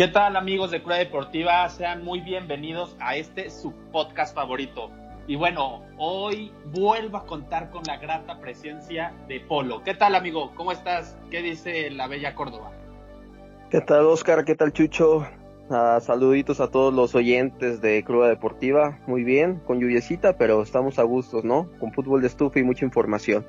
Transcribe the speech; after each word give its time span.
¿Qué 0.00 0.08
tal 0.08 0.34
amigos 0.36 0.70
de 0.70 0.82
Cura 0.82 0.96
Deportiva? 0.96 1.68
Sean 1.68 2.02
muy 2.02 2.22
bienvenidos 2.22 2.96
a 3.00 3.16
este 3.16 3.50
su 3.50 3.74
podcast 3.92 4.34
favorito. 4.34 4.90
Y 5.26 5.36
bueno, 5.36 5.82
hoy 5.98 6.54
vuelvo 6.72 7.18
a 7.18 7.26
contar 7.26 7.68
con 7.68 7.82
la 7.86 7.98
grata 7.98 8.40
presencia 8.40 9.12
de 9.28 9.40
Polo. 9.40 9.82
¿Qué 9.84 9.92
tal 9.92 10.14
amigo? 10.14 10.52
¿Cómo 10.54 10.72
estás? 10.72 11.18
¿Qué 11.30 11.42
dice 11.42 11.90
la 11.90 12.06
bella 12.08 12.34
Córdoba? 12.34 12.70
¿Qué 13.68 13.82
tal 13.82 14.06
Oscar? 14.06 14.46
¿Qué 14.46 14.54
tal 14.54 14.72
Chucho? 14.72 15.26
Ah, 15.68 15.98
saluditos 16.00 16.60
a 16.60 16.70
todos 16.70 16.94
los 16.94 17.14
oyentes 17.14 17.82
de 17.82 18.02
Cruda 18.02 18.28
Deportiva. 18.28 18.98
Muy 19.06 19.22
bien, 19.22 19.60
con 19.66 19.80
lluviecita, 19.80 20.38
pero 20.38 20.62
estamos 20.62 20.98
a 20.98 21.02
gustos, 21.02 21.44
¿no? 21.44 21.68
Con 21.78 21.92
fútbol 21.92 22.22
de 22.22 22.28
estufa 22.28 22.58
y 22.58 22.62
mucha 22.62 22.86
información. 22.86 23.44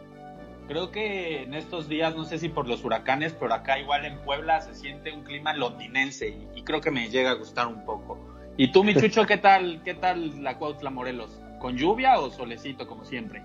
Creo 0.72 0.90
que 0.90 1.44
en 1.44 1.54
estos 1.54 1.90
días, 1.90 2.16
no 2.16 2.24
sé 2.24 2.38
si 2.38 2.48
por 2.48 2.66
los 2.66 2.86
huracanes, 2.86 3.36
pero 3.38 3.54
acá 3.54 3.78
igual 3.78 4.06
en 4.06 4.20
Puebla 4.20 4.62
se 4.62 4.74
siente 4.74 5.12
un 5.12 5.26
clima 5.26 5.54
londinense 5.54 6.30
y, 6.56 6.62
creo 6.64 6.80
que 6.80 6.92
me 6.92 7.10
llega 7.10 7.32
a 7.32 7.34
gustar 7.34 7.68
un 7.68 7.84
poco. 7.84 8.18
¿Y 8.56 8.72
tú, 8.72 8.82
mi 8.86 8.96
Chucho, 8.96 9.26
qué 9.26 9.36
tal, 9.36 9.82
qué 9.84 9.96
tal 9.96 10.42
la 10.42 10.58
Cuautla 10.58 10.90
Morelos? 10.90 11.42
¿Con 11.60 11.76
lluvia 11.76 12.18
o 12.22 12.30
solecito, 12.30 12.88
como 12.88 13.04
siempre? 13.04 13.44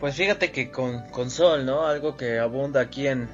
Pues 0.00 0.16
fíjate 0.16 0.52
que 0.52 0.70
con, 0.70 1.08
con 1.08 1.30
sol, 1.30 1.64
¿no? 1.64 1.86
Algo 1.86 2.14
que 2.18 2.38
abunda 2.38 2.82
aquí 2.82 3.06
en, 3.06 3.26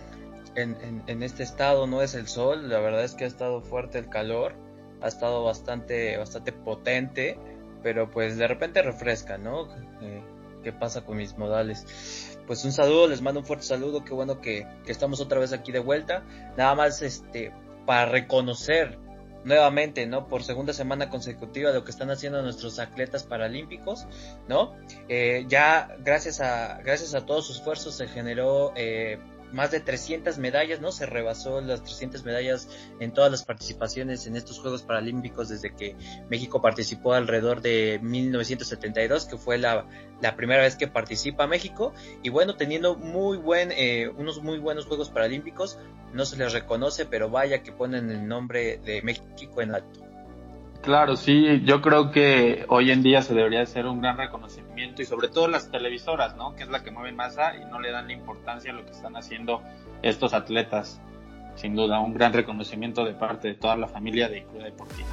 en, 0.55 1.03
en, 1.09 1.23
este 1.25 1.43
estado 1.43 1.89
no 1.89 2.03
es 2.03 2.15
el 2.15 2.29
sol, 2.29 2.69
la 2.69 2.79
verdad 2.79 3.03
es 3.03 3.15
que 3.15 3.25
ha 3.25 3.27
estado 3.27 3.61
fuerte 3.61 3.99
el 3.99 4.09
calor, 4.09 4.55
ha 5.03 5.09
estado 5.09 5.43
bastante, 5.43 6.17
bastante 6.17 6.53
potente, 6.53 7.37
pero 7.83 8.09
pues 8.09 8.39
de 8.39 8.47
repente 8.47 8.83
refresca, 8.83 9.37
¿no? 9.37 9.67
Eh, 10.01 10.23
¿Qué 10.63 10.73
pasa 10.73 11.05
con 11.05 11.17
mis 11.17 11.37
modales? 11.39 12.30
Pues 12.47 12.65
un 12.65 12.73
saludo, 12.73 13.09
les 13.09 13.23
mando 13.23 13.41
un 13.41 13.47
fuerte 13.47 13.65
saludo, 13.65 14.05
qué 14.05 14.13
bueno 14.13 14.41
que, 14.41 14.67
estamos 14.87 15.21
otra 15.21 15.39
vez 15.39 15.53
aquí 15.53 15.73
de 15.73 15.79
vuelta. 15.79 16.25
Nada 16.57 16.75
más 16.75 17.03
este 17.03 17.53
para 17.87 18.07
reconocer 18.07 18.99
nuevamente, 19.45 20.07
¿no? 20.07 20.29
Por 20.29 20.43
segunda 20.43 20.73
semana 20.73 21.09
consecutiva 21.09 21.71
lo 21.71 21.85
que 21.85 21.91
están 21.91 22.11
haciendo 22.11 22.43
nuestros 22.43 22.79
atletas 22.79 23.25
paralímpicos, 23.25 24.07
¿no? 24.49 24.75
Eh, 25.09 25.45
ya 25.49 25.97
gracias 26.01 26.41
a, 26.41 26.79
gracias 26.83 27.15
a 27.15 27.25
todos 27.25 27.47
sus 27.47 27.57
esfuerzos 27.57 27.97
se 27.97 28.09
generó 28.09 28.73
eh, 28.77 29.19
más 29.53 29.71
de 29.71 29.81
300 29.81 30.39
medallas, 30.39 30.81
¿no? 30.81 30.93
Se 30.93 31.07
rebasó 31.07 31.61
las 31.61 31.83
300 31.83 32.25
medallas 32.25 32.69
en 33.01 33.13
todas 33.13 33.31
las 33.31 33.45
participaciones 33.45 34.27
en 34.27 34.37
estos 34.37 34.59
Juegos 34.59 34.83
Paralímpicos 34.83 35.49
desde 35.49 35.75
que 35.75 35.97
México 36.29 36.61
participó 36.63 37.15
alrededor 37.15 37.61
de 37.61 38.01
1972, 38.03 39.27
que 39.27 39.37
fue 39.37 39.59
la, 39.59 39.87
la 40.21 40.37
primera 40.37 40.63
vez 40.63 40.77
que 40.77 40.89
participa 40.89 41.47
México. 41.47 41.93
Y 42.23 42.31
bueno, 42.31 42.57
teniendo 42.57 42.97
muy 42.97 43.39
buen, 43.39 43.73
eh, 43.73 44.09
unos 44.09 44.43
muy 44.43 44.59
buenos 44.59 44.87
Juegos 44.87 45.11
Paralímpicos, 45.11 45.79
no 46.13 46.25
se 46.25 46.37
les 46.37 46.53
reconoce, 46.53 47.07
pero 47.07 47.31
vaya 47.31 47.63
que 47.63 47.73
ponen 47.73 48.11
el 48.11 48.27
nombre 48.27 48.79
de 48.79 49.03
México 49.03 49.63
en 49.63 49.75
alto. 49.75 50.10
Claro, 50.83 51.17
sí, 51.17 51.61
yo 51.65 51.83
creo 51.83 52.11
que 52.11 52.65
hoy 52.69 52.91
en 52.91 53.03
día 53.03 53.21
se 53.21 53.35
debería 53.35 53.61
hacer 53.61 53.85
un 53.85 54.01
gran 54.01 54.17
reconocimiento 54.17 55.03
y 55.03 55.05
sobre 55.05 55.29
todo 55.29 55.47
las 55.47 55.71
televisoras, 55.71 56.37
¿no? 56.37 56.55
Que 56.55 56.63
es 56.63 56.71
la 56.71 56.83
que 56.83 56.91
mueve 56.91 57.13
masa 57.13 57.55
y 57.55 57.67
no 57.67 57.81
le 57.81 57.91
dan 57.91 58.11
importancia 58.11 58.73
a 58.73 58.75
lo 58.75 58.87
que 58.87 58.93
están 58.93 59.15
haciendo 59.15 59.63
estos 60.01 60.33
atletas. 60.33 61.03
Sin 61.55 61.77
duda, 61.77 62.01
un 62.01 62.15
gran 62.15 62.33
reconocimiento 62.33 63.05
de 63.05 63.13
parte 63.13 63.49
de 63.49 63.55
toda 63.57 63.77
la 63.77 63.89
familia 63.89 64.31
de 64.31 64.45
Cruda 64.45 64.65
Deportiva. 64.65 65.09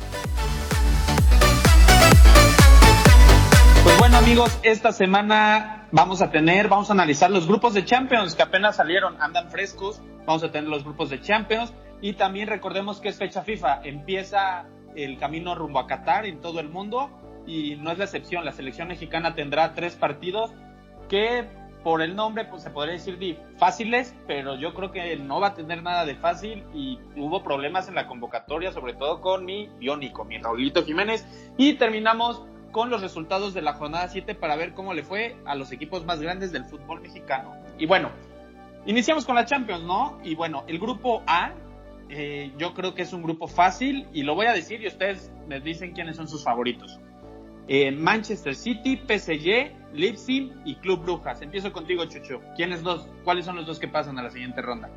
Pues 3.84 4.00
bueno 4.00 4.18
amigos, 4.18 4.58
esta 4.64 4.94
semana 4.94 5.90
vamos 5.92 6.22
a 6.22 6.32
tener, 6.32 6.70
vamos 6.70 6.90
a 6.90 6.94
analizar 6.94 7.30
los 7.30 7.45
grupos 7.45 7.73
de 7.73 7.84
Champions 7.84 8.36
que 8.36 8.44
apenas 8.44 8.78
salieron, 8.78 9.22
andan 9.22 9.50
frescos, 9.50 10.02
vamos 10.26 10.44
a 10.45 10.52
tener 10.52 10.70
los 10.70 10.86
grupos 10.86 11.10
de 11.10 11.20
Champions 11.20 11.73
y 12.02 12.14
también 12.14 12.48
recordemos 12.48 13.02
que 13.02 13.10
es 13.10 13.18
fecha 13.18 13.42
FIFA, 13.42 13.82
empieza 13.84 14.68
el 14.98 15.17
camino 15.17 15.56
rumbo 15.56 15.80
a 15.80 15.88
Qatar 15.88 16.26
en 16.26 16.42
todo 16.42 16.59
el 16.59 16.70
mundo 16.70 17.09
y 17.45 17.76
no 17.78 17.92
es 17.92 17.98
la 17.98 18.06
excepción. 18.06 18.44
La 18.44 18.52
selección 18.52 18.88
mexicana 18.88 19.36
tendrá 19.36 19.73
tres 19.73 19.95
partidos 19.95 20.52
que 21.08 21.45
por 21.83 22.02
el 22.02 22.16
nombre 22.16 22.44
pues 22.45 22.64
se 22.64 22.70
podría 22.70 22.94
decir 22.94 23.39
fáciles, 23.58 24.14
pero 24.27 24.55
yo 24.55 24.73
creo 24.73 24.92
que 24.92 25.16
no 25.16 25.39
va 25.39 25.48
a 25.48 25.54
tener 25.54 25.83
nada 25.83 26.05
de 26.05 26.16
fácil 26.16 26.66
y 26.73 26.99
hubo 27.16 27.44
problemas 27.44 27.88
en 27.88 27.95
la 27.95 28.08
convocatoria, 28.08 28.71
sobre 28.71 28.94
todo 28.94 29.21
con 29.21 29.45
mi 29.45 29.70
biónico, 29.80 30.26
mi 30.26 30.38
Raulito 30.38 30.83
Jiménez. 30.83 31.26
Y 31.58 31.76
terminamos 31.76 32.44
con 32.71 32.89
los 32.89 33.02
resultados 33.02 33.54
de 33.54 33.61
la 33.61 33.73
jornada 33.73 34.08
7 34.10 34.36
para 34.36 34.55
ver 34.55 34.73
cómo 34.73 34.94
le 34.94 35.04
fue 35.04 35.38
a 35.45 35.55
los 35.55 35.71
equipos 35.71 36.05
más 36.05 36.20
grandes 36.20 36.52
del 36.52 36.66
fútbol 36.66 37.02
mexicano. 37.02 37.55
Y 37.77 37.86
bueno, 37.86 38.10
iniciamos 38.86 39.26
con 39.26 39.36
la 39.36 39.45
Champions, 39.45 39.83
¿no? 39.83 40.20
Y 40.23 40.36
bueno, 40.36 40.64
el 40.67 40.80
grupo 40.80 41.23
A 41.26 41.54
eh, 42.10 42.52
yo 42.58 42.73
creo 42.73 42.94
que 42.94 43.02
es 43.02 43.14
un 43.14 43.22
grupo 43.22 43.48
fácil 43.48 44.08
y 44.14 44.23
lo 44.23 44.36
voy 44.36 44.45
a 44.45 44.54
decir 44.54 44.82
y 44.82 44.88
ustedes 44.88 45.32
me 45.48 45.60
dicen 45.60 45.94
quiénes 45.94 46.16
son 46.16 46.28
sus 46.28 46.44
favoritos. 46.44 47.00
Eh, 47.68 47.92
Manchester 47.92 48.56
City, 48.56 48.95
PSG, 48.95 49.94
Leipzig 49.94 50.54
y 50.64 50.76
Club 50.76 51.04
Brujas. 51.04 51.42
Empiezo 51.42 51.73
contigo, 51.73 52.06
Chucho. 52.06 52.42
¿Quiénes 52.56 52.82
dos, 52.82 53.10
¿Cuáles 53.26 53.45
son 53.45 53.58
los 53.58 53.66
dos 53.66 53.78
que 53.78 53.90
pasan 53.90 54.18
a 54.20 54.23
la 54.23 54.30
siguiente 54.30 54.62
ronda? 54.62 54.90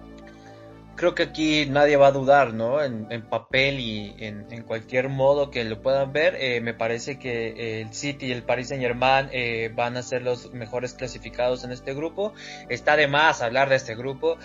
Creo 1.00 1.14
que 1.14 1.22
aquí 1.22 1.64
nadie 1.64 1.96
va 1.96 2.08
a 2.08 2.12
dudar, 2.12 2.52
¿no? 2.52 2.82
En, 2.82 3.22
papel 3.22 3.80
y 3.80 4.14
en, 4.18 4.64
cualquier 4.64 5.08
modo 5.08 5.50
que 5.50 5.64
lo 5.64 5.80
puedan 5.80 6.12
ver, 6.12 6.36
eh, 6.38 6.60
me 6.60 6.74
parece 6.74 7.18
que 7.18 7.80
el 7.80 7.94
City 7.94 8.26
y 8.26 8.32
el 8.32 8.42
Paris 8.42 8.68
Saint 8.68 8.82
Germain 8.82 9.30
eh, 9.32 9.70
van 9.74 9.96
a 9.96 10.02
ser 10.02 10.20
los 10.20 10.52
mejores 10.52 10.92
clasificados 10.92 11.64
en 11.64 11.72
este 11.72 11.94
grupo. 11.94 12.34
Está 12.68 12.96
de 12.96 13.08
más 13.08 13.40
hablar 13.40 13.70
de 13.70 13.76
este 13.76 13.94
grupo. 13.94 14.36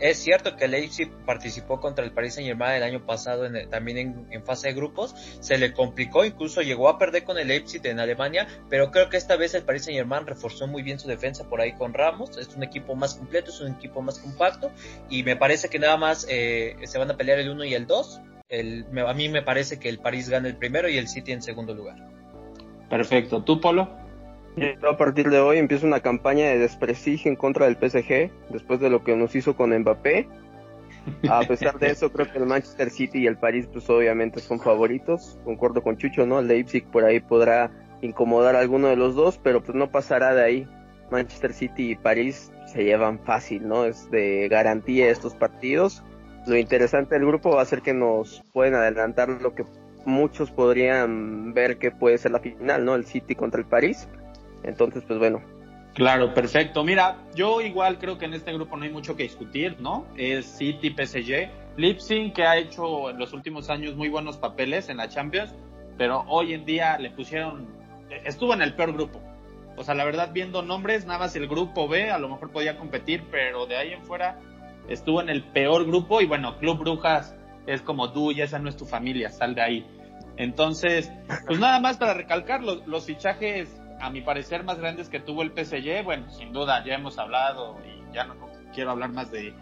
es 0.00 0.18
cierto 0.18 0.56
que 0.56 0.64
el 0.64 0.70
Leipzig 0.70 1.10
participó 1.26 1.78
contra 1.78 2.06
el 2.06 2.12
Paris 2.12 2.36
Saint 2.36 2.48
Germain 2.48 2.76
el 2.76 2.84
año 2.84 3.04
pasado 3.04 3.46
también 3.68 4.26
en, 4.30 4.42
fase 4.44 4.68
de 4.68 4.74
grupos. 4.74 5.14
Se 5.40 5.58
le 5.58 5.74
complicó, 5.74 6.24
incluso 6.24 6.62
llegó 6.62 6.88
a 6.88 6.96
perder 6.96 7.24
con 7.24 7.36
el 7.36 7.48
Leipzig 7.48 7.86
en 7.86 8.00
Alemania, 8.00 8.48
pero 8.70 8.90
creo 8.90 9.10
que 9.10 9.18
esta 9.18 9.36
vez 9.36 9.52
el 9.52 9.62
Paris 9.62 9.84
Saint 9.84 9.98
Germain 9.98 10.26
reforzó 10.26 10.66
muy 10.66 10.82
bien 10.82 10.98
su 10.98 11.06
defensa 11.06 11.44
por 11.50 11.60
ahí 11.60 11.74
con 11.74 11.92
Ramos. 11.92 12.38
Es 12.38 12.56
un 12.56 12.62
equipo 12.62 12.94
más 12.94 13.16
completo, 13.16 13.50
es 13.50 13.60
un 13.60 13.74
equipo 13.74 14.00
más 14.00 14.18
compacto 14.20 14.70
y 15.10 15.22
me 15.22 15.36
parece 15.36 15.68
que 15.68 15.78
nada 15.78 15.97
más 15.98 16.26
eh, 16.28 16.76
se 16.84 16.98
van 16.98 17.10
a 17.10 17.16
pelear 17.16 17.38
el 17.38 17.50
1 17.50 17.64
y 17.64 17.74
el 17.74 17.86
2. 17.86 18.20
El, 18.48 18.86
a 19.06 19.12
mí 19.12 19.28
me 19.28 19.42
parece 19.42 19.78
que 19.78 19.88
el 19.88 19.98
París 19.98 20.30
gana 20.30 20.48
el 20.48 20.56
primero 20.56 20.88
y 20.88 20.96
el 20.96 21.08
City 21.08 21.32
en 21.32 21.42
segundo 21.42 21.74
lugar. 21.74 21.96
Perfecto. 22.88 23.42
¿Tú, 23.44 23.60
Polo? 23.60 23.90
Yo 24.56 24.90
a 24.90 24.96
partir 24.96 25.30
de 25.30 25.38
hoy 25.38 25.58
empiezo 25.58 25.86
una 25.86 26.00
campaña 26.00 26.46
de 26.46 26.58
desprestigio 26.58 27.30
en 27.30 27.36
contra 27.36 27.66
del 27.66 27.76
PSG, 27.76 28.30
después 28.50 28.80
de 28.80 28.90
lo 28.90 29.04
que 29.04 29.14
nos 29.14 29.34
hizo 29.36 29.54
con 29.54 29.76
Mbappé. 29.76 30.26
A 31.28 31.40
pesar 31.40 31.78
de 31.78 31.90
eso, 31.90 32.10
creo 32.10 32.30
que 32.30 32.38
el 32.38 32.46
Manchester 32.46 32.90
City 32.90 33.20
y 33.20 33.26
el 33.26 33.38
París, 33.38 33.68
pues 33.72 33.88
obviamente 33.88 34.40
son 34.40 34.60
favoritos. 34.60 35.38
Concuerdo 35.44 35.82
con 35.82 35.96
Chucho, 35.96 36.26
¿no? 36.26 36.40
El 36.40 36.48
Leipzig 36.48 36.84
por 36.86 37.04
ahí 37.04 37.20
podrá 37.20 37.70
incomodar 38.02 38.56
a 38.56 38.60
alguno 38.60 38.88
de 38.88 38.96
los 38.96 39.14
dos, 39.14 39.38
pero 39.42 39.62
pues 39.62 39.76
no 39.76 39.90
pasará 39.90 40.34
de 40.34 40.42
ahí. 40.42 40.68
Manchester 41.10 41.52
City 41.52 41.92
y 41.92 41.96
París 41.96 42.52
se 42.72 42.84
llevan 42.84 43.18
fácil, 43.18 43.66
¿no? 43.66 43.84
Es 43.84 44.10
de 44.10 44.48
garantía 44.48 45.10
estos 45.10 45.34
partidos. 45.34 46.02
Lo 46.46 46.56
interesante 46.56 47.14
del 47.14 47.26
grupo 47.26 47.56
va 47.56 47.62
a 47.62 47.66
ser 47.66 47.82
que 47.82 47.94
nos 47.94 48.42
pueden 48.52 48.74
adelantar 48.74 49.28
lo 49.28 49.54
que 49.54 49.64
muchos 50.04 50.50
podrían 50.50 51.52
ver 51.52 51.78
que 51.78 51.90
puede 51.90 52.18
ser 52.18 52.32
la 52.32 52.40
final, 52.40 52.84
¿no? 52.84 52.94
El 52.94 53.04
City 53.04 53.34
contra 53.34 53.60
el 53.60 53.66
París. 53.66 54.08
Entonces, 54.62 55.02
pues 55.06 55.18
bueno. 55.18 55.42
Claro, 55.94 56.32
perfecto. 56.32 56.84
Mira, 56.84 57.18
yo 57.34 57.60
igual 57.60 57.98
creo 57.98 58.18
que 58.18 58.26
en 58.26 58.34
este 58.34 58.52
grupo 58.52 58.76
no 58.76 58.84
hay 58.84 58.90
mucho 58.90 59.16
que 59.16 59.24
discutir, 59.24 59.80
¿no? 59.80 60.06
Es 60.16 60.46
City, 60.46 60.90
PSG. 60.90 61.50
Lipsing, 61.76 62.32
que 62.32 62.44
ha 62.44 62.56
hecho 62.56 63.10
en 63.10 63.18
los 63.18 63.32
últimos 63.32 63.70
años 63.70 63.96
muy 63.96 64.08
buenos 64.08 64.36
papeles 64.36 64.88
en 64.88 64.96
la 64.96 65.08
Champions, 65.08 65.54
pero 65.96 66.24
hoy 66.28 66.54
en 66.54 66.64
día 66.64 66.98
le 66.98 67.10
pusieron, 67.10 67.68
estuvo 68.24 68.52
en 68.54 68.62
el 68.62 68.74
peor 68.74 68.92
grupo, 68.92 69.20
o 69.78 69.84
sea, 69.84 69.94
la 69.94 70.04
verdad, 70.04 70.30
viendo 70.32 70.62
nombres, 70.62 71.06
nada 71.06 71.20
más 71.20 71.36
el 71.36 71.46
grupo 71.46 71.88
B 71.88 72.10
a 72.10 72.18
lo 72.18 72.28
mejor 72.28 72.50
podía 72.50 72.76
competir, 72.76 73.24
pero 73.30 73.66
de 73.66 73.76
ahí 73.76 73.92
en 73.92 74.04
fuera 74.04 74.40
estuvo 74.88 75.20
en 75.20 75.28
el 75.28 75.44
peor 75.44 75.86
grupo 75.86 76.20
y 76.20 76.26
bueno, 76.26 76.58
Club 76.58 76.78
Brujas 76.78 77.36
es 77.66 77.82
como 77.82 78.12
tú 78.12 78.32
y 78.32 78.40
esa 78.40 78.58
no 78.58 78.68
es 78.68 78.76
tu 78.76 78.86
familia, 78.86 79.30
sal 79.30 79.54
de 79.54 79.62
ahí. 79.62 79.86
Entonces, 80.36 81.12
pues 81.46 81.58
nada 81.58 81.80
más 81.80 81.98
para 81.98 82.14
recalcar 82.14 82.62
los, 82.62 83.04
fichajes, 83.04 83.80
a 84.00 84.10
mi 84.10 84.20
parecer, 84.20 84.64
más 84.64 84.78
grandes 84.78 85.08
que 85.08 85.20
tuvo 85.20 85.42
el 85.42 85.50
PSG, 85.50 86.04
bueno, 86.04 86.30
sin 86.30 86.52
duda 86.52 86.84
ya 86.84 86.94
hemos 86.94 87.18
hablado 87.18 87.76
y 87.84 88.14
ya 88.14 88.24
no 88.24 88.34
quiero 88.72 88.92
hablar 88.92 89.12
más 89.12 89.30
de, 89.30 89.54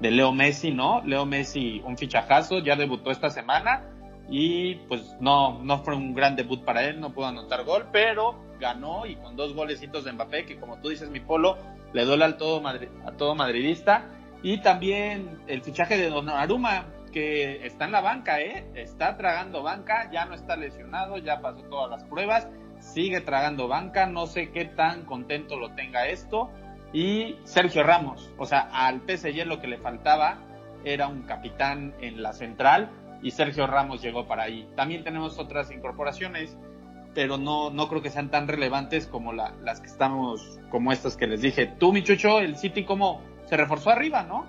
de 0.00 0.10
Leo 0.10 0.32
Messi, 0.32 0.72
¿no? 0.72 1.02
Leo 1.04 1.24
Messi, 1.26 1.80
un 1.84 1.96
fichajazo, 1.96 2.58
ya 2.58 2.76
debutó 2.76 3.10
esta 3.10 3.30
semana 3.30 3.93
y 4.28 4.76
pues 4.88 5.16
no, 5.20 5.62
no 5.62 5.78
fue 5.82 5.94
un 5.94 6.14
gran 6.14 6.36
debut 6.36 6.64
para 6.64 6.84
él, 6.84 7.00
no 7.00 7.12
pudo 7.12 7.26
anotar 7.26 7.64
gol, 7.64 7.86
pero 7.92 8.36
ganó 8.58 9.06
y 9.06 9.16
con 9.16 9.36
dos 9.36 9.54
golecitos 9.54 10.04
de 10.04 10.12
Mbappé, 10.12 10.46
que 10.46 10.58
como 10.58 10.78
tú 10.78 10.88
dices, 10.88 11.10
mi 11.10 11.20
polo, 11.20 11.58
le 11.92 12.04
duele 12.04 12.24
al 12.24 12.36
todo 12.36 12.62
a 12.66 13.12
todo 13.12 13.34
madridista. 13.34 14.06
Y 14.42 14.60
también 14.60 15.38
el 15.46 15.62
fichaje 15.62 15.96
de 15.96 16.10
Donnarumma, 16.10 16.86
que 17.12 17.64
está 17.66 17.84
en 17.86 17.92
la 17.92 18.00
banca, 18.00 18.40
¿eh? 18.40 18.66
Está 18.74 19.16
tragando 19.16 19.62
banca, 19.62 20.10
ya 20.10 20.26
no 20.26 20.34
está 20.34 20.56
lesionado, 20.56 21.16
ya 21.18 21.40
pasó 21.40 21.62
todas 21.64 21.90
las 21.90 22.04
pruebas, 22.04 22.48
sigue 22.78 23.20
tragando 23.20 23.68
banca, 23.68 24.06
no 24.06 24.26
sé 24.26 24.50
qué 24.50 24.64
tan 24.64 25.04
contento 25.04 25.56
lo 25.56 25.70
tenga 25.74 26.08
esto. 26.08 26.50
Y 26.92 27.36
Sergio 27.44 27.82
Ramos, 27.82 28.30
o 28.38 28.46
sea, 28.46 28.68
al 28.72 29.00
PSG 29.00 29.46
lo 29.46 29.60
que 29.60 29.68
le 29.68 29.78
faltaba 29.78 30.38
era 30.84 31.08
un 31.08 31.22
capitán 31.22 31.94
en 32.00 32.22
la 32.22 32.32
central 32.32 32.90
y 33.24 33.30
Sergio 33.30 33.66
Ramos 33.66 34.02
llegó 34.02 34.28
para 34.28 34.44
ahí. 34.44 34.68
También 34.76 35.02
tenemos 35.02 35.38
otras 35.38 35.70
incorporaciones, 35.72 36.58
pero 37.14 37.38
no, 37.38 37.70
no 37.70 37.88
creo 37.88 38.02
que 38.02 38.10
sean 38.10 38.30
tan 38.30 38.46
relevantes 38.46 39.06
como 39.06 39.32
las 39.32 39.80
que 39.80 39.86
estamos, 39.86 40.60
como 40.70 40.92
estas 40.92 41.16
que 41.16 41.26
les 41.26 41.40
dije. 41.40 41.66
Tú, 41.66 41.90
Michucho, 41.90 42.38
el 42.38 42.56
City, 42.58 42.84
¿cómo 42.84 43.22
se 43.48 43.56
reforzó 43.56 43.90
arriba, 43.90 44.24
no? 44.24 44.44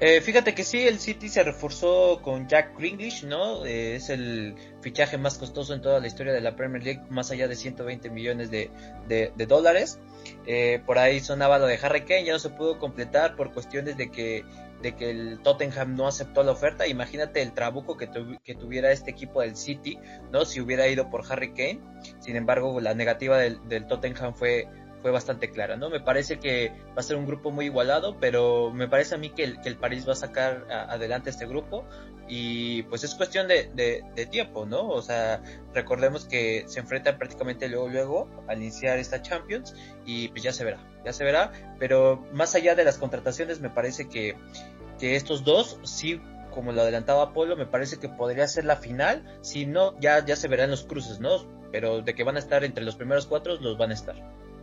Eh, 0.00 0.22
fíjate 0.22 0.54
que 0.54 0.64
sí, 0.64 0.80
el 0.80 0.98
City 0.98 1.28
se 1.28 1.42
reforzó 1.42 2.20
con 2.22 2.48
Jack 2.48 2.76
Grealish, 2.78 3.24
¿no? 3.24 3.64
Eh, 3.66 3.96
es 3.96 4.08
el 4.08 4.54
fichaje 4.80 5.18
más 5.18 5.38
costoso 5.38 5.74
en 5.74 5.82
toda 5.82 6.00
la 6.00 6.06
historia 6.06 6.32
de 6.32 6.40
la 6.40 6.56
Premier 6.56 6.82
League, 6.82 7.02
más 7.10 7.30
allá 7.30 7.46
de 7.46 7.54
120 7.54 8.08
millones 8.10 8.50
de, 8.50 8.70
de, 9.06 9.46
dólares. 9.46 10.00
Eh, 10.46 10.80
por 10.84 10.98
ahí 10.98 11.20
sonaba 11.20 11.58
lo 11.58 11.66
de 11.66 11.78
Harry 11.80 12.00
Kane, 12.00 12.24
ya 12.24 12.32
no 12.32 12.38
se 12.38 12.50
pudo 12.50 12.78
completar 12.78 13.36
por 13.36 13.52
cuestiones 13.52 13.96
de 13.96 14.10
que 14.10 14.44
de 14.84 14.94
que 14.94 15.10
el 15.10 15.40
Tottenham 15.40 15.96
no 15.96 16.06
aceptó 16.06 16.44
la 16.44 16.52
oferta. 16.52 16.86
Imagínate 16.86 17.40
el 17.40 17.52
trabuco 17.52 17.96
que, 17.96 18.10
que, 18.44 18.54
tuviera 18.54 18.92
este 18.92 19.10
equipo 19.10 19.40
del 19.40 19.56
City, 19.56 19.98
¿no? 20.30 20.44
Si 20.44 20.60
hubiera 20.60 20.86
ido 20.86 21.10
por 21.10 21.24
Harry 21.30 21.54
Kane. 21.54 21.80
Sin 22.20 22.36
embargo, 22.36 22.78
la 22.80 22.94
negativa 22.94 23.38
del, 23.38 23.66
del 23.66 23.86
Tottenham 23.86 24.34
fue, 24.34 24.68
fue 25.00 25.10
bastante 25.10 25.50
clara, 25.50 25.76
¿no? 25.76 25.88
Me 25.88 26.00
parece 26.00 26.38
que 26.38 26.70
va 26.88 27.00
a 27.00 27.02
ser 27.02 27.16
un 27.16 27.26
grupo 27.26 27.50
muy 27.50 27.64
igualado, 27.64 28.18
pero 28.20 28.70
me 28.70 28.86
parece 28.86 29.14
a 29.14 29.18
mí 29.18 29.30
que 29.30 29.44
el, 29.44 29.60
que 29.62 29.70
el 29.70 29.76
París 29.76 30.06
va 30.06 30.12
a 30.12 30.16
sacar 30.16 30.66
adelante 30.70 31.30
este 31.30 31.46
grupo 31.46 31.86
y 32.26 32.84
pues 32.84 33.04
es 33.04 33.14
cuestión 33.14 33.46
de, 33.46 33.70
de, 33.74 34.26
tiempo, 34.26 34.64
¿no? 34.64 34.88
O 34.88 35.02
sea, 35.02 35.42
recordemos 35.74 36.24
que 36.24 36.64
se 36.68 36.80
enfrentan 36.80 37.18
prácticamente 37.18 37.68
luego, 37.68 37.88
luego 37.88 38.44
al 38.48 38.62
iniciar 38.62 38.98
esta 38.98 39.20
Champions 39.20 39.74
y 40.06 40.28
pues 40.28 40.42
ya 40.42 40.52
se 40.52 40.64
verá, 40.64 40.78
ya 41.04 41.12
se 41.12 41.22
verá, 41.22 41.52
pero 41.78 42.26
más 42.32 42.54
allá 42.54 42.74
de 42.74 42.84
las 42.84 42.96
contrataciones 42.96 43.60
me 43.60 43.68
parece 43.68 44.08
que, 44.08 44.36
que 44.98 45.16
estos 45.16 45.44
dos 45.44 45.78
sí 45.82 46.20
como 46.54 46.72
lo 46.72 46.82
adelantaba 46.82 47.24
Apolo, 47.24 47.56
me 47.56 47.66
parece 47.66 47.98
que 47.98 48.08
podría 48.08 48.46
ser 48.46 48.64
la 48.64 48.76
final. 48.76 49.24
Si 49.42 49.66
no, 49.66 49.98
ya, 49.98 50.24
ya 50.24 50.36
se 50.36 50.48
verán 50.48 50.70
los 50.70 50.84
cruces, 50.84 51.20
¿no? 51.20 51.30
Pero 51.72 52.00
de 52.00 52.14
que 52.14 52.22
van 52.22 52.36
a 52.36 52.38
estar 52.38 52.64
entre 52.64 52.84
los 52.84 52.94
primeros 52.94 53.26
cuatro, 53.26 53.56
los 53.56 53.76
van 53.76 53.90
a 53.90 53.94
estar. 53.94 54.14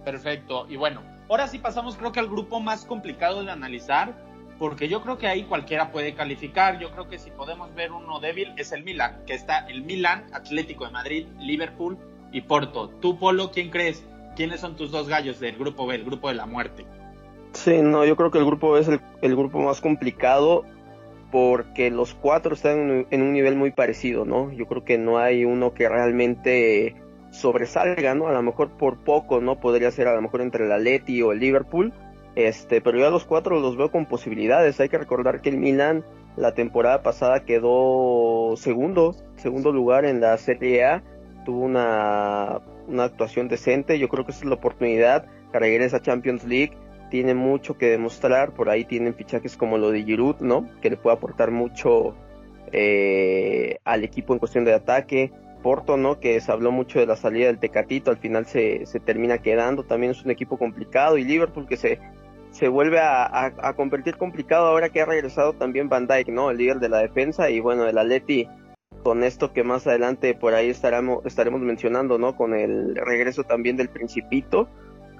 Perfecto. 0.05 0.65
Y 0.69 0.77
bueno, 0.77 1.03
ahora 1.29 1.47
sí 1.47 1.59
pasamos 1.59 1.97
creo 1.97 2.11
que 2.11 2.21
al 2.21 2.29
grupo 2.29 2.59
más 2.59 2.85
complicado 2.85 3.43
de 3.43 3.51
analizar, 3.51 4.15
porque 4.57 4.87
yo 4.87 5.01
creo 5.01 5.17
que 5.17 5.27
ahí 5.27 5.43
cualquiera 5.43 5.91
puede 5.91 6.15
calificar. 6.15 6.79
Yo 6.79 6.91
creo 6.91 7.09
que 7.09 7.19
si 7.19 7.29
podemos 7.29 7.75
ver 7.75 7.91
uno 7.91 8.19
débil 8.19 8.53
es 8.57 8.71
el 8.71 8.83
Milan, 8.83 9.23
que 9.27 9.33
está 9.33 9.67
el 9.67 9.83
Milan, 9.83 10.27
Atlético 10.33 10.85
de 10.85 10.91
Madrid, 10.91 11.27
Liverpool 11.39 11.97
y 12.31 12.41
Porto. 12.41 12.89
Tú, 13.01 13.19
Polo, 13.19 13.51
¿quién 13.51 13.69
crees? 13.69 14.05
¿Quiénes 14.35 14.61
son 14.61 14.77
tus 14.77 14.91
dos 14.91 15.09
gallos 15.09 15.41
del 15.41 15.57
grupo 15.57 15.85
B, 15.85 15.95
el 15.95 16.05
grupo 16.05 16.29
de 16.29 16.35
la 16.35 16.45
muerte? 16.45 16.85
Sí, 17.53 17.81
no, 17.81 18.05
yo 18.05 18.15
creo 18.15 18.31
que 18.31 18.37
el 18.37 18.45
grupo 18.45 18.77
es 18.77 18.87
el, 18.87 19.35
grupo 19.35 19.59
más 19.59 19.81
complicado 19.81 20.63
porque 21.31 21.91
los 21.91 22.13
cuatro 22.13 22.55
están 22.55 23.05
en 23.09 23.21
un 23.21 23.33
nivel 23.33 23.55
muy 23.55 23.71
parecido, 23.71 24.25
¿no? 24.25 24.51
Yo 24.51 24.67
creo 24.67 24.83
que 24.83 24.97
no 24.97 25.17
hay 25.17 25.45
uno 25.45 25.73
que 25.73 25.87
realmente 25.87 26.95
sobresalga, 27.29 28.15
¿no? 28.15 28.27
A 28.27 28.33
lo 28.33 28.41
mejor 28.41 28.71
por 28.71 28.97
poco, 28.97 29.39
¿no? 29.41 29.59
Podría 29.59 29.91
ser 29.91 30.07
a 30.07 30.15
lo 30.15 30.21
mejor 30.21 30.41
entre 30.41 30.65
el 30.65 30.71
Atleti 30.71 31.21
o 31.21 31.31
el 31.31 31.39
Liverpool, 31.39 31.93
este, 32.35 32.81
pero 32.81 32.99
yo 32.99 33.07
a 33.07 33.11
los 33.11 33.25
cuatro 33.25 33.59
los 33.59 33.77
veo 33.77 33.91
con 33.91 34.05
posibilidades. 34.05 34.79
Hay 34.79 34.89
que 34.89 34.97
recordar 34.97 35.41
que 35.41 35.49
el 35.49 35.57
Milan 35.57 36.03
la 36.35 36.53
temporada 36.53 37.01
pasada 37.01 37.43
quedó 37.43 38.55
segundo, 38.57 39.15
segundo 39.35 39.71
lugar 39.71 40.05
en 40.05 40.21
la 40.21 40.37
Serie 40.37 40.85
A, 40.85 41.03
tuvo 41.45 41.61
una, 41.61 42.61
una 42.87 43.03
actuación 43.05 43.47
decente, 43.47 43.99
yo 43.99 44.07
creo 44.07 44.25
que 44.25 44.31
esa 44.31 44.41
es 44.41 44.49
la 44.49 44.55
oportunidad 44.55 45.25
para 45.51 45.67
ir 45.67 45.81
a 45.81 45.85
esa 45.85 46.01
Champions 46.01 46.43
League, 46.45 46.77
tiene 47.11 47.35
mucho 47.35 47.77
que 47.77 47.89
demostrar, 47.89 48.53
por 48.53 48.69
ahí 48.69 48.85
tienen 48.85 49.13
fichajes 49.13 49.57
como 49.57 49.77
lo 49.77 49.91
de 49.91 50.03
Giroud, 50.03 50.37
¿no? 50.39 50.67
Que 50.81 50.89
le 50.89 50.97
puede 50.97 51.17
aportar 51.17 51.51
mucho 51.51 52.15
eh, 52.71 53.77
al 53.83 54.03
equipo 54.03 54.33
en 54.33 54.39
cuestión 54.39 54.63
de 54.63 54.73
ataque, 54.73 55.31
Porto, 55.61 55.97
¿no? 55.97 56.19
Que 56.19 56.39
se 56.39 56.51
habló 56.51 56.71
mucho 56.71 56.99
de 56.99 57.05
la 57.05 57.17
salida 57.17 57.47
del 57.47 57.59
Tecatito, 57.59 58.09
al 58.09 58.17
final 58.17 58.45
se, 58.45 58.85
se 58.85 58.99
termina 59.01 59.39
quedando, 59.39 59.83
también 59.83 60.13
es 60.13 60.23
un 60.23 60.31
equipo 60.31 60.57
complicado, 60.57 61.17
y 61.17 61.25
Liverpool 61.25 61.67
que 61.67 61.75
se, 61.75 61.99
se 62.49 62.69
vuelve 62.69 62.99
a, 62.99 63.45
a, 63.45 63.73
convertir 63.75 64.15
complicado 64.15 64.67
ahora 64.67 64.89
que 64.89 65.01
ha 65.01 65.05
regresado 65.05 65.53
también 65.53 65.89
Van 65.89 66.07
Dijk, 66.07 66.29
¿no? 66.29 66.49
El 66.49 66.57
líder 66.57 66.79
de 66.79 66.89
la 66.89 66.99
defensa, 66.99 67.49
y 67.49 67.59
bueno, 67.59 67.85
el 67.87 67.97
Atleti 67.97 68.47
con 69.03 69.23
esto 69.23 69.51
que 69.51 69.63
más 69.63 69.85
adelante 69.85 70.33
por 70.33 70.53
ahí 70.53 70.69
estaremos, 70.69 71.25
estaremos 71.25 71.59
mencionando, 71.61 72.17
¿no? 72.17 72.35
Con 72.35 72.53
el 72.53 72.95
regreso 72.95 73.43
también 73.43 73.75
del 73.75 73.89
Principito. 73.89 74.69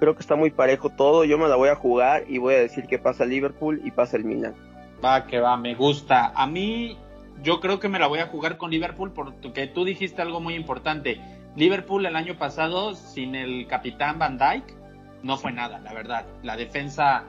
Creo 0.02 0.16
que 0.16 0.22
está 0.22 0.34
muy 0.34 0.50
parejo 0.50 0.90
todo. 0.90 1.24
Yo 1.24 1.38
me 1.38 1.46
la 1.46 1.54
voy 1.54 1.68
a 1.68 1.76
jugar 1.76 2.24
y 2.26 2.38
voy 2.38 2.54
a 2.54 2.58
decir 2.58 2.88
que 2.88 2.98
pasa 2.98 3.24
Liverpool 3.24 3.80
y 3.84 3.92
pasa 3.92 4.16
el 4.16 4.24
Milan. 4.24 4.56
Va, 5.04 5.28
que 5.28 5.38
va, 5.38 5.56
me 5.56 5.76
gusta. 5.76 6.32
A 6.34 6.44
mí 6.48 6.98
yo 7.40 7.60
creo 7.60 7.78
que 7.78 7.88
me 7.88 8.00
la 8.00 8.08
voy 8.08 8.18
a 8.18 8.26
jugar 8.26 8.56
con 8.56 8.72
Liverpool 8.72 9.12
porque 9.12 9.68
tú 9.68 9.84
dijiste 9.84 10.20
algo 10.20 10.40
muy 10.40 10.56
importante. 10.56 11.20
Liverpool 11.54 12.04
el 12.04 12.16
año 12.16 12.36
pasado 12.36 12.96
sin 12.96 13.36
el 13.36 13.68
capitán 13.68 14.18
Van 14.18 14.38
Dyke 14.38 14.74
no 15.22 15.36
fue 15.36 15.52
nada, 15.52 15.78
la 15.78 15.94
verdad. 15.94 16.26
La 16.42 16.56
defensa 16.56 17.22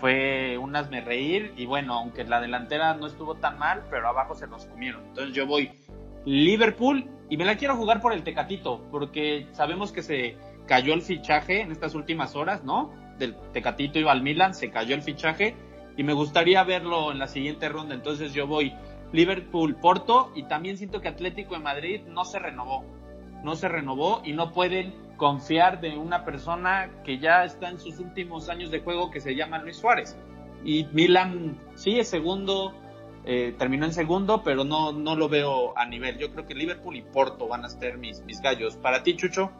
fue 0.00 0.58
un 0.58 0.74
asme 0.74 1.00
reír 1.00 1.52
y 1.56 1.66
bueno, 1.66 1.94
aunque 1.94 2.24
la 2.24 2.40
delantera 2.40 2.94
no 2.94 3.06
estuvo 3.06 3.36
tan 3.36 3.60
mal, 3.60 3.84
pero 3.90 4.08
abajo 4.08 4.34
se 4.34 4.48
nos 4.48 4.66
comieron. 4.66 5.04
Entonces 5.06 5.36
yo 5.36 5.46
voy 5.46 5.70
Liverpool 6.24 7.08
y 7.30 7.36
me 7.36 7.44
la 7.44 7.56
quiero 7.56 7.76
jugar 7.76 8.00
por 8.00 8.12
el 8.12 8.24
Tecatito 8.24 8.82
porque 8.90 9.46
sabemos 9.52 9.92
que 9.92 10.02
se 10.02 10.36
cayó 10.68 10.94
el 10.94 11.02
fichaje 11.02 11.62
en 11.62 11.72
estas 11.72 11.94
últimas 11.96 12.36
horas, 12.36 12.62
¿no? 12.62 12.92
Del 13.18 13.34
Tecatito 13.52 13.98
iba 13.98 14.12
al 14.12 14.22
Milan, 14.22 14.54
se 14.54 14.70
cayó 14.70 14.94
el 14.94 15.02
fichaje 15.02 15.56
y 15.96 16.04
me 16.04 16.12
gustaría 16.12 16.62
verlo 16.62 17.10
en 17.10 17.18
la 17.18 17.26
siguiente 17.26 17.68
ronda. 17.68 17.94
Entonces 17.94 18.32
yo 18.32 18.46
voy 18.46 18.74
Liverpool, 19.12 19.74
Porto 19.74 20.30
y 20.36 20.44
también 20.44 20.76
siento 20.76 21.00
que 21.00 21.08
Atlético 21.08 21.54
de 21.54 21.60
Madrid 21.60 22.02
no 22.06 22.24
se 22.24 22.38
renovó, 22.38 22.84
no 23.42 23.56
se 23.56 23.66
renovó 23.68 24.22
y 24.24 24.34
no 24.34 24.52
pueden 24.52 24.94
confiar 25.16 25.80
de 25.80 25.96
una 25.96 26.24
persona 26.24 26.90
que 27.02 27.18
ya 27.18 27.44
está 27.44 27.70
en 27.70 27.80
sus 27.80 27.98
últimos 27.98 28.48
años 28.48 28.70
de 28.70 28.80
juego 28.80 29.10
que 29.10 29.20
se 29.20 29.34
llama 29.34 29.58
Luis 29.58 29.78
Suárez. 29.78 30.16
Y 30.64 30.86
Milan 30.92 31.58
sí 31.74 31.98
es 31.98 32.08
segundo, 32.08 32.74
eh, 33.24 33.54
terminó 33.58 33.86
en 33.86 33.92
segundo, 33.92 34.42
pero 34.44 34.64
no, 34.64 34.92
no 34.92 35.16
lo 35.16 35.28
veo 35.28 35.76
a 35.76 35.86
nivel. 35.86 36.18
Yo 36.18 36.30
creo 36.30 36.46
que 36.46 36.54
Liverpool 36.54 36.96
y 36.96 37.02
Porto 37.02 37.48
van 37.48 37.64
a 37.64 37.68
ser 37.68 37.98
mis, 37.98 38.22
mis 38.24 38.40
gallos. 38.40 38.76
Para 38.76 39.02
ti, 39.02 39.16
Chucho. 39.16 39.50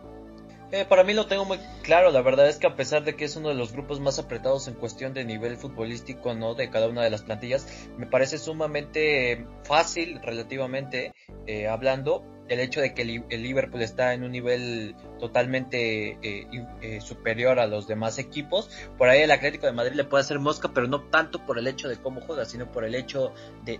Eh, 0.70 0.84
para 0.84 1.02
mí 1.02 1.14
lo 1.14 1.26
tengo 1.26 1.46
muy 1.46 1.58
claro, 1.82 2.10
la 2.10 2.20
verdad 2.20 2.46
es 2.46 2.58
que 2.58 2.66
a 2.66 2.76
pesar 2.76 3.02
de 3.02 3.16
que 3.16 3.24
es 3.24 3.36
uno 3.36 3.48
de 3.48 3.54
los 3.54 3.72
grupos 3.72 4.00
más 4.00 4.18
apretados 4.18 4.68
en 4.68 4.74
cuestión 4.74 5.14
de 5.14 5.24
nivel 5.24 5.56
futbolístico, 5.56 6.34
¿no? 6.34 6.54
De 6.54 6.68
cada 6.68 6.88
una 6.88 7.02
de 7.02 7.08
las 7.08 7.22
plantillas, 7.22 7.66
me 7.96 8.06
parece 8.06 8.36
sumamente 8.36 9.46
fácil, 9.64 10.20
relativamente, 10.22 11.14
eh, 11.46 11.68
hablando, 11.68 12.22
el 12.48 12.60
hecho 12.60 12.80
de 12.80 12.94
que 12.94 13.02
el 13.02 13.42
Liverpool 13.42 13.82
está 13.82 14.14
en 14.14 14.24
un 14.24 14.32
nivel 14.32 14.94
totalmente 15.18 16.18
eh, 16.22 16.46
eh, 16.80 17.00
superior 17.00 17.58
a 17.58 17.66
los 17.66 17.86
demás 17.86 18.18
equipos. 18.18 18.70
Por 18.96 19.08
ahí 19.08 19.22
el 19.22 19.30
Atlético 19.30 19.66
de 19.66 19.72
Madrid 19.72 19.94
le 19.94 20.04
puede 20.04 20.22
hacer 20.22 20.38
mosca, 20.38 20.70
pero 20.72 20.86
no 20.86 21.02
tanto 21.02 21.44
por 21.44 21.58
el 21.58 21.66
hecho 21.66 21.88
de 21.88 21.96
cómo 21.96 22.20
juega, 22.20 22.44
sino 22.44 22.70
por 22.70 22.84
el 22.84 22.94
hecho 22.94 23.32
de, 23.64 23.78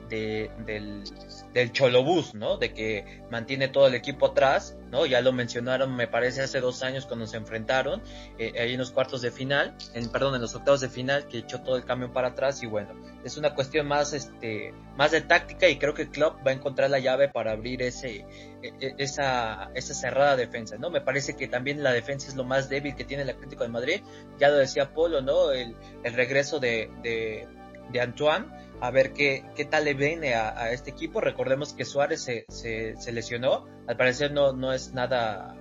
del, 0.67 1.05
del 1.53 1.73
cholobús, 1.73 2.35
¿no? 2.35 2.57
De 2.57 2.73
que 2.73 3.23
mantiene 3.31 3.69
todo 3.69 3.87
el 3.87 3.95
equipo 3.95 4.27
atrás, 4.27 4.77
¿no? 4.91 5.07
Ya 5.07 5.21
lo 5.21 5.33
mencionaron, 5.33 5.95
me 5.95 6.09
parece, 6.09 6.43
hace 6.43 6.61
dos 6.61 6.83
años 6.83 7.07
cuando 7.07 7.27
se 7.27 7.37
enfrentaron, 7.37 8.03
eh, 8.39 8.53
ahí 8.61 8.73
en 8.73 8.79
los 8.79 8.91
cuartos 8.91 9.23
de 9.23 9.31
final, 9.31 9.75
en, 9.95 10.09
perdón, 10.11 10.35
en 10.35 10.41
los 10.41 10.55
octavos 10.55 10.81
de 10.81 10.89
final, 10.89 11.27
que 11.29 11.39
echó 11.39 11.61
todo 11.63 11.77
el 11.77 11.85
cambio 11.85 12.13
para 12.13 12.29
atrás 12.29 12.63
y 12.63 12.67
bueno, 12.67 12.95
es 13.25 13.37
una 13.37 13.55
cuestión 13.55 13.87
más, 13.87 14.13
este, 14.13 14.75
más 14.97 15.11
de 15.13 15.21
táctica 15.21 15.69
y 15.69 15.79
creo 15.79 15.95
que 15.95 16.09
Klopp 16.09 16.47
va 16.47 16.51
a 16.51 16.55
encontrar 16.55 16.91
la 16.91 16.99
llave 16.99 17.29
para 17.29 17.53
abrir 17.53 17.83
ese, 17.83 18.25
esa, 18.63 19.71
esa 19.75 19.95
cerrada 19.95 20.37
defensa, 20.37 20.77
¿no? 20.79 20.91
Me 20.91 21.01
parece 21.01 21.37
que 21.37 21.49
también 21.49 21.83
la 21.83 21.93
defensa 21.93 22.29
es 22.29 22.37
lo 22.37 22.45
más 22.45 22.69
débil 22.69 22.95
que 22.95 23.05
tiene 23.05 23.23
el 23.23 23.31
Atlético 23.31 23.63
de 23.63 23.69
Madrid. 23.69 24.01
Ya 24.39 24.49
lo 24.49 24.57
decía 24.57 24.93
Polo, 24.93 25.21
¿no? 25.21 25.53
El, 25.53 25.75
regreso 26.05 26.59
de, 26.59 26.91
de, 27.03 28.01
Antoine, 28.01 28.47
a 28.81 28.91
ver 28.91 29.13
qué, 29.13 29.45
qué 29.55 29.65
tal 29.65 29.85
le 29.85 29.95
viene 29.95 30.35
a, 30.35 30.73
este 30.73 30.91
equipo. 30.91 31.21
Recordemos 31.21 31.73
que 31.73 31.85
Suárez 31.85 32.23
se, 32.23 32.45
se, 32.49 33.13
lesionó, 33.13 33.67
al 33.87 33.97
parecer 33.97 34.33
no, 34.33 34.53
no 34.53 34.73
es 34.73 34.93
nada 34.93 35.57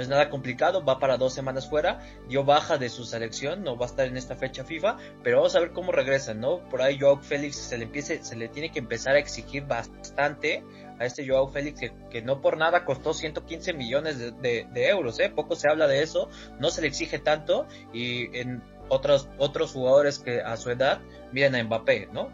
no 0.00 0.04
es 0.04 0.08
nada 0.08 0.30
complicado, 0.30 0.82
va 0.82 0.98
para 0.98 1.18
dos 1.18 1.34
semanas 1.34 1.68
fuera, 1.68 2.00
dio 2.26 2.42
baja 2.42 2.78
de 2.78 2.88
su 2.88 3.04
selección, 3.04 3.62
no 3.62 3.76
va 3.76 3.84
a 3.84 3.88
estar 3.90 4.06
en 4.06 4.16
esta 4.16 4.34
fecha 4.34 4.64
FIFA, 4.64 4.96
pero 5.22 5.36
vamos 5.36 5.54
a 5.54 5.60
ver 5.60 5.72
cómo 5.72 5.92
regresan, 5.92 6.40
¿no? 6.40 6.66
Por 6.70 6.80
ahí 6.80 6.98
Joao 6.98 7.18
Félix 7.18 7.56
se 7.56 7.76
le 7.76 7.84
empiece, 7.84 8.24
se 8.24 8.34
le 8.34 8.48
tiene 8.48 8.72
que 8.72 8.78
empezar 8.78 9.14
a 9.14 9.18
exigir 9.18 9.66
bastante 9.66 10.64
a 10.98 11.04
este 11.04 11.28
Joao 11.28 11.48
Félix 11.48 11.92
que, 12.10 12.22
no 12.22 12.40
por 12.40 12.56
nada 12.56 12.86
costó 12.86 13.12
115 13.12 13.74
millones 13.74 14.18
de, 14.18 14.66
euros, 14.88 15.20
¿eh? 15.20 15.28
Poco 15.28 15.54
se 15.54 15.68
habla 15.68 15.86
de 15.86 16.02
eso, 16.02 16.30
no 16.58 16.70
se 16.70 16.80
le 16.80 16.88
exige 16.88 17.18
tanto 17.18 17.66
y 17.92 18.34
en 18.38 18.62
otros, 18.88 19.28
otros 19.36 19.72
jugadores 19.72 20.18
que 20.18 20.40
a 20.40 20.56
su 20.56 20.70
edad 20.70 21.02
miren 21.30 21.56
a 21.56 21.62
Mbappé, 21.62 22.08
¿no? 22.10 22.30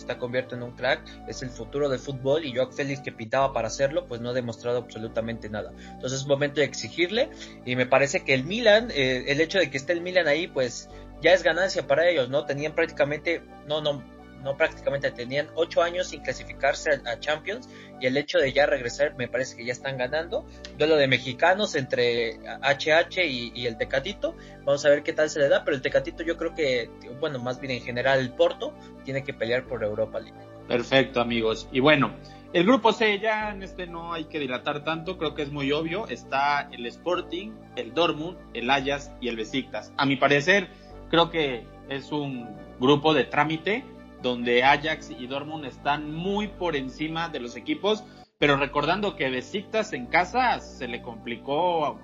Está 0.00 0.18
convierte 0.18 0.54
en 0.54 0.62
un 0.62 0.72
crack, 0.72 1.02
es 1.28 1.42
el 1.42 1.50
futuro 1.50 1.88
del 1.88 1.98
fútbol 1.98 2.44
y 2.44 2.54
Joao 2.54 2.70
Félix 2.72 3.00
que 3.00 3.12
pintaba 3.12 3.52
para 3.52 3.68
hacerlo, 3.68 4.06
pues 4.06 4.20
no 4.20 4.30
ha 4.30 4.32
demostrado 4.32 4.78
absolutamente 4.78 5.48
nada. 5.48 5.72
Entonces 5.92 6.20
es 6.20 6.26
momento 6.26 6.60
de 6.60 6.66
exigirle 6.66 7.30
y 7.64 7.76
me 7.76 7.86
parece 7.86 8.24
que 8.24 8.34
el 8.34 8.44
Milan, 8.44 8.90
eh, 8.90 9.24
el 9.28 9.40
hecho 9.40 9.58
de 9.58 9.70
que 9.70 9.76
esté 9.76 9.92
el 9.92 10.00
Milan 10.00 10.26
ahí, 10.26 10.46
pues 10.46 10.88
ya 11.22 11.32
es 11.32 11.42
ganancia 11.42 11.86
para 11.86 12.08
ellos, 12.08 12.28
¿no? 12.28 12.44
Tenían 12.44 12.74
prácticamente, 12.74 13.42
no, 13.66 13.80
no, 13.80 14.02
no 14.42 14.56
prácticamente 14.56 15.10
tenían 15.10 15.48
ocho 15.54 15.82
años 15.82 16.08
sin 16.08 16.22
clasificarse 16.22 16.90
a, 17.04 17.20
Champions 17.20 17.68
y 18.00 18.06
el 18.06 18.16
hecho 18.16 18.38
de 18.38 18.52
ya 18.52 18.66
regresar 18.66 19.14
me 19.16 19.28
parece 19.28 19.56
que 19.56 19.64
ya 19.64 19.72
están 19.72 19.98
ganando. 19.98 20.46
Duelo 20.78 20.96
de 20.96 21.06
mexicanos 21.06 21.74
entre 21.74 22.38
HH 22.62 23.24
y, 23.26 23.66
el 23.66 23.76
Tecatito. 23.76 24.34
Vamos 24.64 24.84
a 24.84 24.90
ver 24.90 25.02
qué 25.02 25.12
tal 25.12 25.28
se 25.28 25.40
le 25.40 25.48
da, 25.48 25.64
pero 25.64 25.76
el 25.76 25.82
Tecatito 25.82 26.22
yo 26.22 26.36
creo 26.36 26.54
que, 26.54 26.90
bueno, 27.20 27.38
más 27.38 27.60
bien 27.60 27.72
en 27.72 27.82
general 27.82 28.20
el 28.20 28.30
Porto 28.30 28.74
tiene 29.04 29.22
que 29.22 29.34
pelear 29.34 29.64
por 29.64 29.82
Europa 29.82 30.20
League. 30.20 30.38
Perfecto, 30.66 31.20
amigos. 31.20 31.68
Y 31.72 31.80
bueno, 31.80 32.14
el 32.52 32.64
grupo 32.64 32.92
C 32.92 33.18
ya 33.20 33.50
en 33.50 33.62
este 33.62 33.86
no 33.86 34.12
hay 34.12 34.24
que 34.24 34.38
dilatar 34.38 34.82
tanto, 34.82 35.18
creo 35.18 35.34
que 35.34 35.42
es 35.42 35.52
muy 35.52 35.70
obvio. 35.72 36.08
Está 36.08 36.68
el 36.72 36.86
Sporting, 36.86 37.52
el 37.76 37.92
Dortmund, 37.92 38.38
el 38.54 38.70
Ajax 38.70 39.10
y 39.20 39.28
el 39.28 39.36
Besiktas. 39.36 39.92
A 39.96 40.06
mi 40.06 40.16
parecer, 40.16 40.68
creo 41.10 41.30
que 41.30 41.64
es 41.88 42.10
un 42.12 42.48
grupo 42.80 43.14
de 43.14 43.24
trámite 43.24 43.84
donde 44.22 44.64
Ajax 44.64 45.10
y 45.10 45.26
Dortmund 45.26 45.64
están 45.64 46.14
muy 46.14 46.48
por 46.48 46.76
encima 46.76 47.28
de 47.28 47.40
los 47.40 47.56
equipos, 47.56 48.04
pero 48.38 48.56
recordando 48.56 49.16
que 49.16 49.30
Besiktas 49.30 49.92
en 49.92 50.06
casa 50.06 50.60
se 50.60 50.88
le 50.88 51.02
complicó 51.02 51.98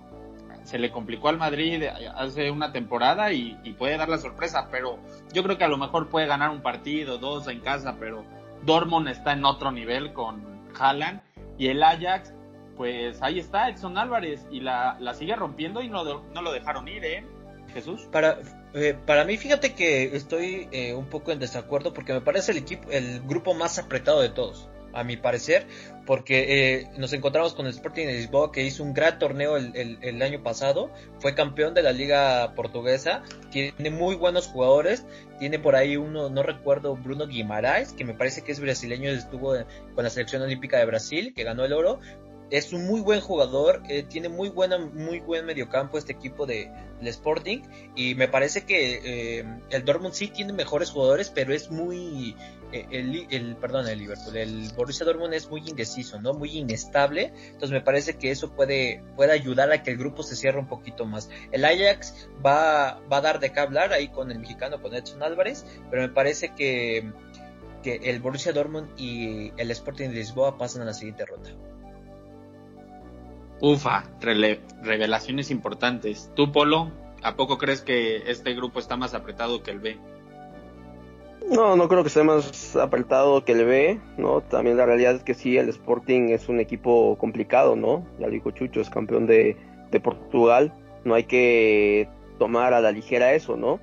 se 0.67 0.81
le 0.81 0.91
complicó 0.91 1.29
al 1.29 1.39
Madrid 1.39 1.85
hace 2.17 2.51
una 2.51 2.73
temporada 2.73 3.33
y, 3.33 3.55
puede 3.79 3.97
dar 3.97 4.09
la 4.09 4.19
sorpresa, 4.19 4.67
pero 4.69 4.99
yo 5.33 5.45
creo 5.45 5.57
que 5.57 5.65
a 5.65 5.69
lo 5.69 5.79
mejor 5.79 6.09
puede 6.09 6.27
ganar 6.27 6.51
un 6.51 6.61
partido, 6.61 7.19
dos 7.19 7.47
en 7.47 7.61
casa, 7.61 7.97
pero 8.01 8.25
Dortmund 8.65 9.07
está 9.09 9.33
en 9.33 9.45
otro 9.45 9.71
nivel 9.71 10.13
con 10.13 10.43
Haaland 10.77 11.21
y 11.57 11.69
el 11.69 11.85
Ajax, 11.85 12.35
pues 12.77 13.23
ahí 13.23 13.39
está 13.39 13.69
Edson 13.69 13.97
Álvarez 13.97 14.45
y 14.51 14.59
la, 14.59 14.97
la 14.99 15.15
sigue 15.15 15.37
rompiendo 15.37 15.83
y 15.83 15.89
no, 15.89 16.03
no 16.05 16.43
lo 16.43 16.53
dejaron 16.53 16.89
ir, 16.89 17.05
¿eh? 17.05 17.25
Jesús. 17.73 18.09
Para, 18.11 18.39
eh, 18.75 18.97
para 19.07 19.25
mí, 19.25 19.37
fíjate 19.37 19.75
que 19.75 20.17
estoy 20.17 20.69
eh, 20.73 20.95
un 20.95 21.07
poco 21.07 21.33
en 21.33 21.39
desacuerdo 21.39 21.93
porque 21.93 22.13
me 22.13 22.21
parece 22.21 22.53
el 22.53 22.59
equipo, 22.59 22.91
el 22.91 23.21
grupo 23.23 23.55
más 23.55 23.79
apretado 23.79 24.21
de 24.21 24.29
todos, 24.29 24.69
a 24.93 25.05
mi 25.05 25.17
parecer, 25.17 25.67
porque 26.07 26.79
eh, 26.79 26.89
nos 26.97 27.13
encontramos 27.13 27.55
con 27.55 27.67
el 27.67 27.73
Sporting 27.73 28.07
de 28.07 28.15
Lisboa 28.15 28.51
que 28.51 28.65
hizo 28.65 28.83
un 28.83 28.95
gran 28.95 29.19
torneo 29.19 29.57
el, 29.57 30.23
año 30.23 30.43
pasado, 30.43 30.91
fue 31.19 31.35
campeón 31.35 31.75
de 31.75 31.83
la 31.83 31.93
liga 31.93 32.55
portuguesa, 32.55 33.23
tiene 33.51 33.91
muy 33.91 34.15
buenos 34.15 34.47
jugadores, 34.47 35.05
tiene 35.39 35.59
por 35.59 35.77
ahí 35.77 35.97
uno, 35.97 36.31
no 36.31 36.43
recuerdo, 36.43 36.97
Bruno 36.97 37.27
Guimaraes, 37.27 37.93
que 37.93 38.05
me 38.05 38.15
parece 38.15 38.43
que 38.43 38.53
es 38.53 38.61
brasileño, 38.61 39.11
estuvo 39.11 39.55
con 39.95 40.05
la 40.05 40.11
selección 40.11 40.43
olímpica 40.43 40.79
de 40.79 40.87
Brasil, 40.87 41.35
que 41.35 41.45
ganó 41.45 41.65
el 41.65 41.75
oro, 41.75 42.01
es 42.51 42.73
un 42.73 42.87
muy 42.87 43.01
buen 43.01 43.21
jugador, 43.21 43.83
eh, 43.89 44.03
tiene 44.03 44.29
muy 44.29 44.49
buena, 44.49 44.79
muy 44.79 45.21
buen 45.21 45.47
mediocampo 45.47 45.99
este 45.99 46.13
equipo 46.13 46.47
de, 46.47 46.71
Sporting 47.03 47.61
y 47.95 48.15
me 48.15 48.27
parece 48.27 48.65
que 48.65 49.39
eh, 49.39 49.45
el 49.69 49.85
Dortmund 49.85 50.15
sí 50.15 50.29
tiene 50.29 50.55
mejores 50.55 50.91
jugadores, 50.91 51.29
pero 51.29 51.53
es 51.53 51.71
muy 51.71 52.35
eh, 52.73 52.87
el, 52.91 53.27
el, 53.31 53.55
perdón 53.57 53.87
el 53.87 53.99
Liverpool, 53.99 54.35
el 54.35 54.71
Borussia 54.75 55.05
Dortmund 55.05 55.35
es 55.35 55.51
muy 55.51 55.63
indeciso, 55.67 56.19
no, 56.23 56.33
muy 56.33 56.57
inestable, 56.57 57.35
entonces 57.49 57.71
me 57.71 57.83
parece 57.83 58.17
que 58.17 58.31
eso 58.31 58.51
puede 58.51 59.03
puede 59.15 59.33
ayudar 59.33 59.71
a 59.73 59.83
que 59.83 59.91
el 59.91 59.99
grupo 59.99 60.23
se 60.23 60.37
cierre 60.37 60.59
un 60.59 60.69
poquito 60.69 61.05
más. 61.05 61.29
El 61.53 61.67
Ajax 61.67 62.29
va 62.45 62.99
va 63.13 63.19
a 63.19 63.21
dar 63.21 63.41
de 63.41 63.53
qué 63.53 63.61
hablar 63.61 63.93
ahí 63.93 64.09
con 64.09 64.31
el 64.31 64.39
mexicano 64.39 64.81
con 64.81 64.95
Edson 64.95 65.23
Álvarez, 65.23 65.67
pero 65.91 66.01
me 66.01 66.09
parece 66.09 66.55
que 66.55 67.13
que 67.83 68.01
el 68.05 68.21
Borussia 68.21 68.55
Dortmund 68.55 68.89
y 68.99 69.53
el 69.59 69.71
Sporting 69.71 70.09
de 70.09 70.15
Lisboa 70.15 70.57
pasan 70.57 70.81
a 70.81 70.87
la 70.87 70.95
siguiente 70.95 71.27
ronda. 71.27 71.51
Ufa, 73.61 74.05
revelaciones 74.21 75.51
importantes. 75.51 76.31
¿Tú, 76.35 76.53
Polo, 76.53 76.91
a 77.23 77.37
poco 77.37 77.59
crees 77.59 77.81
que 77.81 78.31
este 78.31 78.55
grupo 78.55 78.79
está 78.79 78.97
más 78.97 79.15
apretado 79.15 79.63
que 79.63 79.71
el 79.71 79.81
B? 79.81 79.99
No, 81.51 81.77
no 81.77 81.89
creo 81.89 82.03
que 82.03 82.11
sea 82.11 82.25
más 82.25 82.75
apretado 82.77 83.45
que 83.45 83.53
el 83.53 83.65
B, 83.65 84.01
¿no? 84.19 84.41
También 84.41 84.77
la 84.77 84.85
realidad 84.85 85.15
es 85.15 85.23
que 85.23 85.35
sí, 85.35 85.57
el 85.57 85.69
Sporting 85.69 86.31
es 86.31 86.49
un 86.49 86.61
equipo 86.61 87.17
complicado, 87.19 87.77
¿no? 87.77 88.05
Ya 88.19 88.29
dijo 88.29 88.51
Chucho, 88.51 88.81
es 88.81 88.91
campeón 88.91 89.27
de, 89.27 89.57
de 89.91 90.01
Portugal, 90.01 90.73
no 91.05 91.15
hay 91.15 91.25
que 91.25 92.09
tomar 92.39 92.75
a 92.75 92.81
la 92.81 92.91
ligera 92.91 93.33
eso, 93.33 93.57
¿no? 93.57 93.79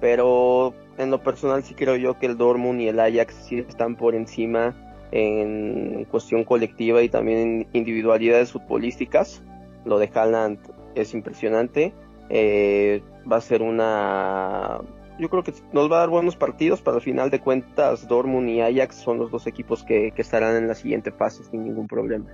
Pero 0.00 0.74
en 0.96 1.10
lo 1.10 1.22
personal 1.22 1.62
sí 1.62 1.74
creo 1.74 1.96
yo 1.96 2.18
que 2.18 2.26
el 2.26 2.38
Dortmund 2.38 2.80
y 2.80 2.88
el 2.88 2.98
Ajax 2.98 3.34
sí 3.46 3.58
están 3.58 3.96
por 3.96 4.14
encima 4.14 4.74
en 5.12 6.06
cuestión 6.10 6.44
colectiva 6.44 7.02
y 7.02 7.08
también 7.08 7.38
en 7.38 7.68
individualidades 7.72 8.50
futbolísticas. 8.52 9.42
Lo 9.84 9.98
de 9.98 10.10
Haaland 10.12 10.58
es 10.94 11.14
impresionante. 11.14 11.94
Eh, 12.30 13.02
va 13.30 13.36
a 13.36 13.40
ser 13.40 13.62
una... 13.62 14.80
Yo 15.18 15.28
creo 15.28 15.42
que 15.42 15.52
nos 15.72 15.92
va 15.92 15.96
a 15.96 16.00
dar 16.00 16.08
buenos 16.08 16.36
partidos, 16.36 16.80
para 16.80 16.96
al 16.96 17.02
final 17.02 17.30
de 17.30 17.40
cuentas 17.40 18.08
Dortmund 18.08 18.48
y 18.48 18.62
Ajax 18.62 18.96
son 18.96 19.18
los 19.18 19.30
dos 19.30 19.46
equipos 19.46 19.84
que, 19.84 20.12
estarán 20.16 20.56
en 20.56 20.66
la 20.66 20.74
siguiente 20.74 21.12
fase 21.12 21.44
sin 21.44 21.64
ningún 21.64 21.86
problema. 21.86 22.26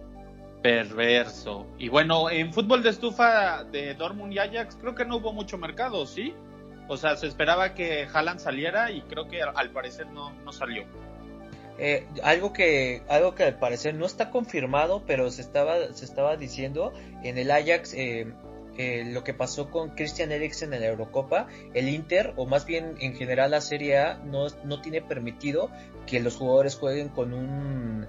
Perverso. 0.63 1.67
Y 1.77 1.89
bueno, 1.89 2.31
en 2.31 2.53
fútbol 2.53 2.83
de 2.85 2.91
estufa 2.91 3.65
de 3.65 3.95
Dortmund 3.95 4.33
y 4.33 4.39
Ajax 4.39 4.77
creo 4.81 4.95
que 4.95 5.05
no 5.05 5.17
hubo 5.17 5.33
mucho 5.33 5.59
mercado, 5.59 6.07
¿sí? 6.07 6.33
O 6.87 6.97
sea, 6.97 7.17
se 7.17 7.27
esperaba 7.27 7.75
que 7.75 8.07
Haaland 8.13 8.39
saliera 8.39 8.93
y 8.93 9.03
creo 9.03 9.29
que 9.29 9.43
al 9.43 9.71
parecer 9.73 10.07
no, 10.07 10.33
no 10.45 10.53
salió. 10.53 10.85
Eh, 11.81 12.07
algo 12.25 12.53
que 12.53 13.03
algo 13.09 13.37
que 13.37 13.45
al 13.45 13.59
parecer 13.59 13.95
no 13.95 14.05
está 14.05 14.31
confirmado 14.31 15.05
pero 15.07 15.31
se 15.31 15.43
estaba 15.43 15.93
se 15.93 16.05
estaba 16.05 16.37
diciendo 16.37 16.93
en 17.23 17.39
el 17.39 17.53
Ajax 17.53 17.95
eh, 17.95 18.27
eh, 18.77 19.05
lo 19.07 19.23
que 19.23 19.33
pasó 19.33 19.71
con 19.71 19.91
Christian 19.91 20.33
Eriksen 20.33 20.75
en 20.75 20.81
la 20.81 20.89
Eurocopa 20.89 21.47
el 21.75 21.89
Inter 21.89 22.33
o 22.35 22.47
más 22.47 22.67
bien 22.67 22.97
en 22.99 23.15
general 23.15 23.53
la 23.53 23.61
Serie 23.61 23.97
A 23.99 24.15
no, 24.15 24.49
no 24.65 24.81
tiene 24.81 25.03
permitido 25.03 25.71
que 26.05 26.19
los 26.19 26.35
jugadores 26.35 26.75
jueguen 26.75 27.11
con 27.11 27.33
un 27.33 28.09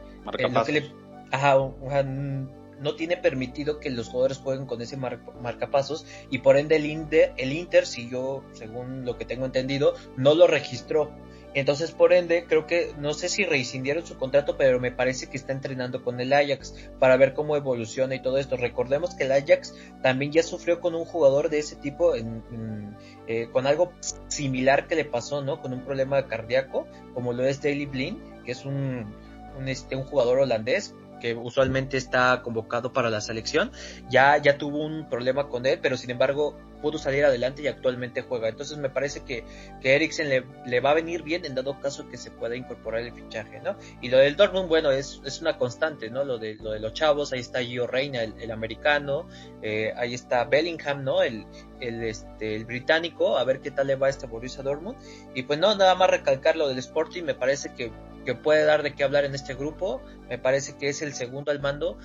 no 2.81 2.95
tiene 2.95 3.17
permitido 3.17 3.79
que 3.79 3.89
los 3.89 4.07
jugadores 4.07 4.37
jueguen 4.37 4.65
con 4.65 4.81
ese 4.81 4.97
marcapasos 4.97 6.05
y 6.29 6.39
por 6.39 6.57
ende 6.57 6.77
el 6.77 6.85
Inter, 6.85 7.33
el 7.37 7.51
Inter, 7.51 7.85
si 7.85 8.09
yo, 8.09 8.43
según 8.53 9.05
lo 9.05 9.17
que 9.17 9.25
tengo 9.25 9.45
entendido, 9.45 9.95
no 10.17 10.33
lo 10.33 10.47
registró. 10.47 11.11
Entonces, 11.53 11.91
por 11.91 12.13
ende, 12.13 12.45
creo 12.47 12.67
que 12.67 12.93
no 12.99 13.13
sé 13.13 13.27
si 13.27 13.43
rescindieron 13.43 14.05
su 14.05 14.17
contrato, 14.17 14.55
pero 14.55 14.79
me 14.79 14.91
parece 14.91 15.27
que 15.27 15.37
está 15.37 15.51
entrenando 15.51 16.03
con 16.03 16.19
el 16.19 16.31
Ajax 16.31 16.89
para 16.99 17.17
ver 17.17 17.33
cómo 17.33 17.55
evoluciona 17.55 18.15
y 18.15 18.21
todo 18.21 18.37
esto. 18.37 18.55
Recordemos 18.55 19.15
que 19.15 19.23
el 19.23 19.31
Ajax 19.31 19.73
también 20.03 20.31
ya 20.31 20.43
sufrió 20.43 20.79
con 20.79 20.93
un 20.93 21.05
jugador 21.05 21.49
de 21.49 21.59
ese 21.59 21.75
tipo, 21.75 22.15
en, 22.15 22.95
eh, 23.27 23.49
con 23.51 23.65
algo 23.65 23.93
similar 24.27 24.87
que 24.87 24.95
le 24.95 25.05
pasó, 25.05 25.41
¿no? 25.41 25.61
Con 25.61 25.73
un 25.73 25.81
problema 25.81 26.27
cardíaco, 26.27 26.87
como 27.13 27.33
lo 27.33 27.43
es 27.45 27.61
Daily 27.61 27.87
Blind, 27.87 28.43
que 28.43 28.51
es 28.51 28.65
un, 28.65 29.15
un, 29.57 29.67
este, 29.67 29.95
un 29.95 30.03
jugador 30.03 30.39
holandés 30.39 30.93
que 31.19 31.35
usualmente 31.35 31.97
está 31.97 32.41
convocado 32.43 32.93
para 32.93 33.09
la 33.09 33.21
selección, 33.21 33.71
ya, 34.09 34.37
ya 34.37 34.57
tuvo 34.57 34.85
un 34.85 35.09
problema 35.09 35.49
con 35.49 35.65
él, 35.65 35.79
pero 35.81 35.97
sin 35.97 36.11
embargo 36.11 36.55
pudo 36.81 36.97
salir 36.97 37.25
adelante 37.25 37.61
y 37.61 37.67
actualmente 37.67 38.21
juega. 38.21 38.49
Entonces 38.49 38.77
me 38.77 38.89
parece 38.89 39.23
que, 39.23 39.43
que 39.81 39.95
Eriksen 39.95 40.29
le, 40.29 40.45
le, 40.65 40.79
va 40.79 40.91
a 40.91 40.93
venir 40.93 41.23
bien 41.23 41.45
en 41.45 41.55
dado 41.55 41.79
caso 41.79 42.07
que 42.09 42.17
se 42.17 42.31
pueda 42.31 42.55
incorporar 42.55 43.01
el 43.01 43.13
fichaje, 43.13 43.59
¿no? 43.59 43.77
Y 44.01 44.09
lo 44.09 44.17
del 44.17 44.35
Dortmund, 44.35 44.67
bueno, 44.67 44.91
es, 44.91 45.21
es 45.25 45.41
una 45.41 45.57
constante, 45.57 46.09
¿no? 46.09 46.23
Lo 46.23 46.37
de, 46.37 46.55
lo 46.55 46.71
de 46.71 46.79
los 46.79 46.93
chavos, 46.93 47.33
ahí 47.33 47.39
está 47.39 47.61
Gio 47.61 47.87
Reina, 47.87 48.23
el, 48.23 48.51
americano, 48.51 49.27
eh, 49.61 49.93
ahí 49.95 50.13
está 50.13 50.45
Bellingham, 50.45 51.03
¿no? 51.03 51.21
El, 51.21 51.45
el, 51.79 52.03
este, 52.03 52.55
el 52.55 52.65
británico, 52.65 53.37
a 53.37 53.43
ver 53.43 53.59
qué 53.59 53.71
tal 53.71 53.87
le 53.87 53.95
va 53.95 54.07
a 54.07 54.09
este 54.09 54.27
Borussia 54.27 54.63
Dortmund. 54.63 54.97
Y 55.35 55.43
pues 55.43 55.59
no, 55.59 55.75
nada 55.75 55.95
más 55.95 56.09
recalcar 56.09 56.55
lo 56.55 56.67
del 56.67 56.79
Sporting, 56.79 57.23
me 57.23 57.35
parece 57.35 57.73
que 57.73 57.91
que 58.25 58.35
puede 58.35 58.65
dar 58.65 58.83
de 58.83 58.93
qué 58.93 59.03
hablar 59.03 59.25
en 59.25 59.33
este 59.33 59.55
grupo. 59.55 60.01
Me 60.29 60.37
parece 60.37 60.77
que 60.77 60.89
es 60.89 61.01
el 61.01 61.13
segundo 61.13 61.51
al 61.51 61.61
mando 61.61 61.97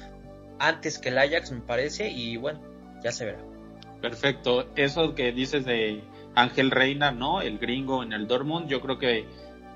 antes 0.59 0.99
que 0.99 1.09
el 1.09 1.19
Ajax, 1.19 1.52
me 1.52 1.61
parece, 1.61 2.09
y 2.09 2.37
bueno, 2.37 2.61
ya 3.02 3.12
se 3.12 3.25
verá. 3.25 3.54
Perfecto. 4.05 4.67
Eso 4.77 5.15
que 5.15 5.33
dices 5.33 5.65
de 5.65 6.03
Ángel 6.35 6.71
Reina, 6.71 7.11
¿no? 7.11 7.41
El 7.41 7.59
gringo 7.59 8.03
en 8.03 8.13
el 8.13 8.27
Dortmund, 8.27 8.69
yo 8.69 8.81
creo 8.81 8.99
que 8.99 9.27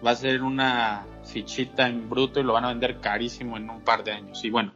va 0.04 0.10
a 0.10 0.16
ser 0.16 0.42
una 0.42 1.06
fichita 1.24 1.88
en 1.88 2.10
bruto 2.10 2.38
y 2.38 2.42
lo 2.42 2.52
van 2.52 2.66
a 2.66 2.68
vender 2.68 3.00
carísimo 3.00 3.56
en 3.56 3.70
un 3.70 3.80
par 3.82 4.04
de 4.04 4.12
años. 4.12 4.44
Y 4.44 4.50
bueno, 4.50 4.74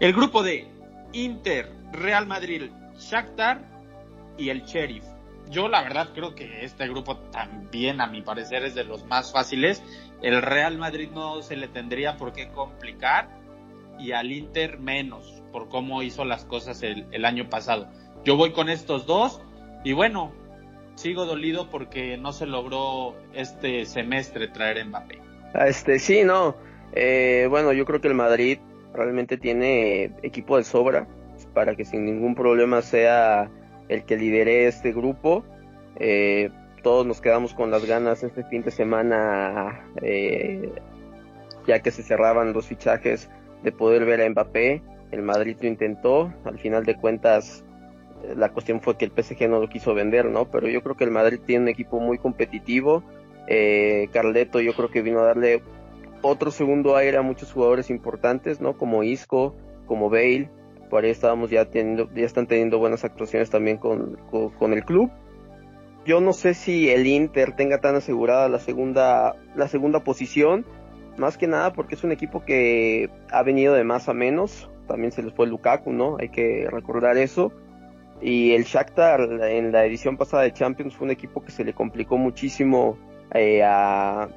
el 0.00 0.12
grupo 0.12 0.42
de 0.42 0.66
Inter, 1.12 1.70
Real 1.92 2.26
Madrid, 2.26 2.70
Shakhtar 2.98 3.64
y 4.36 4.48
el 4.48 4.62
Sheriff. 4.64 5.04
Yo 5.48 5.68
la 5.68 5.82
verdad 5.82 6.10
creo 6.12 6.34
que 6.34 6.64
este 6.64 6.88
grupo 6.88 7.16
también 7.16 8.00
a 8.00 8.08
mi 8.08 8.22
parecer 8.22 8.64
es 8.64 8.74
de 8.74 8.84
los 8.84 9.04
más 9.04 9.32
fáciles 9.32 9.82
el 10.22 10.42
Real 10.42 10.76
Madrid 10.76 11.10
no 11.12 11.40
se 11.42 11.56
le 11.56 11.68
tendría 11.68 12.16
por 12.16 12.32
qué 12.32 12.48
complicar 12.48 13.28
y 13.98 14.12
al 14.12 14.32
Inter 14.32 14.78
menos 14.78 15.42
por 15.52 15.68
cómo 15.68 16.02
hizo 16.02 16.24
las 16.24 16.44
cosas 16.44 16.82
el, 16.82 17.24
año 17.24 17.48
pasado. 17.48 17.88
Yo 18.24 18.36
voy 18.36 18.52
con 18.52 18.68
estos 18.68 19.06
dos 19.06 19.40
y 19.82 19.92
bueno, 19.92 20.32
sigo 20.94 21.24
dolido 21.24 21.70
porque 21.70 22.18
no 22.18 22.32
se 22.32 22.46
logró 22.46 23.14
este 23.32 23.86
semestre 23.86 24.48
traer 24.48 24.84
Mbappé. 24.84 25.18
Ah, 25.54 25.66
este 25.66 25.98
sí, 25.98 26.22
no. 26.24 26.54
Eh, 26.92 27.46
bueno, 27.48 27.72
yo 27.72 27.84
creo 27.84 28.00
que 28.00 28.08
el 28.08 28.14
Madrid 28.14 28.58
realmente 28.92 29.36
tiene 29.36 30.12
equipo 30.22 30.56
de 30.56 30.64
sobra 30.64 31.06
para 31.54 31.74
que 31.74 31.84
sin 31.84 32.04
ningún 32.04 32.34
problema 32.34 32.82
sea 32.82 33.50
el 33.88 34.04
que 34.04 34.16
lidere 34.16 34.66
este 34.66 34.92
grupo. 34.92 35.44
Eh, 35.98 36.50
todos 36.82 37.06
nos 37.06 37.20
quedamos 37.20 37.54
con 37.54 37.70
las 37.70 37.84
ganas 37.86 38.22
este 38.22 38.44
fin 38.44 38.62
de 38.62 38.70
semana, 38.70 39.84
eh, 40.02 40.72
ya 41.66 41.80
que 41.80 41.90
se 41.90 42.02
cerraban 42.02 42.52
los 42.52 42.66
fichajes 42.66 43.30
de 43.62 43.72
poder 43.72 44.04
ver 44.04 44.20
a 44.20 44.28
Mbappé. 44.28 44.82
El 45.10 45.22
Madrid 45.22 45.56
lo 45.60 45.68
intentó, 45.68 46.32
al 46.44 46.58
final 46.58 46.84
de 46.84 46.96
cuentas 46.96 47.64
la 48.36 48.50
cuestión 48.50 48.80
fue 48.80 48.96
que 48.96 49.04
el 49.04 49.12
PSG 49.12 49.48
no 49.48 49.60
lo 49.60 49.68
quiso 49.68 49.94
vender, 49.94 50.26
¿no? 50.26 50.46
Pero 50.50 50.68
yo 50.68 50.82
creo 50.82 50.96
que 50.96 51.04
el 51.04 51.10
Madrid 51.10 51.40
tiene 51.44 51.64
un 51.64 51.68
equipo 51.68 52.00
muy 52.00 52.18
competitivo. 52.18 53.02
Eh, 53.46 54.08
Carleto 54.12 54.60
yo 54.60 54.74
creo 54.74 54.90
que 54.90 55.02
vino 55.02 55.20
a 55.20 55.26
darle 55.26 55.62
otro 56.22 56.50
segundo 56.50 56.96
aire 56.96 57.16
a 57.16 57.22
muchos 57.22 57.52
jugadores 57.52 57.90
importantes, 57.90 58.60
¿no? 58.60 58.76
Como 58.76 59.02
Isco, 59.02 59.54
como 59.86 60.10
Bale. 60.10 60.50
Por 60.88 61.04
ahí 61.04 61.10
estábamos 61.10 61.50
ya 61.50 61.66
teniendo, 61.66 62.08
ya 62.14 62.26
están 62.26 62.46
teniendo 62.46 62.78
buenas 62.78 63.04
actuaciones 63.04 63.48
también 63.48 63.78
con, 63.78 64.18
con, 64.58 64.72
el 64.72 64.84
club. 64.84 65.10
Yo 66.04 66.20
no 66.20 66.32
sé 66.32 66.54
si 66.54 66.90
el 66.90 67.06
Inter 67.06 67.54
tenga 67.54 67.78
tan 67.78 67.94
asegurada 67.94 68.48
la 68.48 68.58
segunda, 68.58 69.36
la 69.54 69.68
segunda 69.68 70.02
posición. 70.02 70.66
Más 71.16 71.36
que 71.36 71.46
nada 71.46 71.72
porque 71.72 71.94
es 71.94 72.04
un 72.04 72.12
equipo 72.12 72.44
que 72.44 73.10
ha 73.30 73.42
venido 73.42 73.74
de 73.74 73.84
más 73.84 74.08
a 74.08 74.14
menos. 74.14 74.68
También 74.88 75.12
se 75.12 75.22
les 75.22 75.32
fue 75.32 75.46
Lukaku, 75.46 75.92
¿no? 75.92 76.16
Hay 76.18 76.30
que 76.30 76.66
recordar 76.70 77.16
eso 77.16 77.52
y 78.20 78.52
el 78.52 78.64
Shakhtar 78.64 79.20
en 79.42 79.72
la 79.72 79.84
edición 79.84 80.16
pasada 80.16 80.42
de 80.42 80.52
Champions 80.52 80.94
fue 80.94 81.06
un 81.06 81.10
equipo 81.12 81.42
que 81.42 81.50
se 81.50 81.64
le 81.64 81.72
complicó 81.72 82.18
muchísimo 82.18 82.98
eh, 83.32 83.62
a, 83.64 84.28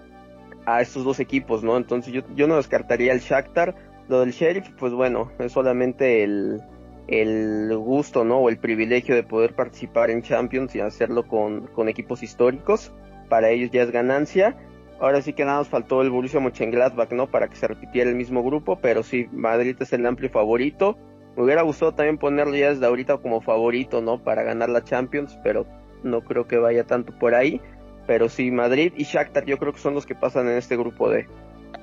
estos 0.80 1.04
dos 1.04 1.20
equipos, 1.20 1.64
¿no? 1.64 1.76
Entonces 1.76 2.14
yo, 2.14 2.48
no 2.48 2.56
descartaría 2.56 3.12
el 3.12 3.20
Shakhtar. 3.20 3.76
Lo 4.08 4.22
del 4.22 4.32
Sheriff, 4.32 4.70
pues 4.78 4.94
bueno, 4.94 5.32
es 5.40 5.52
solamente 5.52 6.24
el, 6.24 6.62
el 7.08 7.78
gusto, 7.78 8.24
¿no? 8.24 8.40
O 8.40 8.50
el 8.50 8.58
privilegio 8.58 9.16
de 9.16 9.24
poder 9.24 9.56
participar 9.56 10.10
en 10.10 10.22
Champions 10.22 10.76
y 10.76 10.80
hacerlo 10.80 11.28
con, 11.28 11.68
con 11.68 11.90
equipos 11.90 12.24
históricos. 12.24 12.94
Para 13.30 13.50
ellos 13.50 13.72
ya 13.72 13.84
es 13.84 13.92
ganancia. 13.92 14.56
Ahora 15.00 15.22
sí 15.22 15.34
que 15.34 15.44
nada 15.44 15.58
nos 15.58 15.68
faltó 15.68 16.02
el 16.02 16.10
Borussia 16.10 16.40
Mönchengladbach, 16.40 17.12
¿no? 17.12 17.28
Para 17.28 17.50
que 17.50 17.58
se 17.58 17.68
repitiera 17.68 18.10
el 18.10 18.16
mismo 18.16 18.44
grupo, 18.44 18.80
pero 18.82 19.04
sí, 19.04 19.28
Madrid 19.34 19.76
es 19.80 19.92
el 19.92 20.06
amplio 20.06 20.30
favorito. 20.30 20.98
Me 21.36 21.44
hubiera 21.44 21.62
gustado 21.64 21.94
también 21.94 22.18
ponerlo 22.18 22.56
ya 22.56 22.70
desde 22.70 22.86
ahorita 22.86 23.18
como 23.18 23.42
favorito, 23.42 24.02
¿no? 24.02 24.24
Para 24.24 24.44
ganar 24.44 24.70
la 24.70 24.84
Champions, 24.84 25.38
pero 25.44 25.66
no 26.04 26.22
creo 26.22 26.48
que 26.48 26.58
vaya 26.58 26.84
tanto 26.84 27.18
por 27.18 27.34
ahí. 27.34 27.60
Pero 28.06 28.30
sí, 28.30 28.52
Madrid 28.52 28.94
y 28.98 29.04
Shakhtar 29.04 29.46
yo 29.46 29.58
creo 29.58 29.74
que 29.74 29.80
son 29.80 29.94
los 29.94 30.06
que 30.06 30.16
pasan 30.16 30.48
en 30.48 30.58
este 30.58 30.76
grupo 30.78 31.10
D. 31.10 31.28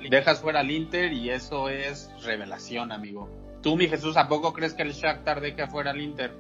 Dejas 0.09 0.41
fuera 0.41 0.61
al 0.61 0.71
Inter 0.71 1.13
y 1.13 1.31
eso 1.31 1.69
es 1.69 2.11
revelación, 2.25 2.93
amigo. 2.93 3.29
¿Tú, 3.63 3.77
mi 3.77 3.89
Jesús, 3.89 4.17
a 4.17 4.29
poco 4.29 4.53
crees 4.53 4.75
que 4.75 4.83
el 4.83 4.93
Shakhtar 4.93 5.41
deje 5.41 5.67
fuera 5.67 5.91
al 5.91 6.01
Inter? 6.01 6.33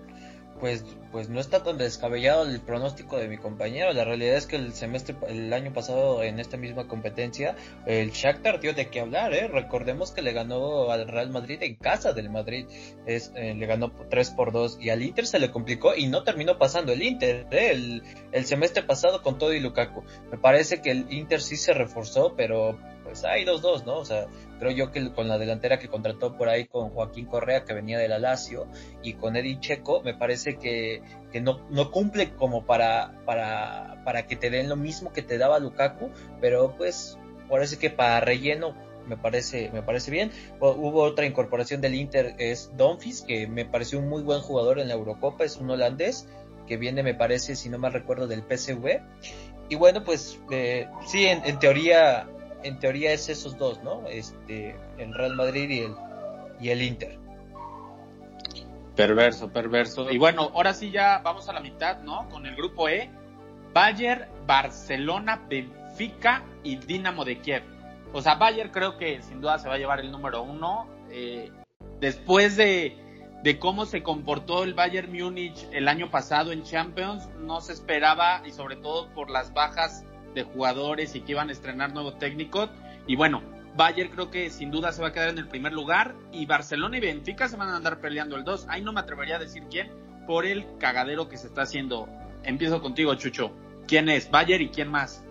Pues, 0.61 0.85
pues 1.11 1.29
no 1.29 1.41
está 1.41 1.63
tan 1.63 1.79
descabellado 1.79 2.45
el 2.45 2.61
pronóstico 2.61 3.17
de 3.17 3.29
mi 3.29 3.39
compañero. 3.39 3.93
La 3.93 4.05
realidad 4.05 4.37
es 4.37 4.47
que 4.47 4.57
el 4.57 4.73
semestre, 4.73 5.17
el 5.29 5.53
año 5.53 5.73
pasado 5.73 6.23
en 6.23 6.39
esta 6.39 6.57
misma 6.57 6.87
competencia, 6.87 7.57
el 7.87 8.11
Shakhtar 8.11 8.61
dio 8.61 8.75
de 8.75 8.89
qué 8.89 9.01
hablar, 9.01 9.33
¿eh? 9.35 9.49
Recordemos 9.49 10.13
que 10.13 10.23
le 10.23 10.33
ganó 10.33 10.91
al 10.91 11.09
Real 11.09 11.31
Madrid 11.31 11.59
en 11.63 11.77
casa 11.77 12.13
del 12.13 12.31
Madrid, 12.31 12.67
es, 13.07 13.33
eh, 13.35 13.55
le 13.55 13.67
ganó 13.67 13.91
3 13.91 14.31
por 14.31 14.53
2 14.53 14.79
y 14.81 14.91
al 14.91 15.03
Inter 15.03 15.27
se 15.27 15.39
le 15.39 15.51
complicó 15.51 15.95
y 15.97 16.07
no 16.07 16.23
terminó 16.23 16.59
pasando 16.59 16.93
el 16.93 17.03
Inter, 17.03 17.47
¿eh? 17.51 17.71
el, 17.73 18.03
el 18.33 18.45
semestre 18.45 18.83
pasado 18.83 19.23
con 19.23 19.39
todo 19.39 19.53
y 19.55 19.61
Lukaku. 19.61 20.05
Me 20.31 20.39
parece 20.39 20.83
que 20.83 20.91
el 20.91 21.13
Inter 21.13 21.41
sí 21.41 21.57
se 21.57 21.73
reforzó, 21.73 22.35
pero 22.37 22.79
pues 23.03 23.25
hay 23.25 23.45
dos 23.45 23.63
dos, 23.63 23.87
¿no? 23.87 23.97
O 23.97 24.05
sea, 24.05 24.27
creo 24.61 24.71
yo 24.71 24.93
que 24.93 25.13
con 25.13 25.27
la 25.27 25.39
delantera 25.39 25.81
que 25.81 25.89
contrató 25.89 26.37
por 26.37 26.49
ahí 26.49 26.67
con 26.67 26.91
Joaquín 26.91 27.27
Correa, 27.27 27.65
que 27.65 27.75
venía 27.75 27.99
de 27.99 28.07
la 28.07 28.21
Lazio, 28.21 28.69
y 29.03 29.15
con 29.15 29.35
Eddie 29.35 29.59
Checo, 29.59 30.03
me 30.03 30.15
parece 30.15 30.59
que, 30.59 31.03
que 31.33 31.41
no, 31.41 31.67
no 31.71 31.91
cumple 31.91 32.35
como 32.35 32.65
para, 32.65 33.21
para, 33.27 34.03
para 34.05 34.27
que 34.27 34.37
te 34.37 34.51
den 34.51 34.69
lo 34.69 34.77
mismo 34.77 35.13
que 35.13 35.23
te 35.23 35.39
daba 35.39 35.59
Lukaku, 35.59 36.11
pero 36.41 36.77
pues 36.77 37.19
parece 37.49 37.79
que 37.79 37.91
para 37.91 38.21
relleno 38.21 38.77
me 39.07 39.17
parece, 39.17 39.71
me 39.73 39.83
parece 39.83 40.11
bien. 40.11 40.31
Hubo 40.61 41.03
otra 41.03 41.27
incorporación 41.27 41.81
del 41.81 41.95
Inter, 41.95 42.35
es 42.39 42.71
Donfis, 42.77 43.23
que 43.23 43.49
me 43.49 43.65
pareció 43.65 43.99
un 43.99 44.09
muy 44.09 44.23
buen 44.23 44.41
jugador 44.41 44.79
en 44.79 44.89
la 44.89 44.95
Eurocopa, 44.95 45.45
es 45.45 45.57
un 45.57 45.71
holandés 45.71 46.29
que 46.67 46.77
viene, 46.77 47.03
me 47.03 47.15
parece, 47.15 47.57
si 47.57 47.69
no 47.69 47.79
mal 47.79 47.93
recuerdo, 47.93 48.29
del 48.29 48.43
PSV. 48.43 49.01
Y 49.69 49.75
bueno, 49.75 50.05
pues 50.05 50.41
eh, 50.51 50.89
sí, 51.07 51.27
en, 51.27 51.59
teoría 51.59 52.29
en 52.63 52.79
teoría 52.79 53.13
es 53.13 53.29
esos 53.29 53.57
dos, 53.59 53.83
¿no? 53.83 54.07
Este, 54.09 54.77
el 54.99 55.15
Real 55.15 55.37
Madrid 55.37 55.69
y 55.71 55.81
el, 55.81 55.95
y 56.61 56.69
el 56.71 56.83
Inter. 56.83 57.19
Perverso, 58.97 59.51
perverso. 59.51 60.11
Y 60.11 60.19
bueno, 60.19 60.51
ahora 60.55 60.75
sí 60.75 60.91
ya 60.91 61.19
vamos 61.25 61.49
a 61.49 61.53
la 61.53 61.61
mitad, 61.61 62.01
¿no? 62.01 62.29
Con 62.29 62.47
el 62.47 62.55
grupo 62.55 62.89
E. 62.89 63.11
Bayern, 63.73 64.27
Barcelona, 64.47 65.41
Benfica 65.49 66.43
y 66.63 66.77
Dinamo 66.77 67.25
de 67.25 67.39
Kiev. 67.39 67.63
O 68.13 68.21
sea, 68.21 68.35
Bayern 68.35 68.71
creo 68.71 68.99
que 68.99 69.23
sin 69.23 69.41
duda 69.41 69.59
se 69.59 69.69
va 69.69 69.75
a 69.75 69.79
llevar 69.79 70.01
el 70.01 70.11
número 70.11 70.43
uno. 70.43 70.89
Eh, 71.11 71.51
después 72.01 72.57
de, 72.57 72.97
de 73.43 73.59
cómo 73.59 73.87
se 73.87 74.03
comportó 74.03 74.65
el 74.65 74.75
Bayern 74.75 75.13
Múnich 75.13 75.67
el 75.73 75.89
año 75.89 76.11
pasado 76.11 76.53
en 76.53 76.65
Champions, 76.65 77.29
no 77.39 77.61
se 77.61 77.73
esperaba, 77.73 78.43
y 78.45 78.51
sobre 78.51 78.77
todo 78.77 79.09
por 79.15 79.31
las 79.31 79.55
bajas 79.55 80.05
de 80.35 80.43
jugadores 80.43 81.15
y 81.15 81.21
que 81.21 81.33
iban 81.33 81.49
a 81.49 81.53
estrenar 81.53 81.93
nuevo 81.93 82.15
técnico. 82.15 82.69
Y 83.07 83.17
bueno, 83.17 83.43
Bayern 83.77 84.11
creo 84.11 84.31
que 84.31 84.51
sin 84.51 84.71
duda 84.71 84.93
se 84.93 85.03
va 85.03 85.09
a 85.09 85.13
quedar 85.13 85.31
en 85.31 85.39
el 85.39 85.49
primer 85.49 85.73
lugar 85.73 86.15
y 86.33 86.47
Barcelona 86.47 86.99
y 86.99 87.01
Benfica 87.01 87.49
se 87.49 87.57
van 87.57 87.69
a 87.69 87.77
andar 87.77 88.01
peleando 88.01 88.37
el 88.37 88.45
2. 88.45 88.67
Ahí 88.69 88.83
no 88.83 88.93
me 88.93 89.01
atrevería 89.01 89.37
a 89.37 89.39
decir 89.39 89.65
quién 89.71 89.91
por 90.27 90.47
el 90.47 90.67
cagadero 90.79 91.29
que 91.29 91.37
se 91.37 91.47
está 91.47 91.63
haciendo. 91.63 92.09
Empiezo 92.43 92.81
contigo, 92.81 93.15
Chucho. 93.15 93.53
¿Quién 93.87 94.09
es? 94.09 94.31
Bayern 94.31 94.65
y 94.65 94.69
quién 94.69 94.89
más? 94.89 95.25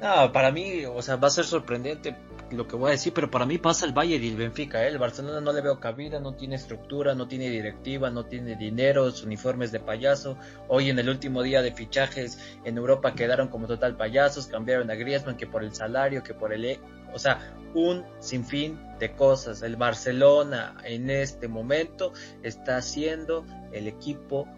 No, 0.00 0.32
para 0.32 0.50
mí, 0.50 0.84
o 0.84 1.00
sea, 1.02 1.16
va 1.16 1.28
a 1.28 1.30
ser 1.30 1.44
sorprendente 1.44 2.16
lo 2.50 2.66
que 2.66 2.76
voy 2.76 2.88
a 2.88 2.92
decir, 2.92 3.12
pero 3.12 3.30
para 3.30 3.46
mí 3.46 3.58
pasa 3.58 3.86
el 3.86 3.92
Bayern 3.92 4.22
y 4.22 4.28
el 4.28 4.36
Benfica, 4.36 4.84
¿eh? 4.84 4.88
El 4.88 4.98
Barcelona 4.98 5.40
no 5.40 5.52
le 5.52 5.60
veo 5.60 5.80
cabida, 5.80 6.20
no 6.20 6.34
tiene 6.34 6.56
estructura, 6.56 7.14
no 7.14 7.28
tiene 7.28 7.50
directiva, 7.50 8.10
no 8.10 8.26
tiene 8.26 8.56
dinero, 8.56 9.10
uniformes 9.24 9.72
de 9.72 9.80
payaso. 9.80 10.36
Hoy 10.68 10.90
en 10.90 10.98
el 10.98 11.08
último 11.08 11.42
día 11.42 11.62
de 11.62 11.72
fichajes 11.72 12.38
en 12.64 12.76
Europa 12.76 13.14
quedaron 13.14 13.48
como 13.48 13.66
total 13.66 13.96
payasos, 13.96 14.46
cambiaron 14.46 14.90
a 14.90 14.94
Griezmann 14.94 15.36
que 15.36 15.46
por 15.46 15.64
el 15.64 15.74
salario, 15.74 16.22
que 16.22 16.34
por 16.34 16.52
el... 16.52 16.64
E, 16.64 16.80
o 17.12 17.18
sea, 17.18 17.54
un 17.74 18.04
sinfín 18.18 18.80
de 18.98 19.12
cosas. 19.12 19.62
El 19.62 19.76
Barcelona 19.76 20.76
en 20.84 21.10
este 21.10 21.48
momento 21.48 22.12
está 22.42 22.80
siendo 22.82 23.44
el 23.72 23.86
equipo 23.86 24.48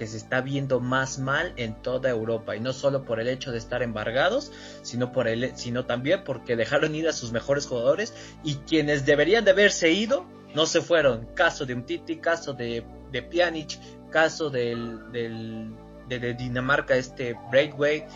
que 0.00 0.06
se 0.06 0.16
está 0.16 0.40
viendo 0.40 0.80
más 0.80 1.18
mal 1.18 1.52
en 1.56 1.74
toda 1.74 2.08
Europa 2.08 2.56
y 2.56 2.60
no 2.60 2.72
solo 2.72 3.04
por 3.04 3.20
el 3.20 3.28
hecho 3.28 3.52
de 3.52 3.58
estar 3.58 3.82
embargados, 3.82 4.50
sino 4.80 5.12
por 5.12 5.28
el 5.28 5.54
sino 5.58 5.84
también 5.84 6.24
porque 6.24 6.56
dejaron 6.56 6.94
ir 6.94 7.06
a 7.06 7.12
sus 7.12 7.32
mejores 7.32 7.66
jugadores 7.66 8.14
y 8.42 8.54
quienes 8.54 9.04
deberían 9.04 9.44
de 9.44 9.50
haberse 9.50 9.90
ido 9.90 10.24
no 10.54 10.64
se 10.64 10.80
fueron. 10.80 11.26
Caso 11.34 11.66
de 11.66 11.74
Umtiti, 11.74 12.16
caso 12.16 12.54
de, 12.54 12.82
de 13.12 13.22
Pjanic, 13.22 13.78
caso 14.08 14.48
del 14.48 15.12
de, 15.12 16.34
Dinamarca 16.34 16.96
este 16.96 17.36
Breakway, 17.50 18.06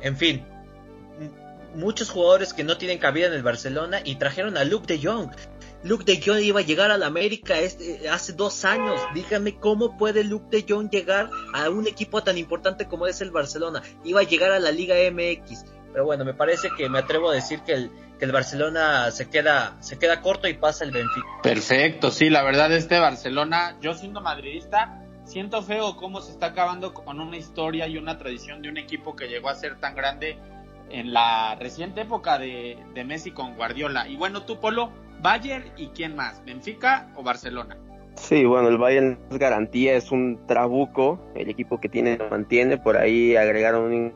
en 0.00 0.16
fin, 0.16 0.46
muchos 1.74 2.08
jugadores 2.08 2.54
que 2.54 2.62
no 2.62 2.78
tienen 2.78 2.98
cabida 2.98 3.26
en 3.26 3.32
el 3.32 3.42
Barcelona 3.42 3.98
y 4.04 4.14
trajeron 4.14 4.56
a 4.56 4.62
Luke 4.62 4.86
de 4.86 5.04
Jong. 5.04 5.32
Luke 5.84 6.04
de 6.04 6.22
Jong 6.24 6.40
iba 6.42 6.60
a 6.60 6.62
llegar 6.62 6.92
a 6.92 6.96
la 6.96 7.06
América 7.06 7.58
este, 7.58 8.08
hace 8.08 8.32
dos 8.32 8.64
años. 8.64 9.00
Dígame 9.14 9.56
cómo 9.56 9.96
puede 9.96 10.22
Luke 10.22 10.46
de 10.50 10.64
Jong 10.68 10.90
llegar 10.90 11.28
a 11.52 11.68
un 11.70 11.88
equipo 11.88 12.22
tan 12.22 12.38
importante 12.38 12.86
como 12.86 13.06
es 13.06 13.20
el 13.20 13.32
Barcelona. 13.32 13.82
Iba 14.04 14.20
a 14.20 14.24
llegar 14.24 14.52
a 14.52 14.60
la 14.60 14.70
Liga 14.70 14.94
MX. 15.10 15.64
Pero 15.92 16.04
bueno, 16.04 16.24
me 16.24 16.34
parece 16.34 16.68
que 16.76 16.88
me 16.88 17.00
atrevo 17.00 17.30
a 17.30 17.34
decir 17.34 17.60
que 17.62 17.72
el, 17.72 18.32
Barcelona 18.32 19.10
se 19.10 19.28
queda, 19.28 19.76
se 19.80 19.98
queda 19.98 20.20
corto 20.20 20.46
y 20.46 20.54
pasa 20.54 20.84
el 20.84 20.92
Benfica. 20.92 21.26
Perfecto, 21.42 22.12
sí, 22.12 22.30
la 22.30 22.44
verdad 22.44 22.72
este 22.72 23.00
Barcelona, 23.00 23.76
yo 23.80 23.94
siendo 23.94 24.20
madridista, 24.20 25.02
siento 25.24 25.60
feo 25.62 25.96
cómo 25.96 26.20
se 26.20 26.30
está 26.30 26.46
acabando 26.46 26.94
con 26.94 27.18
una 27.18 27.36
historia 27.36 27.88
y 27.88 27.98
una 27.98 28.18
tradición 28.18 28.62
de 28.62 28.68
un 28.68 28.78
equipo 28.78 29.16
que 29.16 29.26
llegó 29.26 29.48
a 29.48 29.56
ser 29.56 29.80
tan 29.80 29.96
grande 29.96 30.38
en 30.88 31.12
la 31.12 31.56
reciente 31.56 32.02
época 32.02 32.38
de, 32.38 32.78
de 32.94 33.04
Messi 33.04 33.32
con 33.32 33.56
Guardiola. 33.56 34.08
Y 34.08 34.16
bueno, 34.16 34.44
tú, 34.44 34.60
Polo, 34.60 34.92
Bayern 35.22 35.64
y 35.76 35.88
quién 35.88 36.16
más, 36.16 36.44
Benfica 36.44 37.08
o 37.14 37.22
Barcelona. 37.22 37.76
Sí, 38.16 38.44
bueno, 38.44 38.68
el 38.68 38.76
Bayern 38.76 39.18
es 39.30 39.38
garantía, 39.38 39.94
es 39.94 40.10
un 40.10 40.38
trabuco, 40.46 41.18
el 41.34 41.48
equipo 41.48 41.80
que 41.80 41.88
tiene 41.88 42.18
lo 42.18 42.28
mantiene, 42.28 42.76
por 42.76 42.96
ahí 42.96 43.36
agregaron 43.36 43.84
una 43.84 44.12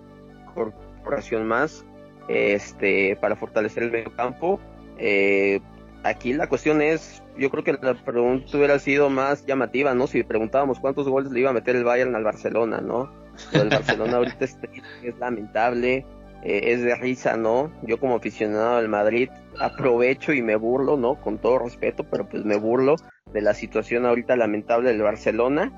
incorporación 0.50 1.46
más 1.46 1.84
este, 2.28 3.16
para 3.16 3.36
fortalecer 3.36 3.84
el 3.84 3.92
medio 3.92 4.14
campo. 4.14 4.60
Eh, 4.98 5.60
aquí 6.02 6.32
la 6.32 6.48
cuestión 6.48 6.82
es, 6.82 7.22
yo 7.38 7.50
creo 7.50 7.64
que 7.64 7.72
la 7.80 7.94
pregunta 7.94 8.56
hubiera 8.56 8.78
sido 8.78 9.08
más 9.08 9.46
llamativa, 9.46 9.94
¿no? 9.94 10.06
Si 10.06 10.22
preguntábamos 10.24 10.80
cuántos 10.80 11.08
goles 11.08 11.30
le 11.30 11.40
iba 11.40 11.50
a 11.50 11.54
meter 11.54 11.76
el 11.76 11.84
Bayern 11.84 12.14
al 12.16 12.24
Barcelona, 12.24 12.80
¿no? 12.80 13.10
el 13.52 13.68
Barcelona 13.68 14.16
ahorita 14.16 14.44
es, 14.44 14.58
es 15.02 15.16
lamentable, 15.18 16.04
eh, 16.46 16.72
es 16.72 16.82
de 16.82 16.94
risa, 16.94 17.36
¿no? 17.36 17.72
Yo 17.82 17.98
como 17.98 18.14
aficionado 18.14 18.76
al 18.76 18.88
Madrid 18.88 19.30
aprovecho 19.58 20.32
y 20.32 20.42
me 20.42 20.54
burlo, 20.54 20.96
¿no? 20.96 21.16
Con 21.16 21.38
todo 21.38 21.58
respeto, 21.58 22.04
pero 22.04 22.28
pues 22.28 22.44
me 22.44 22.54
burlo 22.54 22.94
de 23.32 23.40
la 23.40 23.52
situación 23.52 24.06
ahorita 24.06 24.36
lamentable 24.36 24.90
del 24.90 25.02
Barcelona. 25.02 25.72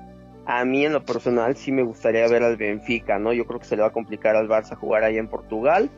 a 0.45 0.65
mí 0.65 0.85
en 0.85 0.93
lo 0.93 1.03
personal 1.03 1.55
sí 1.55 1.71
me 1.71 1.81
gustaría 1.81 2.27
ver 2.27 2.43
al 2.43 2.55
Benfica, 2.55 3.17
¿no? 3.17 3.33
Yo 3.33 3.45
creo 3.45 3.59
que 3.59 3.65
se 3.65 3.75
le 3.75 3.81
va 3.81 3.87
a 3.87 3.91
complicar 3.91 4.35
al 4.35 4.47
Barça 4.47 4.75
jugar 4.75 5.03
ahí 5.03 5.17
en 5.17 5.27
Portugal. 5.27 5.89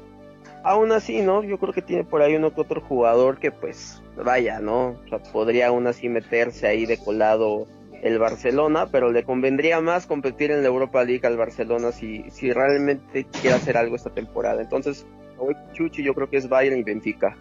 Aún 0.63 0.93
así, 0.93 1.21
¿no? 1.21 1.43
Yo 1.43 1.57
creo 1.57 1.73
que 1.73 1.81
tiene 1.81 2.05
por 2.05 2.21
ahí 2.21 2.35
uno 2.35 2.53
que 2.53 2.61
otro 2.61 2.79
jugador 2.79 3.39
que 3.39 3.51
pues 3.51 4.01
vaya, 4.15 4.59
¿no? 4.59 4.95
O 5.03 5.07
sea, 5.09 5.19
podría 5.19 5.67
aún 5.67 5.85
así 5.87 6.07
meterse 6.07 6.67
ahí 6.67 6.85
de 6.85 6.97
colado 6.97 7.67
el 8.01 8.17
Barcelona, 8.19 8.87
pero 8.91 9.11
le 9.11 9.23
convendría 9.23 9.79
más 9.79 10.07
competir 10.07 10.51
en 10.51 10.61
la 10.61 10.67
Europa 10.67 11.03
League 11.03 11.25
al 11.25 11.37
Barcelona 11.37 11.91
si, 11.91 12.29
si 12.31 12.51
realmente 12.51 13.25
quiere 13.41 13.55
hacer 13.55 13.77
algo 13.77 13.95
esta 13.95 14.09
temporada. 14.09 14.61
Entonces, 14.61 15.05
hoy 15.37 15.55
Chuchi 15.73 16.03
yo 16.03 16.13
creo 16.13 16.29
que 16.29 16.37
es 16.37 16.49
Bayern 16.49 16.79
y 16.79 16.83
Benfica. 16.83 17.35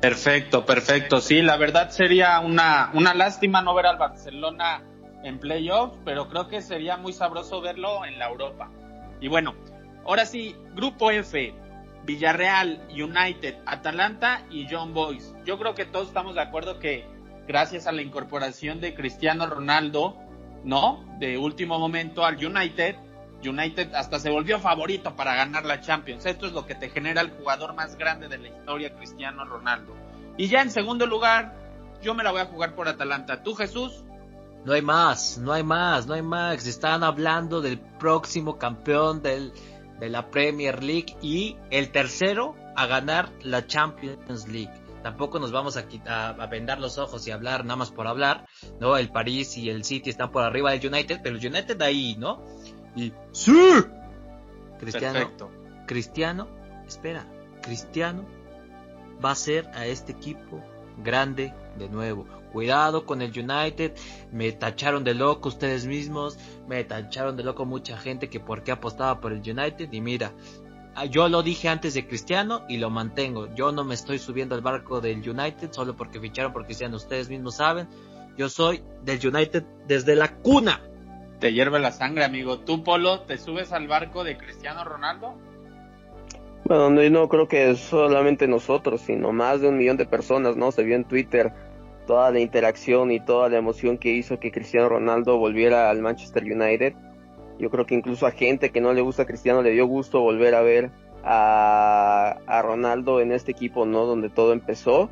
Perfecto, 0.00 0.66
perfecto. 0.66 1.20
Sí, 1.20 1.42
la 1.42 1.56
verdad 1.56 1.90
sería 1.90 2.40
una, 2.40 2.90
una 2.94 3.14
lástima 3.14 3.62
no 3.62 3.74
ver 3.74 3.86
al 3.86 3.98
Barcelona 3.98 4.82
en 5.22 5.38
playoffs, 5.38 5.98
pero 6.04 6.28
creo 6.28 6.48
que 6.48 6.60
sería 6.60 6.96
muy 6.96 7.12
sabroso 7.12 7.60
verlo 7.60 8.04
en 8.04 8.18
la 8.18 8.28
Europa. 8.28 8.70
Y 9.20 9.28
bueno, 9.28 9.54
ahora 10.04 10.26
sí, 10.26 10.56
Grupo 10.74 11.10
F, 11.10 11.54
Villarreal, 12.04 12.82
United, 12.90 13.58
Atalanta 13.64 14.42
y 14.50 14.66
John 14.68 14.92
Boys. 14.92 15.34
Yo 15.44 15.58
creo 15.58 15.74
que 15.74 15.84
todos 15.84 16.08
estamos 16.08 16.34
de 16.34 16.42
acuerdo 16.42 16.80
que 16.80 17.06
gracias 17.46 17.86
a 17.86 17.92
la 17.92 18.02
incorporación 18.02 18.80
de 18.80 18.94
Cristiano 18.94 19.46
Ronaldo, 19.46 20.16
¿no? 20.64 21.04
De 21.18 21.38
último 21.38 21.78
momento 21.78 22.24
al 22.24 22.44
United, 22.44 22.96
United 23.44 23.94
hasta 23.94 24.18
se 24.18 24.30
volvió 24.30 24.58
favorito 24.60 25.16
para 25.16 25.34
ganar 25.34 25.64
la 25.64 25.80
Champions. 25.80 26.26
Esto 26.26 26.46
es 26.46 26.52
lo 26.52 26.66
que 26.66 26.74
te 26.74 26.90
genera 26.90 27.20
el 27.20 27.30
jugador 27.30 27.74
más 27.74 27.96
grande 27.96 28.28
de 28.28 28.38
la 28.38 28.48
historia, 28.48 28.94
Cristiano 28.94 29.44
Ronaldo. 29.44 29.94
Y 30.36 30.48
ya 30.48 30.62
en 30.62 30.70
segundo 30.70 31.06
lugar, 31.06 31.54
yo 32.02 32.14
me 32.14 32.22
la 32.22 32.30
voy 32.30 32.40
a 32.40 32.46
jugar 32.46 32.74
por 32.74 32.88
Atalanta. 32.88 33.42
¿Tú, 33.42 33.54
Jesús? 33.54 34.04
No 34.64 34.72
hay 34.72 34.82
más, 34.82 35.38
no 35.38 35.52
hay 35.52 35.64
más, 35.64 36.06
no 36.06 36.14
hay 36.14 36.22
más. 36.22 36.66
Están 36.66 37.02
hablando 37.02 37.60
del 37.60 37.78
próximo 37.78 38.58
campeón 38.58 39.22
de 39.22 39.52
la 40.08 40.30
Premier 40.30 40.82
League 40.82 41.16
y 41.20 41.56
el 41.70 41.90
tercero 41.90 42.54
a 42.76 42.86
ganar 42.86 43.30
la 43.42 43.66
Champions 43.66 44.48
League. 44.48 44.72
Tampoco 45.02 45.38
nos 45.38 45.52
vamos 45.52 45.76
a, 45.76 45.88
quitar, 45.88 46.40
a 46.40 46.46
vendar 46.46 46.78
los 46.80 46.98
ojos 46.98 47.26
y 47.26 47.30
hablar 47.30 47.64
nada 47.64 47.76
más 47.76 47.90
por 47.90 48.06
hablar, 48.06 48.46
¿no? 48.80 48.96
El 48.96 49.10
París 49.10 49.56
y 49.56 49.68
el 49.68 49.84
City 49.84 50.10
están 50.10 50.30
por 50.30 50.44
arriba 50.44 50.72
del 50.72 50.86
United, 50.86 51.20
pero 51.22 51.36
el 51.36 51.46
United 51.46 51.80
ahí, 51.82 52.16
¿no? 52.18 52.42
Y 52.94 53.12
¡Sí! 53.32 53.52
Cristiano, 54.78 55.30
Cristiano, 55.86 56.48
espera, 56.86 57.26
Cristiano 57.62 58.24
va 59.24 59.30
a 59.30 59.36
ser 59.36 59.68
a 59.74 59.86
este 59.86 60.12
equipo 60.12 60.60
grande 60.98 61.54
de 61.78 61.88
nuevo. 61.88 62.26
Cuidado 62.52 63.06
con 63.06 63.22
el 63.22 63.30
United. 63.30 63.94
Me 64.30 64.52
tacharon 64.52 65.04
de 65.04 65.14
loco 65.14 65.48
ustedes 65.48 65.86
mismos. 65.86 66.38
Me 66.68 66.84
tacharon 66.84 67.36
de 67.36 67.44
loco 67.44 67.64
mucha 67.64 67.96
gente 67.96 68.28
que 68.28 68.40
por 68.40 68.62
qué 68.62 68.72
apostaba 68.72 69.20
por 69.20 69.32
el 69.32 69.38
United. 69.38 69.90
Y 69.90 70.00
mira, 70.00 70.32
yo 71.10 71.28
lo 71.28 71.42
dije 71.42 71.68
antes 71.68 71.94
de 71.94 72.06
Cristiano 72.06 72.64
y 72.68 72.78
lo 72.78 72.90
mantengo. 72.90 73.52
Yo 73.54 73.72
no 73.72 73.84
me 73.84 73.94
estoy 73.94 74.18
subiendo 74.18 74.54
al 74.54 74.60
barco 74.60 75.00
del 75.00 75.28
United 75.28 75.72
solo 75.72 75.96
porque 75.96 76.20
ficharon 76.20 76.52
por 76.52 76.64
Cristiano. 76.64 76.96
Ustedes 76.96 77.28
mismos 77.28 77.56
saben. 77.56 77.88
Yo 78.36 78.48
soy 78.48 78.82
del 79.04 79.26
United 79.26 79.64
desde 79.86 80.16
la 80.16 80.36
cuna. 80.36 80.80
Te 81.40 81.52
hierve 81.52 81.80
la 81.80 81.92
sangre, 81.92 82.24
amigo. 82.24 82.60
¿Tú, 82.60 82.84
Polo, 82.84 83.20
te 83.22 83.36
subes 83.38 83.72
al 83.72 83.88
barco 83.88 84.22
de 84.24 84.36
Cristiano 84.36 84.84
Ronaldo? 84.84 85.34
Bueno, 86.64 86.90
no, 86.90 87.10
no 87.10 87.28
creo 87.28 87.48
que 87.48 87.74
solamente 87.74 88.46
nosotros, 88.46 89.00
sino 89.00 89.32
más 89.32 89.60
de 89.60 89.68
un 89.68 89.78
millón 89.78 89.96
de 89.96 90.06
personas, 90.06 90.56
¿no? 90.56 90.70
Se 90.70 90.84
vio 90.84 90.94
en 90.94 91.04
Twitter 91.04 91.52
toda 92.06 92.30
la 92.30 92.40
interacción 92.40 93.10
y 93.10 93.20
toda 93.20 93.48
la 93.48 93.58
emoción 93.58 93.98
que 93.98 94.10
hizo 94.10 94.38
que 94.38 94.52
Cristiano 94.52 94.88
Ronaldo 94.88 95.38
volviera 95.38 95.90
al 95.90 96.00
Manchester 96.00 96.44
United. 96.44 96.94
Yo 97.62 97.70
creo 97.70 97.86
que 97.86 97.94
incluso 97.94 98.26
a 98.26 98.32
gente 98.32 98.70
que 98.70 98.80
no 98.80 98.92
le 98.92 99.02
gusta 99.02 99.22
a 99.22 99.26
Cristiano 99.26 99.62
le 99.62 99.70
dio 99.70 99.86
gusto 99.86 100.20
volver 100.20 100.56
a 100.56 100.62
ver 100.62 100.90
a, 101.22 102.38
a 102.44 102.60
Ronaldo 102.60 103.20
en 103.20 103.30
este 103.30 103.52
equipo, 103.52 103.86
¿no? 103.86 104.04
Donde 104.04 104.30
todo 104.30 104.52
empezó. 104.52 105.08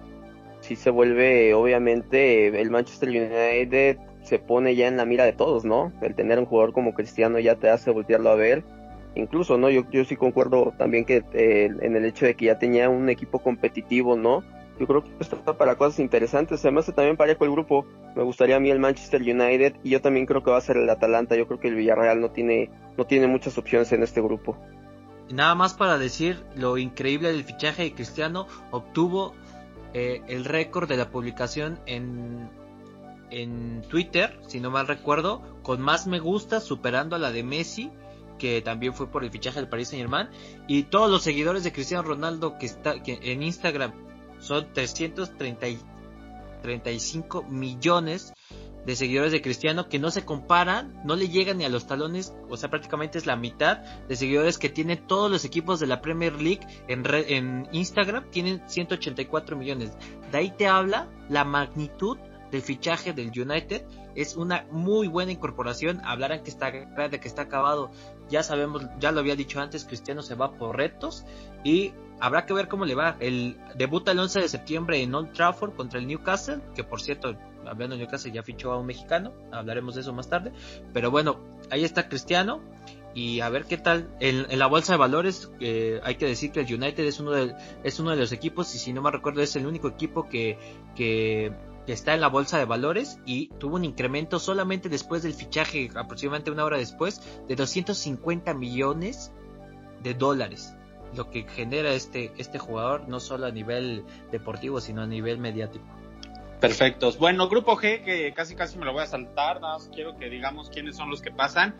Sí 0.58 0.74
se 0.74 0.90
vuelve, 0.90 1.54
obviamente, 1.54 2.48
el 2.60 2.70
Manchester 2.70 3.08
United 3.08 3.98
se 4.22 4.40
pone 4.40 4.74
ya 4.74 4.88
en 4.88 4.96
la 4.96 5.04
mira 5.04 5.24
de 5.24 5.32
todos, 5.32 5.64
¿no? 5.64 5.92
El 6.02 6.16
tener 6.16 6.40
un 6.40 6.44
jugador 6.44 6.72
como 6.72 6.92
Cristiano 6.92 7.38
ya 7.38 7.54
te 7.54 7.70
hace 7.70 7.92
voltearlo 7.92 8.30
a 8.30 8.34
ver 8.34 8.64
incluso, 9.14 9.56
¿no? 9.56 9.70
Yo, 9.70 9.88
yo 9.90 10.04
sí 10.04 10.16
concuerdo 10.16 10.74
también 10.76 11.04
que 11.04 11.22
eh, 11.32 11.70
en 11.80 11.96
el 11.96 12.04
hecho 12.04 12.26
de 12.26 12.34
que 12.34 12.46
ya 12.46 12.58
tenía 12.58 12.88
un 12.88 13.08
equipo 13.08 13.38
competitivo, 13.38 14.16
¿no? 14.16 14.42
Yo 14.80 14.86
creo 14.86 15.04
que 15.04 15.10
está 15.20 15.36
para 15.58 15.76
cosas 15.76 16.00
interesantes. 16.00 16.64
Además, 16.64 16.86
también 16.86 17.18
parejo 17.18 17.44
el 17.44 17.50
grupo. 17.50 17.84
Me 18.16 18.22
gustaría 18.22 18.56
a 18.56 18.60
mí 18.60 18.70
el 18.70 18.78
Manchester 18.78 19.20
United 19.20 19.76
y 19.84 19.90
yo 19.90 20.00
también 20.00 20.24
creo 20.24 20.42
que 20.42 20.50
va 20.50 20.56
a 20.56 20.62
ser 20.62 20.78
el 20.78 20.88
Atalanta. 20.88 21.36
Yo 21.36 21.46
creo 21.46 21.60
que 21.60 21.68
el 21.68 21.74
Villarreal 21.74 22.18
no 22.18 22.30
tiene, 22.30 22.70
no 22.96 23.04
tiene 23.04 23.26
muchas 23.26 23.58
opciones 23.58 23.92
en 23.92 24.02
este 24.02 24.22
grupo. 24.22 24.56
Nada 25.30 25.54
más 25.54 25.74
para 25.74 25.98
decir 25.98 26.42
lo 26.56 26.78
increíble 26.78 27.30
del 27.30 27.44
fichaje 27.44 27.82
de 27.82 27.92
Cristiano, 27.92 28.46
obtuvo 28.70 29.34
eh, 29.92 30.22
el 30.28 30.46
récord 30.46 30.88
de 30.88 30.96
la 30.96 31.10
publicación 31.10 31.78
en, 31.84 32.48
en 33.30 33.82
Twitter, 33.82 34.40
si 34.48 34.60
no 34.60 34.70
mal 34.70 34.88
recuerdo, 34.88 35.42
con 35.62 35.82
más 35.82 36.06
me 36.06 36.20
gusta, 36.20 36.58
superando 36.58 37.16
a 37.16 37.18
la 37.18 37.30
de 37.30 37.42
Messi 37.42 37.90
que 38.38 38.62
también 38.62 38.94
fue 38.94 39.08
por 39.08 39.22
el 39.22 39.30
fichaje 39.30 39.60
del 39.60 39.68
Paris 39.68 39.88
Saint 39.88 40.04
Germain. 40.04 40.30
Y 40.66 40.84
todos 40.84 41.10
los 41.10 41.22
seguidores 41.22 41.64
de 41.64 41.72
Cristiano 41.72 42.02
Ronaldo 42.02 42.56
que 42.56 42.64
está 42.64 42.94
en 43.04 43.42
Instagram 43.42 43.92
son 44.40 44.72
335 44.72 47.44
millones 47.44 48.34
de 48.84 48.96
seguidores 48.96 49.32
de 49.32 49.42
Cristiano 49.42 49.88
que 49.88 49.98
no 49.98 50.10
se 50.10 50.24
comparan, 50.24 51.00
no 51.04 51.16
le 51.16 51.28
llegan 51.28 51.58
ni 51.58 51.64
a 51.64 51.68
los 51.68 51.86
talones, 51.86 52.34
o 52.48 52.56
sea, 52.56 52.70
prácticamente 52.70 53.18
es 53.18 53.26
la 53.26 53.36
mitad 53.36 53.78
de 54.08 54.16
seguidores 54.16 54.58
que 54.58 54.68
tienen 54.68 55.06
todos 55.06 55.30
los 55.30 55.44
equipos 55.44 55.80
de 55.80 55.86
la 55.86 56.00
Premier 56.00 56.40
League 56.40 56.66
en, 56.88 57.04
en 57.06 57.68
Instagram, 57.72 58.30
tienen 58.30 58.62
184 58.66 59.56
millones. 59.56 59.92
De 60.32 60.38
ahí 60.38 60.52
te 60.56 60.66
habla 60.66 61.08
la 61.28 61.44
magnitud 61.44 62.18
del 62.50 62.62
fichaje 62.62 63.12
del 63.12 63.28
United. 63.28 63.84
Es 64.14 64.36
una 64.36 64.66
muy 64.70 65.08
buena 65.08 65.32
incorporación. 65.32 66.00
Hablarán 66.04 66.42
que 66.42 66.50
está 66.50 66.70
grande, 66.70 67.20
que 67.20 67.28
está 67.28 67.42
acabado. 67.42 67.90
Ya 68.28 68.42
sabemos, 68.42 68.86
ya 68.98 69.12
lo 69.12 69.20
había 69.20 69.36
dicho 69.36 69.60
antes, 69.60 69.84
Cristiano 69.84 70.22
se 70.22 70.34
va 70.34 70.52
por 70.52 70.76
retos 70.76 71.24
y 71.64 71.92
habrá 72.20 72.46
que 72.46 72.52
ver 72.52 72.68
cómo 72.68 72.84
le 72.84 72.94
va. 72.94 73.16
El 73.20 73.56
debuta 73.76 74.12
el 74.12 74.18
11 74.18 74.40
de 74.40 74.48
septiembre 74.48 75.02
en 75.02 75.14
Old 75.14 75.32
Trafford 75.32 75.74
contra 75.74 75.98
el 75.98 76.06
Newcastle, 76.06 76.60
que 76.74 76.84
por 76.84 77.00
cierto, 77.00 77.36
hablando 77.66 77.96
de 77.96 78.02
Newcastle 78.02 78.32
ya 78.32 78.42
fichó 78.42 78.72
a 78.72 78.78
un 78.78 78.86
mexicano, 78.86 79.32
hablaremos 79.50 79.94
de 79.94 80.02
eso 80.02 80.12
más 80.12 80.28
tarde. 80.28 80.52
Pero 80.92 81.10
bueno, 81.10 81.40
ahí 81.70 81.84
está 81.84 82.08
Cristiano 82.08 82.60
y 83.12 83.40
a 83.40 83.48
ver 83.48 83.64
qué 83.64 83.76
tal 83.76 84.08
en, 84.20 84.56
la 84.56 84.68
bolsa 84.68 84.92
de 84.92 84.98
valores 84.98 85.50
eh, 85.58 86.00
hay 86.04 86.14
que 86.14 86.26
decir 86.26 86.52
que 86.52 86.60
el 86.60 86.72
United 86.72 87.04
es 87.04 87.18
uno 87.18 87.32
de 87.32 87.56
es 87.82 87.98
uno 87.98 88.10
de 88.10 88.16
los 88.16 88.30
equipos 88.30 88.72
y 88.76 88.78
si 88.78 88.92
no 88.92 89.02
me 89.02 89.10
recuerdo 89.10 89.42
es 89.42 89.56
el 89.56 89.66
único 89.66 89.88
equipo 89.88 90.28
que 90.28 90.56
que 91.86 91.92
está 91.92 92.14
en 92.14 92.20
la 92.20 92.28
bolsa 92.28 92.58
de 92.58 92.64
valores 92.64 93.18
y 93.24 93.48
tuvo 93.58 93.76
un 93.76 93.84
incremento 93.84 94.38
solamente 94.38 94.88
después 94.88 95.22
del 95.22 95.34
fichaje, 95.34 95.90
aproximadamente 95.94 96.50
una 96.50 96.64
hora 96.64 96.78
después, 96.78 97.20
de 97.48 97.56
250 97.56 98.54
millones 98.54 99.32
de 100.02 100.14
dólares. 100.14 100.74
Lo 101.14 101.30
que 101.30 101.42
genera 101.42 101.90
este, 101.92 102.32
este 102.38 102.58
jugador, 102.58 103.08
no 103.08 103.18
solo 103.18 103.46
a 103.46 103.50
nivel 103.50 104.04
deportivo, 104.30 104.80
sino 104.80 105.02
a 105.02 105.06
nivel 105.06 105.38
mediático. 105.38 105.84
Perfectos. 106.60 107.18
Bueno, 107.18 107.48
grupo 107.48 107.76
G, 107.76 108.04
que 108.04 108.32
casi 108.34 108.54
casi 108.54 108.78
me 108.78 108.84
lo 108.84 108.92
voy 108.92 109.02
a 109.02 109.06
saltar, 109.06 109.60
nada 109.60 109.78
más 109.78 109.88
quiero 109.92 110.16
que 110.16 110.28
digamos 110.28 110.68
quiénes 110.68 110.96
son 110.96 111.10
los 111.10 111.22
que 111.22 111.30
pasan. 111.30 111.74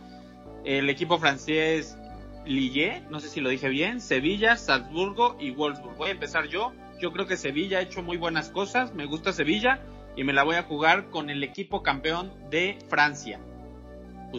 El 0.65 0.89
equipo 0.89 1.19
francés 1.19 1.97
Lille, 2.45 3.03
no 3.11 3.21
sé 3.21 3.29
si 3.29 3.41
lo 3.41 3.51
dije 3.51 3.69
bien, 3.69 4.01
Sevilla, 4.01 4.57
Salzburgo 4.57 5.37
y 5.39 5.51
Wolfsburg. 5.51 5.97
Voy 5.97 6.09
a 6.09 6.13
empezar 6.13 6.49
yo. 6.49 6.73
Yo 7.01 7.13
creo 7.13 7.27
que 7.27 7.37
Sevilla 7.37 7.79
ha 7.79 7.81
hecho 7.81 8.03
muy 8.03 8.19
buenas 8.19 8.51
cosas. 8.51 8.95
Me 8.95 9.07
gusta 9.07 9.33
Sevilla 9.33 9.81
y 10.17 10.25
me 10.25 10.33
la 10.33 10.43
voy 10.43 10.57
a 10.57 10.65
jugar 10.65 11.09
con 11.09 11.31
el 11.31 11.43
equipo 11.43 11.83
campeón 11.83 12.31
de 12.51 12.79
Francia. 12.89 13.41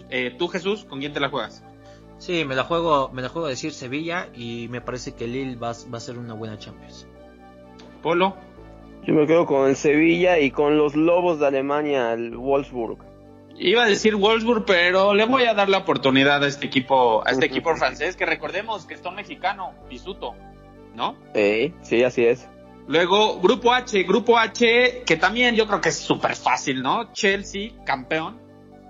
Eh, 0.09 0.35
tú, 0.37 0.47
Jesús, 0.47 0.85
¿con 0.85 0.99
quién 0.99 1.11
te 1.11 1.19
la 1.19 1.29
juegas? 1.29 1.63
Sí, 2.19 2.45
me 2.45 2.53
la 2.53 2.63
juego, 2.63 3.09
me 3.11 3.23
la 3.23 3.29
juego 3.29 3.47
a 3.47 3.49
decir 3.49 3.73
Sevilla 3.73 4.29
y 4.35 4.67
me 4.69 4.79
parece 4.79 5.15
que 5.15 5.27
Lille 5.27 5.55
va, 5.55 5.73
va 5.91 5.97
a 5.97 6.01
ser 6.01 6.19
una 6.19 6.35
buena 6.35 6.59
Champions. 6.59 7.07
Polo. 8.03 8.37
Yo 9.03 9.15
me 9.15 9.25
quedo 9.25 9.47
con 9.47 9.67
el 9.67 9.75
Sevilla 9.75 10.37
y 10.37 10.51
con 10.51 10.77
los 10.77 10.95
Lobos 10.95 11.39
de 11.39 11.47
Alemania, 11.47 12.13
el 12.13 12.37
Wolfsburg. 12.37 12.99
Iba 13.57 13.83
a 13.83 13.87
decir 13.87 14.15
Wolfsburg, 14.15 14.65
pero 14.65 15.15
le 15.15 15.25
voy 15.25 15.45
a 15.45 15.55
dar 15.55 15.67
la 15.67 15.79
oportunidad 15.79 16.43
a 16.43 16.47
este 16.47 16.67
equipo, 16.67 17.25
a 17.25 17.31
este 17.31 17.45
equipo 17.47 17.75
francés, 17.75 18.15
que 18.15 18.27
recordemos 18.27 18.85
que 18.85 18.93
está 18.93 19.09
un 19.09 19.15
mexicano, 19.15 19.73
Pisuto. 19.89 20.35
¿No? 20.95 21.15
sí, 21.81 22.03
así 22.03 22.25
es. 22.25 22.47
Luego, 22.87 23.39
Grupo 23.39 23.73
H, 23.73 24.03
Grupo 24.03 24.37
H, 24.37 25.03
que 25.05 25.17
también 25.17 25.55
yo 25.55 25.67
creo 25.67 25.79
que 25.79 25.89
es 25.89 25.97
súper 25.97 26.35
fácil, 26.35 26.81
¿no? 26.81 27.13
Chelsea, 27.13 27.71
campeón, 27.85 28.39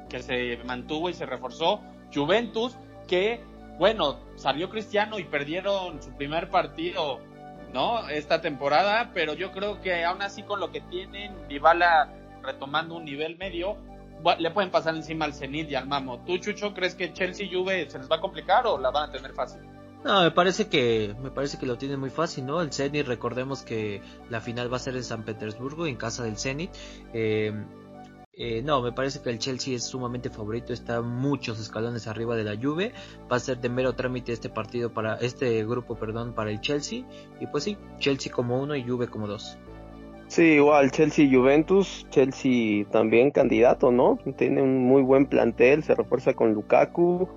que 0.10 0.22
se 0.22 0.58
mantuvo 0.66 1.10
y 1.10 1.14
se 1.14 1.26
reforzó. 1.26 1.82
Juventus, 2.14 2.76
que, 3.08 3.42
bueno, 3.78 4.20
salió 4.36 4.70
Cristiano 4.70 5.20
y 5.20 5.26
perdieron 5.26 6.02
su 6.02 6.12
primer 6.12 6.50
partido, 6.50 7.20
¿no? 7.74 8.08
Esta 8.10 8.42
temporada, 8.42 9.12
pero 9.14 9.34
yo 9.34 9.52
creo 9.52 9.82
que 9.82 10.04
aún 10.04 10.22
así 10.22 10.44
con 10.44 10.60
lo 10.60 10.72
que 10.72 10.82
tienen, 10.82 11.36
Dybala 11.48 12.10
retomando 12.42 12.96
un 12.96 13.06
nivel 13.06 13.38
medio, 13.38 13.78
le 14.38 14.52
pueden 14.52 14.72
pasar 14.72 14.96
encima 14.96 15.26
al 15.26 15.34
Zenit 15.34 15.70
y 15.70 15.76
al 15.76 15.88
Mamo. 15.88 16.24
¿Tú, 16.26 16.38
Chucho, 16.38 16.74
crees 16.74 16.96
que 16.96 17.14
Chelsea 17.14 17.46
y 17.46 17.54
Juve 17.54 17.90
se 17.90 17.98
les 17.98 18.10
va 18.10 18.18
a 18.18 18.22
complicar 18.22 18.66
o 18.68 18.78
la 18.78 18.92
van 18.92 19.10
a 19.10 19.12
tener 19.12 19.34
fácil? 19.34 19.62
No, 20.04 20.24
me 20.24 20.32
parece 20.32 20.68
que 20.68 21.16
me 21.22 21.30
parece 21.30 21.60
que 21.60 21.66
lo 21.68 21.78
tiene 21.78 21.96
muy 21.96 22.10
fácil, 22.10 22.46
¿no? 22.46 22.62
El 22.62 22.74
Zenit, 22.74 23.06
recordemos 23.06 23.62
que 23.62 24.02
la 24.30 24.42
final 24.42 24.72
va 24.72 24.78
a 24.78 24.80
ser 24.80 24.96
en 24.96 25.04
San 25.04 25.24
Petersburgo, 25.24 25.86
en 25.86 25.96
casa 25.96 26.24
del 26.24 26.38
Zenit. 26.38 26.72
Eh, 27.14 27.54
eh, 28.34 28.64
no, 28.64 28.82
me 28.82 28.92
parece 28.92 29.22
que 29.22 29.30
el 29.30 29.38
Chelsea 29.38 29.76
es 29.76 29.84
sumamente 29.84 30.32
favorito, 30.32 30.74
está 30.74 31.02
muchos 31.02 31.60
escalones 31.60 32.08
arriba 32.08 32.36
de 32.36 32.44
la 32.44 32.56
Juve. 32.56 32.94
Va 33.32 33.36
a 33.36 33.40
ser 33.40 33.60
de 33.60 33.70
mero 33.70 33.94
trámite 33.94 34.34
este 34.34 34.50
partido 34.50 34.92
para 34.92 35.16
este 35.16 35.64
grupo, 35.66 35.96
perdón, 35.96 36.34
para 36.34 36.50
el 36.50 36.62
Chelsea. 36.62 37.06
Y 37.40 37.46
pues 37.46 37.66
sí, 37.66 37.78
Chelsea 38.00 38.32
como 38.32 38.60
uno 38.60 38.76
y 38.76 38.84
Juve 38.84 39.08
como 39.08 39.28
dos. 39.28 39.60
Sí, 40.28 40.44
igual 40.44 40.92
Chelsea 40.92 41.30
Juventus, 41.30 42.08
Chelsea 42.10 42.86
también 42.90 43.32
candidato, 43.32 43.92
¿no? 43.92 44.18
Tiene 44.38 44.62
un 44.62 44.80
muy 44.80 45.04
buen 45.04 45.26
plantel, 45.26 45.84
se 45.84 45.94
refuerza 45.94 46.34
con 46.34 46.54
Lukaku, 46.54 47.30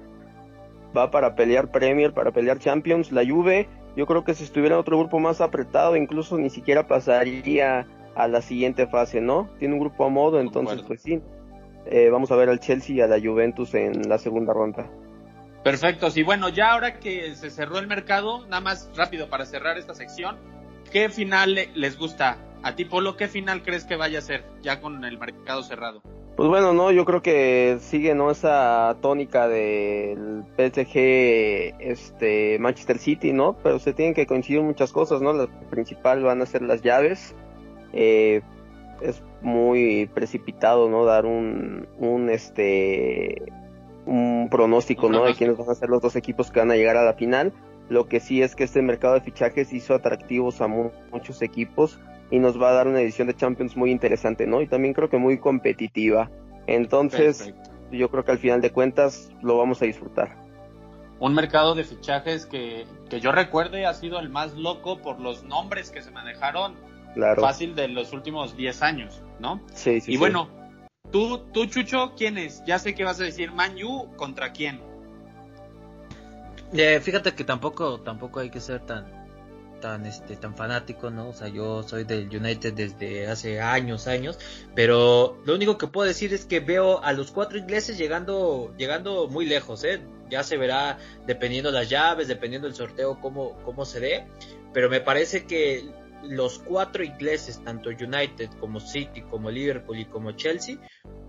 va 0.97 1.11
para 1.11 1.35
pelear 1.35 1.71
Premier, 1.71 2.13
para 2.13 2.33
pelear 2.33 2.59
Champions. 2.59 3.13
La 3.13 3.25
Juve, 3.27 3.69
yo 3.97 4.07
creo 4.07 4.25
que 4.25 4.35
si 4.35 4.45
estuviera 4.45 4.75
en 4.75 4.81
otro 4.81 4.99
grupo 4.99 5.19
más 5.19 5.41
apretado, 5.41 5.97
incluso 5.97 6.39
ni 6.39 6.51
siquiera 6.51 6.87
pasaría 6.87 7.87
a 8.15 8.29
la 8.29 8.43
siguiente 8.43 8.87
fase, 8.87 9.21
¿no? 9.21 9.51
Tiene 9.59 9.75
un 9.75 9.81
grupo 9.81 10.05
a 10.05 10.09
modo, 10.09 10.41
entonces 10.41 10.83
pues 10.83 11.03
sí. 11.03 11.21
Eh, 11.87 12.09
vamos 12.11 12.31
a 12.31 12.37
ver 12.37 12.49
al 12.49 12.61
Chelsea 12.61 12.97
y 12.97 13.01
a 13.01 13.07
la 13.07 13.21
Juventus 13.21 13.75
en 13.75 14.09
la 14.09 14.19
segunda 14.19 14.55
ronda. 14.55 14.89
Perfecto, 15.63 16.11
sí, 16.11 16.23
bueno, 16.23 16.49
ya 16.49 16.73
ahora 16.73 16.99
que 16.99 17.35
se 17.35 17.51
cerró 17.51 17.79
el 17.79 17.87
mercado, 17.87 18.47
nada 18.47 18.61
más 18.61 18.91
rápido 18.95 19.29
para 19.29 19.47
cerrar 19.47 19.79
esta 19.79 19.95
sección, 19.95 20.37
¿qué 20.93 21.09
final 21.09 21.59
les 21.75 21.99
gusta? 21.99 22.39
A 22.63 22.75
ti, 22.75 22.85
Polo, 22.85 23.17
¿qué 23.17 23.29
final 23.29 23.63
crees 23.63 23.85
que 23.85 23.97
vaya 23.97 24.19
a 24.19 24.23
ser 24.23 24.45
ya 24.63 24.81
con 24.81 25.05
el 25.05 25.19
mercado 25.19 25.63
cerrado? 25.63 26.03
Pues 26.37 26.49
bueno, 26.49 26.73
no, 26.73 26.91
yo 26.91 27.05
creo 27.05 27.23
que 27.23 27.79
sigue 27.81 28.15
no 28.17 28.31
esa 28.31 28.97
tónica 29.01 29.47
del 29.47 30.43
PSG, 30.57 31.77
este 31.79 32.59
Manchester 32.59 32.99
City, 32.99 33.33
¿no? 33.33 33.57
Pero 33.63 33.79
se 33.79 33.93
tienen 33.93 34.15
que 34.15 34.27
coincidir 34.27 34.61
muchas 34.61 34.91
cosas, 34.91 35.23
¿no? 35.23 35.33
La 35.33 35.47
principal 35.71 36.25
van 36.25 36.43
a 36.43 36.47
ser 36.47 36.63
las 36.63 36.83
llaves. 36.83 37.37
Eh, 37.93 38.43
es 39.01 39.23
muy 39.43 40.11
precipitado, 40.13 40.89
¿no? 40.89 41.05
Dar 41.05 41.25
un, 41.25 41.87
un 41.99 42.29
este 42.31 43.43
un 44.05 44.49
pronóstico, 44.51 45.09
¿no? 45.09 45.25
De 45.25 45.35
quiénes 45.35 45.57
van 45.57 45.71
a 45.71 45.75
ser 45.77 45.89
los 45.89 46.03
dos 46.03 46.17
equipos 46.17 46.51
que 46.51 46.59
van 46.59 46.73
a 46.73 46.77
llegar 46.77 46.97
a 46.97 47.05
la 47.05 47.15
final. 47.15 47.53
Lo 47.89 48.09
que 48.09 48.19
sí 48.19 48.43
es 48.43 48.57
que 48.57 48.65
este 48.65 48.83
mercado 48.83 49.15
de 49.15 49.21
fichajes 49.21 49.73
hizo 49.73 49.95
atractivos 49.95 50.61
a 50.61 50.67
muchos 50.67 51.43
equipos 51.43 52.01
y 52.35 52.41
nos 52.41 52.61
va 52.61 52.71
a 52.71 52.73
dar 52.73 52.89
una 52.89 53.01
edición 53.01 53.29
de 53.29 53.37
Champions 53.37 53.77
muy 53.77 53.93
interesante, 53.93 54.45
¿no? 54.45 54.61
Y 54.61 54.67
también 54.67 54.93
creo 54.93 55.09
que 55.09 55.19
muy 55.19 55.39
competitiva. 55.39 56.33
Entonces, 56.67 57.55
yo 57.93 58.11
creo 58.11 58.25
que 58.25 58.33
al 58.33 58.39
final 58.39 58.61
de 58.61 58.71
cuentas 58.71 59.31
lo 59.41 59.57
vamos 59.57 59.81
a 59.83 59.85
disfrutar. 59.85 60.37
Un 61.21 61.33
mercado 61.33 61.77
de 61.77 61.85
fichajes 61.85 62.45
que, 62.45 62.87
que 63.09 63.21
yo 63.21 63.31
recuerde 63.31 63.87
ha 63.87 63.95
sido 63.95 64.19
el 64.19 64.31
más 64.31 64.55
loco 64.55 65.01
por 65.01 65.21
los 65.21 65.45
nombres 65.45 65.93
que 65.93 66.03
se 66.03 66.11
manejaron 66.11 66.75
claro. 67.15 67.41
fácil 67.41 67.77
de 67.77 67.87
los 67.87 68.13
últimos 68.13 68.57
10 68.57 68.83
años, 68.83 69.23
¿no? 69.39 69.61
Sí, 69.73 70.01
sí. 70.01 70.15
Y 70.15 70.17
bueno, 70.17 70.49
tú, 71.13 71.39
tú, 71.53 71.67
Chucho, 71.67 72.15
¿quién 72.17 72.37
es? 72.37 72.65
Ya 72.67 72.81
sé 72.81 72.97
que 72.97 73.05
vas 73.05 73.21
a 73.21 73.25
decir 73.25 73.53
Man 73.53 73.77
contra 74.17 74.53
quién. 74.53 74.81
Eh, 76.73 76.99
fíjate 77.01 77.33
que 77.33 77.45
tampoco, 77.45 78.01
tampoco 78.01 78.41
hay 78.41 78.51
que 78.51 78.59
ser 78.59 78.81
tan, 78.81 79.24
tan 79.81 80.07
este 80.07 80.37
tan 80.37 80.57
fanático, 80.57 81.11
¿no? 81.11 81.29
O 81.29 81.33
sea, 81.33 81.49
yo 81.49 81.83
soy 81.83 82.05
del 82.05 82.29
United 82.29 82.73
desde 82.75 83.27
hace 83.27 83.61
años, 83.61 84.07
años, 84.07 84.39
pero 84.75 85.39
lo 85.45 85.55
único 85.55 85.79
que 85.79 85.87
puedo 85.87 86.07
decir 86.09 86.33
es 86.33 86.45
que 86.45 86.61
veo 86.61 87.03
a 87.03 87.13
los 87.13 87.31
cuatro 87.31 87.59
ingleses 87.59 87.99
llegando 87.99 88.75
llegando 88.77 89.29
muy 89.29 89.47
lejos, 89.47 89.85
¿eh? 89.85 90.01
Ya 90.31 90.43
se 90.43 90.57
verá 90.57 90.99
dependiendo 91.27 91.71
las 91.71 91.89
llaves, 91.89 92.29
dependiendo 92.29 92.67
el 92.69 92.75
sorteo 92.75 93.21
cómo 93.21 93.57
cómo 93.65 93.85
se 93.85 94.01
dé, 94.01 94.27
pero 94.73 94.89
me 94.89 95.01
parece 95.01 95.47
que 95.47 95.85
los 96.23 96.59
cuatro 96.59 97.05
ingleses, 97.05 97.63
tanto 97.63 97.91
United 97.91 98.51
como 98.61 98.81
City, 98.81 99.23
como 99.23 99.51
Liverpool 99.51 99.99
y 99.99 100.07
como 100.07 100.33
Chelsea, 100.33 100.79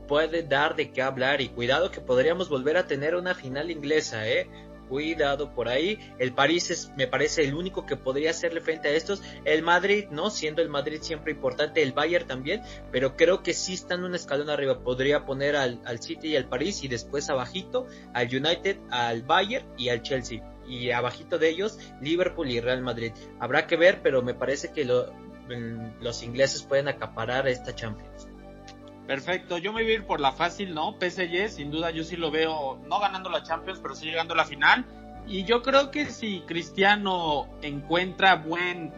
puede 0.08 0.44
dar 0.44 0.76
de 0.76 0.92
qué 0.92 1.02
hablar 1.02 1.42
y 1.42 1.50
cuidado 1.50 1.92
que 1.92 2.02
podríamos 2.02 2.50
volver 2.50 2.78
a 2.78 2.88
tener 2.88 3.16
una 3.16 3.34
final 3.34 3.72
inglesa, 3.72 4.28
¿eh? 4.28 4.50
Cuidado 4.88 5.54
por 5.54 5.68
ahí. 5.68 6.00
El 6.20 6.34
París 6.34 6.72
es, 6.72 6.92
me 6.96 7.08
parece, 7.08 7.44
el 7.44 7.56
único 7.56 7.86
que 7.86 7.96
podría 7.96 8.32
hacerle 8.32 8.62
frente 8.62 8.88
a 8.88 8.92
estos. 8.92 9.22
El 9.44 9.64
Madrid, 9.64 10.06
¿no? 10.12 10.30
Siendo 10.30 10.62
el 10.62 10.70
Madrid 10.70 11.00
siempre 11.02 11.32
importante, 11.32 11.82
el 11.82 11.94
Bayern 11.94 12.28
también, 12.28 12.62
pero 12.92 13.16
creo 13.16 13.44
que 13.44 13.54
sí 13.54 13.74
están 13.74 14.04
un 14.04 14.16
escalón 14.16 14.50
arriba. 14.50 14.80
Podría 14.80 15.26
poner 15.26 15.56
al, 15.56 15.80
al 15.86 16.02
City 16.02 16.30
y 16.30 16.36
al 16.36 16.48
París 16.48 16.84
y 16.84 16.88
después 16.88 17.30
abajito 17.30 17.88
al 18.14 18.28
United, 18.28 18.78
al 18.90 19.24
Bayern 19.24 19.66
y 19.78 19.90
al 19.90 20.02
Chelsea. 20.02 20.44
Y 20.68 20.92
abajito 20.92 21.38
de 21.38 21.50
ellos, 21.50 21.78
Liverpool 22.02 22.50
y 22.50 22.60
Real 22.60 22.82
Madrid. 22.82 23.12
Habrá 23.40 23.68
que 23.68 23.78
ver, 23.78 24.02
pero 24.02 24.24
me 24.24 24.34
parece 24.34 24.72
que 24.72 24.84
lo, 24.84 25.12
mm, 25.48 26.02
los 26.02 26.24
ingleses 26.24 26.64
pueden 26.64 26.88
acaparar 26.88 27.48
esta 27.48 27.76
Champions. 27.76 28.25
Perfecto, 29.08 29.58
yo 29.60 29.72
me 29.72 29.84
voy 29.84 29.92
a 29.92 29.96
ir 29.96 30.06
por 30.06 30.20
la 30.20 30.32
fácil, 30.32 30.74
¿no? 30.74 30.96
PSG, 31.00 31.50
sin 31.50 31.70
duda 31.70 31.92
yo 31.92 32.04
sí 32.04 32.16
lo 32.16 32.32
veo, 32.32 32.80
no 32.88 33.00
ganando 33.00 33.30
la 33.30 33.44
Champions, 33.44 33.80
pero 33.80 33.94
sí 33.94 34.06
llegando 34.06 34.34
a 34.34 34.38
la 34.38 34.46
final. 34.46 34.86
Y 35.28 35.44
yo 35.44 35.62
creo 35.62 35.92
que 35.92 36.08
si 36.08 36.42
Cristiano 36.42 37.48
encuentra 37.62 38.36
buen, 38.36 38.94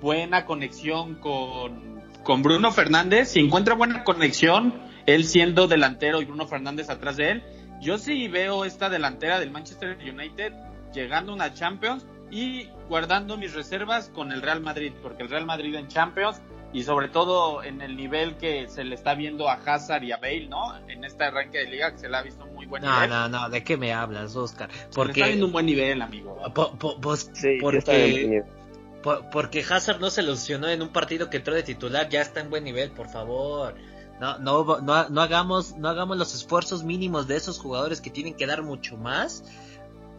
buena 0.00 0.44
conexión 0.44 1.16
con, 1.16 2.02
con 2.24 2.42
Bruno 2.42 2.72
Fernández, 2.72 3.28
si 3.28 3.40
encuentra 3.40 3.74
buena 3.74 4.02
conexión, 4.02 4.74
él 5.06 5.24
siendo 5.24 5.68
delantero 5.68 6.20
y 6.20 6.24
Bruno 6.24 6.46
Fernández 6.46 6.90
atrás 6.90 7.16
de 7.16 7.30
él, 7.30 7.42
yo 7.80 7.98
sí 7.98 8.28
veo 8.28 8.64
esta 8.64 8.88
delantera 8.88 9.38
del 9.38 9.50
Manchester 9.50 9.98
United 9.98 10.52
llegando 10.92 11.32
a 11.32 11.34
una 11.34 11.54
Champions 11.54 12.06
y 12.30 12.68
guardando 12.88 13.36
mis 13.36 13.54
reservas 13.54 14.08
con 14.08 14.32
el 14.32 14.42
Real 14.42 14.60
Madrid, 14.60 14.92
porque 15.02 15.22
el 15.22 15.28
Real 15.28 15.46
Madrid 15.46 15.74
en 15.74 15.88
Champions 15.88 16.40
y 16.74 16.82
sobre 16.82 17.08
todo 17.08 17.62
en 17.62 17.80
el 17.80 17.96
nivel 17.96 18.36
que 18.36 18.66
se 18.68 18.82
le 18.82 18.96
está 18.96 19.14
viendo 19.14 19.48
a 19.48 19.54
Hazard 19.54 20.02
y 20.02 20.10
a 20.10 20.16
Bale, 20.16 20.48
¿no? 20.48 20.76
En 20.88 21.04
este 21.04 21.22
arranque 21.22 21.58
de 21.58 21.66
liga 21.66 21.92
que 21.92 21.98
se 21.98 22.08
le 22.08 22.16
ha 22.16 22.22
visto 22.22 22.44
muy 22.46 22.66
buen 22.66 22.82
nivel. 22.82 23.08
No, 23.08 23.28
no, 23.28 23.28
no, 23.28 23.48
¿de 23.48 23.62
qué 23.62 23.76
me 23.76 23.92
hablas, 23.92 24.34
Oscar? 24.34 24.68
Porque 24.92 25.12
está 25.12 25.28
viendo 25.28 25.46
un 25.46 25.52
buen 25.52 25.66
nivel, 25.66 26.02
amigo. 26.02 26.36
pues, 27.00 27.30
sí, 27.32 27.58
porque, 27.60 28.42
porque 29.30 29.64
Hazard 29.70 30.00
no 30.00 30.10
se 30.10 30.22
lesionó 30.22 30.68
en 30.68 30.82
un 30.82 30.88
partido 30.88 31.30
que 31.30 31.36
entró 31.36 31.54
de 31.54 31.62
titular, 31.62 32.08
ya 32.08 32.22
está 32.22 32.40
en 32.40 32.50
buen 32.50 32.64
nivel, 32.64 32.90
por 32.90 33.08
favor. 33.08 33.76
No, 34.20 34.38
no, 34.38 34.80
no, 34.80 35.08
no 35.08 35.20
hagamos, 35.20 35.76
no 35.76 35.88
hagamos 35.88 36.16
los 36.16 36.34
esfuerzos 36.34 36.82
mínimos 36.82 37.28
de 37.28 37.36
esos 37.36 37.60
jugadores 37.60 38.00
que 38.00 38.10
tienen 38.10 38.34
que 38.34 38.46
dar 38.46 38.64
mucho 38.64 38.96
más 38.96 39.44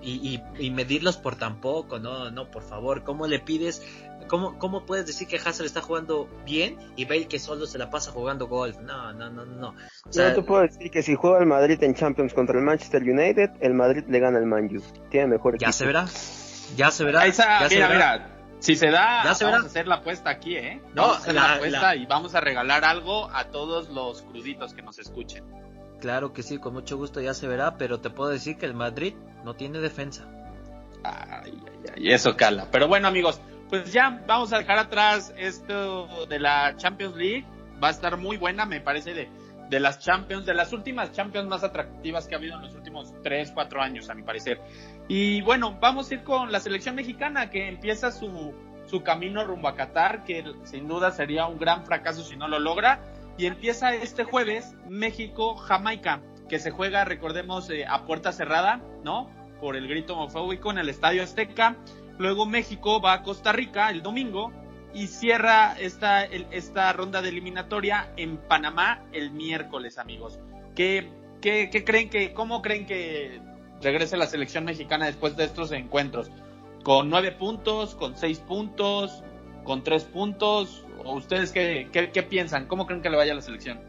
y, 0.05 0.39
y, 0.59 0.71
medirlos 0.71 1.17
por 1.17 1.35
tan 1.35 1.59
poco, 1.59 1.99
no, 1.99 2.29
no, 2.29 2.51
por 2.51 2.63
favor, 2.63 3.03
¿cómo 3.03 3.25
le 3.27 3.39
pides, 3.39 3.81
cómo, 4.27 4.57
cómo 4.59 4.85
puedes 4.85 5.05
decir 5.05 5.27
que 5.27 5.37
Hazard 5.37 5.65
está 5.65 5.81
jugando 5.81 6.29
bien 6.45 6.77
y 6.95 7.05
Bale 7.05 7.27
que 7.27 7.39
solo 7.39 7.65
se 7.65 7.77
la 7.77 7.89
pasa 7.89 8.11
jugando 8.11 8.47
golf? 8.47 8.77
No, 8.79 9.13
no, 9.13 9.29
no, 9.29 9.45
no. 9.45 9.75
O 10.07 10.11
sea, 10.11 10.29
Yo 10.29 10.35
te 10.35 10.41
puedo 10.43 10.61
decir 10.61 10.91
que 10.91 11.03
si 11.03 11.15
juega 11.15 11.39
el 11.39 11.45
Madrid 11.45 11.81
en 11.83 11.93
Champions 11.95 12.33
contra 12.33 12.57
el 12.57 12.63
Manchester 12.63 13.01
United, 13.03 13.51
el 13.61 13.73
Madrid 13.73 14.03
le 14.07 14.19
gana 14.19 14.37
al 14.37 14.45
Man 14.45 14.69
Tiene 15.09 15.27
mejor 15.27 15.55
equipo. 15.55 15.69
Ya 15.69 15.73
se 15.73 15.85
verá, 15.85 16.05
ya 16.75 16.91
se 16.91 17.03
verá. 17.03 17.25
Esa, 17.25 17.67
mira, 17.69 17.89
mira, 17.89 18.35
si 18.59 18.75
se 18.75 18.89
da, 18.89 19.23
vamos 19.23 19.41
a 19.41 19.57
hacer 19.67 19.87
la 19.87 19.95
apuesta 19.95 20.29
aquí, 20.29 20.55
¿eh? 20.55 20.81
Vamos 20.93 21.17
a 21.17 21.19
hacer 21.19 21.35
la, 21.35 21.53
apuesta 21.53 21.95
y 21.95 22.05
vamos 22.05 22.35
a 22.35 22.41
regalar 22.41 22.83
algo 22.83 23.29
a 23.31 23.45
todos 23.45 23.89
los 23.89 24.23
cruditos 24.23 24.73
que 24.73 24.81
nos 24.81 24.97
escuchen. 24.97 25.45
Claro 25.99 26.33
que 26.33 26.43
sí, 26.43 26.57
con 26.57 26.73
mucho 26.73 26.97
gusto 26.97 27.21
ya 27.21 27.33
se 27.33 27.47
verá, 27.47 27.77
pero 27.77 27.99
te 27.99 28.09
puedo 28.09 28.29
decir 28.29 28.57
que 28.57 28.65
el 28.65 28.73
Madrid 28.73 29.13
no 29.43 29.55
tiene 29.55 29.79
defensa. 29.79 30.27
Ay, 31.03 31.53
ay, 31.67 31.91
ay, 31.95 32.11
eso 32.11 32.35
cala. 32.35 32.67
Pero 32.71 32.87
bueno, 32.87 33.07
amigos, 33.07 33.39
pues 33.69 33.91
ya 33.91 34.21
vamos 34.27 34.53
a 34.53 34.59
dejar 34.59 34.77
atrás 34.77 35.33
esto 35.37 36.25
de 36.27 36.39
la 36.39 36.75
Champions 36.77 37.15
League. 37.15 37.45
Va 37.83 37.89
a 37.89 37.91
estar 37.91 38.17
muy 38.17 38.37
buena, 38.37 38.65
me 38.65 38.79
parece, 38.79 39.13
de, 39.13 39.29
de 39.69 39.79
las 39.79 39.99
Champions, 39.99 40.45
de 40.45 40.53
las 40.53 40.71
últimas 40.71 41.11
Champions 41.11 41.47
más 41.47 41.63
atractivas 41.63 42.27
que 42.27 42.35
ha 42.35 42.37
habido 42.37 42.55
en 42.55 42.61
los 42.61 42.75
últimos 42.75 43.13
3, 43.23 43.51
4 43.51 43.81
años, 43.81 44.09
a 44.09 44.13
mi 44.13 44.23
parecer. 44.23 44.61
Y 45.07 45.41
bueno, 45.41 45.77
vamos 45.79 46.09
a 46.09 46.13
ir 46.15 46.23
con 46.23 46.51
la 46.51 46.59
selección 46.59 46.95
mexicana 46.95 47.49
que 47.49 47.67
empieza 47.67 48.11
su, 48.11 48.53
su 48.85 49.03
camino 49.03 49.43
rumbo 49.43 49.67
a 49.67 49.75
Qatar, 49.75 50.23
que 50.23 50.43
sin 50.63 50.87
duda 50.87 51.11
sería 51.11 51.45
un 51.47 51.59
gran 51.59 51.85
fracaso 51.85 52.23
si 52.23 52.37
no 52.37 52.47
lo 52.47 52.59
logra 52.59 53.01
y 53.37 53.47
empieza 53.47 53.93
este 53.93 54.23
jueves 54.23 54.75
México-Jamaica, 54.87 56.21
que 56.47 56.59
se 56.59 56.71
juega, 56.71 57.03
recordemos, 57.05 57.69
eh, 57.69 57.85
a 57.85 58.05
puerta 58.05 58.31
cerrada, 58.31 58.81
¿no? 59.03 59.29
Por 59.59 59.75
el 59.75 59.87
grito 59.87 60.13
homofóbico 60.13 60.71
en 60.71 60.77
el 60.77 60.89
Estadio 60.89 61.23
Azteca. 61.23 61.75
Luego 62.17 62.45
México 62.45 63.01
va 63.01 63.13
a 63.13 63.23
Costa 63.23 63.51
Rica 63.51 63.89
el 63.89 64.01
domingo 64.01 64.51
y 64.93 65.07
cierra 65.07 65.75
esta, 65.79 66.23
esta 66.23 66.93
ronda 66.93 67.21
de 67.21 67.29
eliminatoria 67.29 68.11
en 68.15 68.37
Panamá 68.37 69.03
el 69.11 69.31
miércoles, 69.31 69.97
amigos. 69.97 70.39
¿Qué, 70.75 71.09
qué, 71.41 71.69
qué 71.69 71.83
creen 71.83 72.09
que, 72.09 72.33
cómo 72.33 72.61
creen 72.61 72.85
que 72.85 73.41
regrese 73.81 74.15
la 74.15 74.27
selección 74.27 74.63
mexicana 74.63 75.05
después 75.05 75.35
de 75.35 75.43
estos 75.43 75.71
encuentros? 75.71 76.31
¿Con 76.83 77.09
nueve 77.09 77.31
puntos? 77.31 77.95
¿Con 77.95 78.15
seis 78.15 78.39
puntos? 78.39 79.23
¿Con 79.63 79.83
tres 79.83 80.05
puntos? 80.05 80.85
ustedes 81.03 81.51
qué, 81.51 81.89
qué, 81.91 82.23
piensan? 82.23 82.67
¿Cómo 82.67 82.85
creen 82.87 83.01
que 83.01 83.09
le 83.09 83.17
vaya 83.17 83.33
la 83.33 83.41
selección? 83.41 83.79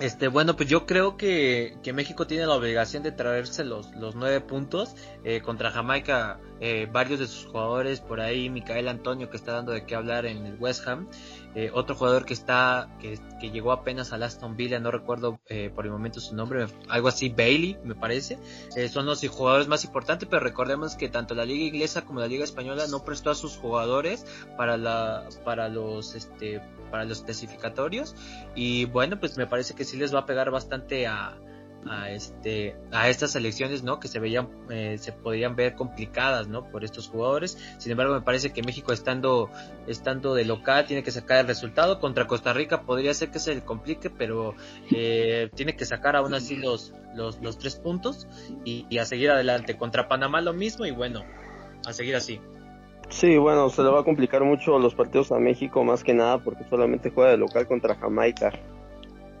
Este, 0.00 0.28
bueno, 0.28 0.56
pues 0.56 0.68
yo 0.68 0.84
creo 0.84 1.16
que, 1.16 1.76
que, 1.82 1.92
México 1.92 2.26
tiene 2.26 2.46
la 2.46 2.54
obligación 2.54 3.02
de 3.02 3.12
traerse 3.12 3.64
los, 3.64 3.92
los 3.92 4.14
nueve 4.16 4.40
puntos. 4.40 4.96
Eh, 5.24 5.40
contra 5.42 5.70
Jamaica, 5.70 6.40
eh, 6.60 6.88
varios 6.90 7.20
de 7.20 7.26
sus 7.26 7.46
jugadores, 7.46 8.00
por 8.00 8.20
ahí 8.20 8.50
Micael 8.50 8.88
Antonio 8.88 9.30
que 9.30 9.36
está 9.36 9.52
dando 9.52 9.72
de 9.72 9.84
qué 9.84 9.94
hablar 9.94 10.26
en 10.26 10.44
el 10.46 10.56
West 10.58 10.86
Ham. 10.88 11.08
Eh, 11.54 11.70
otro 11.74 11.94
jugador 11.94 12.24
que 12.24 12.32
está, 12.32 12.88
que, 12.98 13.18
que, 13.38 13.50
llegó 13.50 13.72
apenas 13.72 14.14
a 14.14 14.16
Aston 14.16 14.56
Villa, 14.56 14.80
no 14.80 14.90
recuerdo 14.90 15.38
eh, 15.48 15.70
por 15.74 15.84
el 15.84 15.92
momento 15.92 16.18
su 16.18 16.34
nombre, 16.34 16.66
algo 16.88 17.08
así, 17.08 17.28
Bailey, 17.28 17.76
me 17.84 17.94
parece. 17.94 18.38
Eh, 18.74 18.88
son 18.88 19.04
los 19.04 19.26
jugadores 19.28 19.68
más 19.68 19.84
importantes, 19.84 20.26
pero 20.30 20.40
recordemos 20.40 20.96
que 20.96 21.10
tanto 21.10 21.34
la 21.34 21.44
liga 21.44 21.66
inglesa 21.66 22.06
como 22.06 22.20
la 22.20 22.26
liga 22.26 22.44
española 22.44 22.86
no 22.86 23.04
prestó 23.04 23.30
a 23.30 23.34
sus 23.34 23.58
jugadores 23.58 24.24
para 24.56 24.78
la, 24.78 25.28
para 25.44 25.68
los, 25.68 26.14
este, 26.14 26.62
para 26.90 27.04
los 27.04 27.18
especificatorios. 27.18 28.14
Y 28.54 28.86
bueno, 28.86 29.20
pues 29.20 29.36
me 29.36 29.46
parece 29.46 29.74
que 29.74 29.81
sí 29.84 29.96
les 29.96 30.14
va 30.14 30.20
a 30.20 30.26
pegar 30.26 30.50
bastante 30.50 31.06
a, 31.06 31.38
este 32.10 32.76
a 32.92 33.08
estas 33.08 33.34
elecciones 33.34 33.82
no 33.82 33.98
que 33.98 34.06
se 34.06 34.20
veían 34.20 34.48
eh, 34.70 34.98
se 34.98 35.10
podían 35.12 35.56
ver 35.56 35.74
complicadas 35.74 36.46
no 36.46 36.70
por 36.70 36.84
estos 36.84 37.08
jugadores. 37.08 37.58
Sin 37.78 37.90
embargo 37.90 38.14
me 38.14 38.20
parece 38.20 38.52
que 38.52 38.62
México 38.62 38.92
estando 38.92 39.50
estando 39.86 40.34
de 40.34 40.44
local 40.44 40.86
tiene 40.86 41.02
que 41.02 41.10
sacar 41.10 41.38
el 41.38 41.46
resultado. 41.46 41.98
Contra 41.98 42.26
Costa 42.26 42.52
Rica 42.52 42.82
podría 42.82 43.12
ser 43.14 43.30
que 43.30 43.40
se 43.40 43.54
le 43.54 43.64
complique 43.64 44.10
pero 44.10 44.54
eh, 44.94 45.50
tiene 45.54 45.74
que 45.74 45.84
sacar 45.84 46.14
aún 46.14 46.34
así 46.34 46.56
los 46.56 46.92
los, 47.14 47.40
los 47.42 47.58
tres 47.58 47.76
puntos 47.76 48.26
y, 48.64 48.86
y 48.88 48.98
a 48.98 49.04
seguir 49.04 49.30
adelante. 49.30 49.76
Contra 49.76 50.08
Panamá 50.08 50.40
lo 50.40 50.52
mismo 50.52 50.86
y 50.86 50.92
bueno 50.92 51.24
a 51.86 51.92
seguir 51.92 52.14
así. 52.14 52.40
Sí, 53.08 53.36
bueno, 53.36 53.68
se 53.68 53.82
le 53.82 53.90
va 53.90 54.00
a 54.00 54.04
complicar 54.04 54.42
mucho 54.42 54.78
los 54.78 54.94
partidos 54.94 55.32
a 55.32 55.38
México 55.38 55.84
más 55.84 56.02
que 56.02 56.14
nada 56.14 56.38
porque 56.38 56.64
solamente 56.70 57.10
juega 57.10 57.32
de 57.32 57.36
local 57.36 57.66
contra 57.66 57.94
Jamaica 57.94 58.52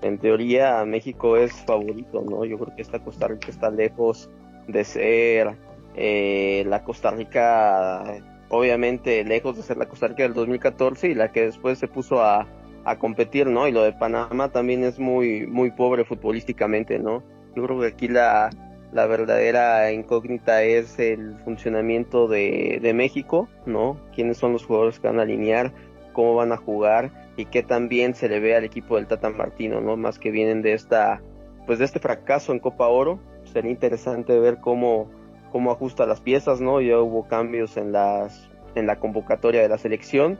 en 0.02 0.18
teoría 0.18 0.84
México 0.84 1.36
es 1.36 1.52
favorito, 1.52 2.24
¿no? 2.28 2.44
Yo 2.44 2.58
creo 2.58 2.74
que 2.74 2.82
esta 2.82 2.98
Costa 2.98 3.28
Rica 3.28 3.48
está 3.48 3.70
lejos 3.70 4.28
de 4.66 4.84
ser 4.84 5.56
eh, 5.94 6.64
la 6.66 6.82
Costa 6.84 7.10
Rica, 7.10 8.04
obviamente 8.48 9.24
lejos 9.24 9.56
de 9.56 9.62
ser 9.62 9.76
la 9.76 9.86
Costa 9.86 10.08
Rica 10.08 10.24
del 10.24 10.34
2014 10.34 11.08
y 11.08 11.14
la 11.14 11.32
que 11.32 11.42
después 11.42 11.78
se 11.78 11.88
puso 11.88 12.22
a, 12.22 12.46
a 12.84 12.98
competir, 12.98 13.46
¿no? 13.46 13.68
Y 13.68 13.72
lo 13.72 13.82
de 13.82 13.92
Panamá 13.92 14.50
también 14.50 14.84
es 14.84 14.98
muy, 14.98 15.46
muy 15.46 15.70
pobre 15.70 16.04
futbolísticamente, 16.04 16.98
¿no? 16.98 17.22
Yo 17.54 17.64
creo 17.64 17.80
que 17.80 17.86
aquí 17.86 18.08
la, 18.08 18.50
la 18.92 19.06
verdadera 19.06 19.92
incógnita 19.92 20.62
es 20.62 20.98
el 20.98 21.36
funcionamiento 21.44 22.28
de, 22.28 22.78
de 22.82 22.94
México, 22.94 23.48
¿no? 23.66 23.96
¿Quiénes 24.14 24.38
son 24.38 24.52
los 24.52 24.64
jugadores 24.64 24.98
que 24.98 25.06
van 25.06 25.18
a 25.18 25.22
alinear? 25.22 25.72
¿Cómo 26.12 26.34
van 26.34 26.52
a 26.52 26.56
jugar? 26.56 27.21
Y 27.36 27.46
que 27.46 27.62
también 27.62 28.14
se 28.14 28.28
le 28.28 28.40
ve 28.40 28.56
al 28.56 28.64
equipo 28.64 28.96
del 28.96 29.06
Tata 29.06 29.30
Martino, 29.30 29.80
¿no? 29.80 29.96
Más 29.96 30.18
que 30.18 30.30
vienen 30.30 30.62
de 30.62 30.74
esta, 30.74 31.22
pues 31.66 31.78
de 31.78 31.84
este 31.84 31.98
fracaso 31.98 32.52
en 32.52 32.58
Copa 32.58 32.88
Oro, 32.88 33.20
sería 33.44 33.70
interesante 33.70 34.38
ver 34.38 34.58
cómo, 34.60 35.10
cómo 35.50 35.70
ajusta 35.70 36.06
las 36.06 36.20
piezas, 36.20 36.60
¿no? 36.60 36.80
Ya 36.80 36.98
hubo 36.98 37.26
cambios 37.28 37.76
en 37.76 37.92
las, 37.92 38.50
en 38.74 38.86
la 38.86 38.98
convocatoria 38.98 39.62
de 39.62 39.68
la 39.68 39.78
selección, 39.78 40.38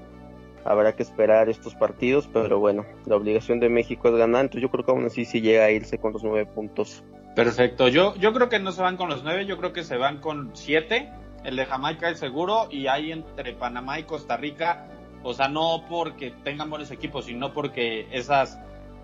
habrá 0.65 0.95
que 0.95 1.03
esperar 1.03 1.49
estos 1.49 1.75
partidos, 1.75 2.29
pero 2.33 2.59
bueno, 2.59 2.85
la 3.07 3.17
obligación 3.17 3.59
de 3.59 3.69
México 3.69 4.09
es 4.09 4.15
ganar, 4.15 4.43
entonces 4.43 4.63
yo 4.63 4.71
creo 4.71 4.85
que 4.85 4.93
aún 4.93 5.05
así 5.07 5.25
sí 5.25 5.41
llega 5.41 5.65
a 5.65 5.71
irse 5.71 5.99
con 5.99 6.13
los 6.13 6.23
nueve 6.23 6.47
puntos. 6.47 7.03
Perfecto, 7.35 7.89
yo, 7.89 8.15
yo 8.17 8.33
creo 8.35 8.49
que 8.49 8.59
no 8.59 8.73
se 8.73 8.83
van 8.83 8.97
con 8.97 9.09
los 9.09 9.25
nueve, 9.25 9.47
yo 9.47 9.57
creo 9.57 9.73
que 9.73 9.83
se 9.83 9.97
van 9.97 10.21
con 10.21 10.51
siete, 10.55 11.11
el 11.45 11.57
de 11.57 11.65
Jamaica 11.65 12.11
es 12.11 12.19
seguro, 12.19 12.69
y 12.71 12.87
ahí 12.87 13.11
entre 13.11 13.55
Panamá 13.55 13.99
y 13.99 14.05
Costa 14.05 14.37
Rica 14.37 14.87
o 15.23 15.35
sea, 15.35 15.49
no 15.49 15.85
porque 15.89 16.31
tengan 16.43 16.71
buenos 16.71 16.91
equipos, 16.91 17.27
sino 17.27 17.53
porque 17.53 18.09
esas, 18.11 18.59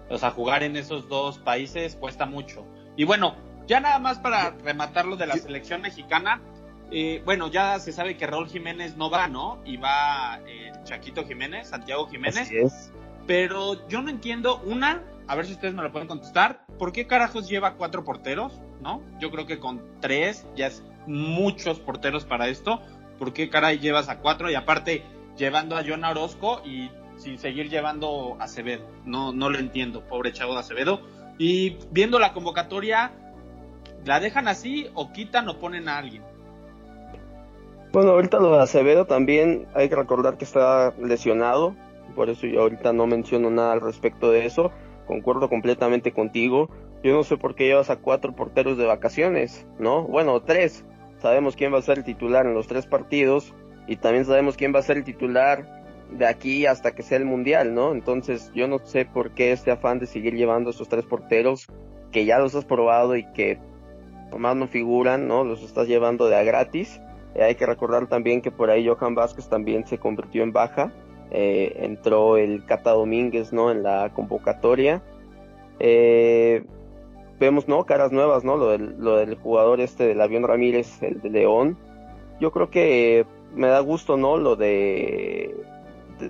o 0.09 0.18
sea, 0.18 0.31
jugar 0.31 0.62
en 0.62 0.76
esos 0.76 1.09
dos 1.09 1.38
países 1.38 1.96
cuesta 1.96 2.26
mucho. 2.26 2.64
Y 2.96 3.04
bueno, 3.04 3.37
ya 3.66 3.81
nada 3.81 3.98
más 3.98 4.18
para 4.18 4.50
rematar 4.50 5.07
lo 5.07 5.16
de 5.16 5.26
la 5.26 5.37
selección 5.37 5.83
mexicana, 5.83 6.40
eh, 6.90 7.22
bueno, 7.24 7.48
ya 7.48 7.78
se 7.78 7.92
sabe 7.92 8.16
que 8.16 8.26
Raúl 8.26 8.48
Jiménez 8.48 8.96
no 8.96 9.11
va, 9.11 9.28
¿no? 9.28 9.61
Y 9.64 9.76
va 9.76 10.40
eh, 10.46 10.72
Chaquito 10.85 11.26
Jiménez, 11.26 11.68
Santiago 11.68 12.09
Jiménez. 12.09 12.40
Así 12.40 12.57
es. 12.57 12.90
Pero 13.26 13.87
yo 13.88 14.00
no 14.00 14.09
entiendo, 14.09 14.62
una, 14.64 15.02
a 15.26 15.37
ver 15.37 15.44
si 15.44 15.52
ustedes 15.52 15.74
me 15.74 15.83
lo 15.83 15.92
pueden 15.92 16.09
contestar, 16.09 16.64
¿por 16.78 16.92
qué 16.92 17.07
carajos 17.07 17.48
lleva 17.48 17.74
cuatro 17.74 18.04
porteros? 18.04 18.59
¿No? 18.81 19.02
Yo 19.20 19.31
creo 19.31 19.46
que 19.46 19.59
con 19.59 19.83
tres 20.00 20.46
ya 20.57 20.68
es 20.68 20.83
muchos 21.07 21.78
porteros 21.78 22.24
para 22.24 22.48
esto. 22.48 22.81
¿Por 23.18 23.35
qué 23.35 23.50
caray 23.50 23.78
llevas 23.78 24.09
a 24.09 24.20
cuatro? 24.20 24.50
Y 24.50 24.54
aparte, 24.54 25.04
llevando 25.38 25.77
a 25.77 25.83
John 25.87 26.05
Orozco 26.05 26.61
y 26.64 26.90
sin 27.16 27.38
seguir 27.38 27.70
llevando 27.70 28.37
a 28.38 28.44
Acevedo. 28.44 28.85
No, 29.05 29.33
no 29.33 29.48
lo 29.48 29.59
entiendo, 29.59 30.03
pobre 30.03 30.33
chavo 30.33 30.55
de 30.55 30.61
Acevedo. 30.61 31.01
Y 31.38 31.79
viendo 31.90 32.18
la 32.18 32.33
convocatoria, 32.33 33.12
¿la 34.05 34.20
dejan 34.20 34.48
así 34.48 34.88
o 34.94 35.12
quitan 35.12 35.48
o 35.48 35.59
ponen 35.59 35.88
a 35.88 35.98
alguien? 35.98 36.22
Bueno, 37.92 38.11
ahorita 38.11 38.38
lo 38.38 38.53
de 38.53 38.62
Acevedo 38.62 39.07
también 39.07 39.66
hay 39.74 39.88
que 39.88 39.96
recordar 39.96 40.37
que 40.37 40.44
está 40.44 40.92
lesionado, 41.01 41.74
por 42.14 42.29
eso 42.29 42.46
yo 42.46 42.61
ahorita 42.62 42.92
no 42.92 43.07
menciono 43.07 43.51
nada 43.51 43.72
al 43.72 43.81
respecto 43.81 44.31
de 44.31 44.44
eso. 44.44 44.72
Concuerdo 45.07 45.48
completamente 45.48 46.12
contigo. 46.12 46.68
Yo 47.03 47.14
no 47.14 47.22
sé 47.22 47.37
por 47.37 47.55
qué 47.55 47.66
llevas 47.66 47.90
a 47.90 47.96
cuatro 47.96 48.35
porteros 48.35 48.77
de 48.77 48.85
vacaciones, 48.85 49.66
¿no? 49.79 50.03
Bueno, 50.03 50.42
tres. 50.42 50.85
Sabemos 51.18 51.57
quién 51.57 51.72
va 51.72 51.79
a 51.79 51.83
ser 51.83 51.98
el 51.98 52.05
titular 52.05 52.44
en 52.44 52.55
los 52.55 52.66
tres 52.66 52.87
partidos 52.87 53.55
y 53.88 53.96
también 53.96 54.27
sabemos 54.27 54.57
quién 54.57 54.74
va 54.74 54.81
a 54.81 54.83
ser 54.83 54.98
el 54.98 55.05
titular 55.05 55.66
de 56.11 56.27
aquí 56.27 56.66
hasta 56.66 56.94
que 56.94 57.03
sea 57.03 57.18
el 57.18 57.24
mundial, 57.24 57.74
¿no? 57.74 57.92
Entonces 57.92 58.53
yo 58.55 58.68
no 58.68 58.79
sé 58.85 59.07
por 59.07 59.33
qué 59.33 59.53
este 59.53 59.70
afán 59.70 59.98
de 59.98 60.07
seguir 60.07 60.35
llevando 60.35 60.70
a 60.70 60.72
esos 60.72 60.88
tres 60.88 61.05
porteros 61.05 61.66
que 62.12 62.24
ya 62.24 62.38
los 62.38 62.55
has 62.55 62.64
probado 62.64 63.16
y 63.16 63.24
que 63.33 63.59
nomás 64.31 64.57
no 64.57 64.68
figuran, 64.68 65.27
¿no? 65.27 65.42
Los 65.44 65.62
estás 65.62 65.88
llevando 65.88 66.29
de 66.29 66.37
a 66.37 66.42
gratis. 66.42 67.01
Eh, 67.35 67.42
hay 67.42 67.55
que 67.55 67.66
recordar 67.66 68.07
también 68.09 68.42
que 68.42 68.51
por 68.51 68.70
ahí 68.70 68.87
Johan 68.87 69.14
Vázquez 69.14 69.48
también 69.48 69.87
se 69.87 69.98
convirtió 69.98 70.42
en 70.42 70.53
baja. 70.53 70.92
Eh, 71.31 71.74
entró 71.81 72.37
el 72.37 72.64
Cata 72.64 72.90
Domínguez, 72.90 73.53
¿no? 73.53 73.70
En 73.70 73.83
la 73.83 74.12
convocatoria. 74.14 75.03
Eh, 75.79 76.64
vemos, 77.38 77.68
¿no? 77.68 77.85
Caras 77.85 78.12
nuevas, 78.12 78.44
¿no? 78.44 78.57
Lo 78.57 78.70
del, 78.70 78.96
lo 78.98 79.16
del 79.16 79.35
jugador 79.37 79.81
este 79.81 80.07
del 80.07 80.20
avión 80.20 80.42
Ramírez, 80.42 81.03
el 81.03 81.20
de 81.20 81.31
León. 81.31 81.79
Yo 82.40 82.51
creo 82.53 82.70
que 82.70 83.27
me 83.54 83.68
da 83.68 83.80
gusto, 83.80 84.16
¿no? 84.16 84.37
Lo 84.37 84.56
de, 84.56 85.54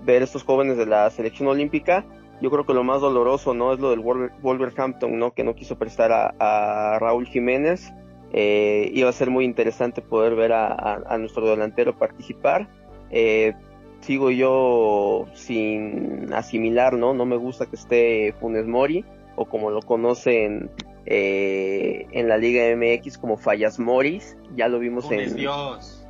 ver 0.02 0.22
estos 0.22 0.44
jóvenes 0.44 0.76
de 0.76 0.86
la 0.86 1.08
selección 1.10 1.48
olímpica. 1.48 2.04
Yo 2.40 2.50
creo 2.50 2.64
que 2.64 2.74
lo 2.74 2.84
más 2.84 3.00
doloroso, 3.00 3.54
¿no? 3.54 3.72
Es 3.72 3.80
lo 3.80 3.90
del 3.90 4.00
Wolverhampton, 4.00 5.18
¿no? 5.18 5.32
Que 5.32 5.42
no 5.42 5.54
quiso 5.54 5.76
prestar 5.76 6.12
a, 6.12 6.98
Raúl 7.00 7.26
Jiménez. 7.26 7.92
Eh, 8.32 8.90
iba 8.92 9.08
a 9.08 9.12
ser 9.12 9.30
muy 9.30 9.44
interesante 9.44 10.02
poder 10.02 10.34
ver 10.34 10.52
a, 10.52 11.16
nuestro 11.18 11.48
delantero 11.48 11.96
participar. 11.98 12.68
Eh, 13.10 13.54
sigo 14.00 14.30
yo 14.30 15.26
sin 15.34 16.32
asimilar, 16.32 16.94
¿no? 16.94 17.14
No 17.14 17.26
me 17.26 17.36
gusta 17.36 17.66
que 17.66 17.76
esté 17.76 18.34
Funes 18.38 18.66
Mori, 18.66 19.04
o 19.34 19.46
como 19.46 19.70
lo 19.70 19.82
conocen 19.82 20.70
eh, 21.06 22.06
en 22.12 22.28
la 22.28 22.36
Liga 22.36 22.64
MX 22.76 23.18
como 23.18 23.36
Fallas 23.36 23.78
Moris. 23.78 24.36
Ya 24.54 24.68
lo 24.68 24.78
vimos 24.78 25.10
en, 25.10 25.36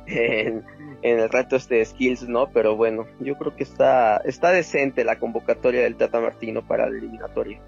en, 0.09 0.65
en 1.01 1.19
el 1.19 1.29
reto 1.29 1.55
este 1.55 1.75
de 1.75 1.85
skills, 1.85 2.27
¿no? 2.27 2.49
Pero 2.51 2.75
bueno, 2.75 3.05
yo 3.19 3.37
creo 3.37 3.55
que 3.55 3.63
está, 3.63 4.17
está 4.17 4.51
decente 4.51 5.03
la 5.03 5.19
convocatoria 5.19 5.81
del 5.81 5.95
Tata 5.95 6.19
Martino 6.19 6.65
para 6.65 6.89
la 6.89 6.97
eliminatoria. 6.97 7.61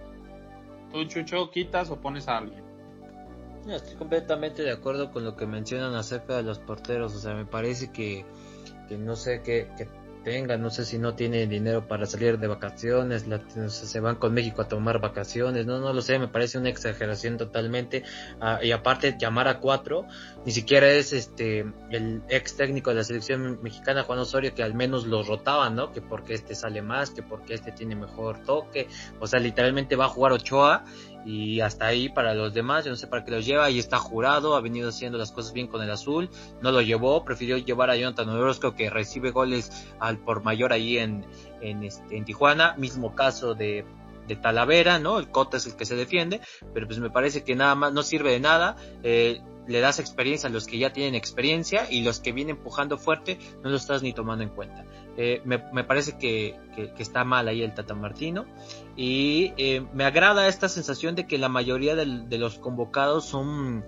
¿Tú, 0.91 1.05
Chucho, 1.05 1.49
quitas 1.51 1.89
o 1.89 2.01
pones 2.01 2.27
a 2.27 2.37
alguien? 2.37 2.71
estoy 3.67 3.95
completamente 3.95 4.63
de 4.63 4.71
acuerdo 4.71 5.11
con 5.11 5.23
lo 5.23 5.35
que 5.35 5.45
mencionan 5.45 5.93
acerca 5.93 6.35
de 6.35 6.43
los 6.43 6.59
porteros. 6.59 7.15
O 7.15 7.19
sea, 7.19 7.35
me 7.35 7.45
parece 7.45 7.91
que, 7.91 8.25
que 8.89 8.97
no 8.97 9.15
sé 9.15 9.41
qué, 9.43 9.67
tenga, 10.23 10.57
no 10.57 10.69
sé 10.69 10.85
si 10.85 10.97
no 10.97 11.15
tiene 11.15 11.47
dinero 11.47 11.87
para 11.87 12.05
salir 12.05 12.39
de 12.39 12.47
vacaciones, 12.47 13.25
se 13.67 13.99
van 13.99 14.15
con 14.15 14.33
México 14.33 14.61
a 14.61 14.67
tomar 14.67 14.99
vacaciones, 14.99 15.65
no, 15.65 15.79
no 15.79 15.93
lo 15.93 16.01
sé, 16.01 16.19
me 16.19 16.27
parece 16.27 16.57
una 16.57 16.69
exageración 16.69 17.37
totalmente. 17.37 18.03
Ah, 18.39 18.59
y 18.61 18.71
aparte, 18.71 19.15
llamar 19.17 19.47
a 19.47 19.59
cuatro, 19.59 20.05
ni 20.45 20.51
siquiera 20.51 20.89
es 20.91 21.13
este 21.13 21.65
el 21.89 22.21
ex 22.29 22.55
técnico 22.55 22.91
de 22.91 22.97
la 22.97 23.03
selección 23.03 23.59
mexicana, 23.61 24.03
Juan 24.03 24.19
Osorio, 24.19 24.53
que 24.53 24.63
al 24.63 24.73
menos 24.73 25.05
lo 25.05 25.23
rotaban, 25.23 25.75
¿no? 25.75 25.91
Que 25.91 26.01
porque 26.01 26.33
este 26.33 26.55
sale 26.55 26.81
más, 26.81 27.11
que 27.11 27.23
porque 27.23 27.53
este 27.53 27.71
tiene 27.71 27.95
mejor 27.95 28.43
toque, 28.43 28.87
o 29.19 29.27
sea, 29.27 29.39
literalmente 29.39 29.95
va 29.95 30.05
a 30.05 30.09
jugar 30.09 30.33
Ochoa 30.33 30.83
y 31.25 31.61
hasta 31.61 31.87
ahí 31.87 32.09
para 32.09 32.33
los 32.33 32.53
demás, 32.53 32.85
yo 32.85 32.91
no 32.91 32.97
sé 32.97 33.07
para 33.07 33.23
qué 33.23 33.31
los 33.31 33.45
lleva, 33.45 33.69
y 33.69 33.79
está 33.79 33.97
jurado, 33.97 34.55
ha 34.55 34.61
venido 34.61 34.89
haciendo 34.89 35.17
las 35.17 35.31
cosas 35.31 35.53
bien 35.53 35.67
con 35.67 35.81
el 35.81 35.91
azul, 35.91 36.29
no 36.61 36.71
lo 36.71 36.81
llevó, 36.81 37.23
prefirió 37.23 37.57
llevar 37.57 37.89
a 37.89 37.95
Jonathan 37.95 38.29
Orozco 38.29 38.75
que 38.75 38.89
recibe 38.89 39.31
goles 39.31 39.87
al 39.99 40.17
por 40.17 40.43
mayor 40.43 40.73
ahí 40.73 40.97
en, 40.97 41.25
en, 41.61 41.83
este, 41.83 42.17
en 42.17 42.25
Tijuana, 42.25 42.75
mismo 42.77 43.15
caso 43.15 43.53
de, 43.53 43.85
de 44.27 44.35
Talavera, 44.35 44.99
¿no? 44.99 45.19
El 45.19 45.29
Cota 45.29 45.57
es 45.57 45.65
el 45.65 45.75
que 45.75 45.85
se 45.85 45.95
defiende, 45.95 46.41
pero 46.73 46.87
pues 46.87 46.99
me 46.99 47.09
parece 47.09 47.43
que 47.43 47.55
nada 47.55 47.75
más 47.75 47.93
no 47.93 48.03
sirve 48.03 48.31
de 48.31 48.39
nada. 48.39 48.75
Eh, 49.03 49.41
le 49.67 49.79
das 49.79 49.99
experiencia 49.99 50.49
a 50.49 50.51
los 50.51 50.65
que 50.67 50.77
ya 50.77 50.91
tienen 50.93 51.15
experiencia 51.15 51.87
y 51.89 52.01
los 52.01 52.19
que 52.19 52.31
vienen 52.31 52.57
empujando 52.57 52.97
fuerte 52.97 53.39
no 53.63 53.69
lo 53.69 53.77
estás 53.77 54.03
ni 54.03 54.13
tomando 54.13 54.43
en 54.43 54.49
cuenta. 54.49 54.85
Eh, 55.17 55.41
me, 55.43 55.59
parece 55.83 56.17
que, 56.17 56.55
está 56.97 57.23
mal 57.25 57.47
ahí 57.47 57.61
el 57.61 57.73
Tata 57.73 57.93
Martino 57.93 58.45
y 58.95 59.53
eh, 59.57 59.85
me 59.93 60.05
agrada 60.05 60.47
esta 60.47 60.69
sensación 60.69 61.15
de 61.15 61.27
que 61.27 61.37
la 61.37 61.49
mayoría 61.49 61.95
de 61.95 62.37
los 62.37 62.59
convocados 62.59 63.25
son 63.25 63.83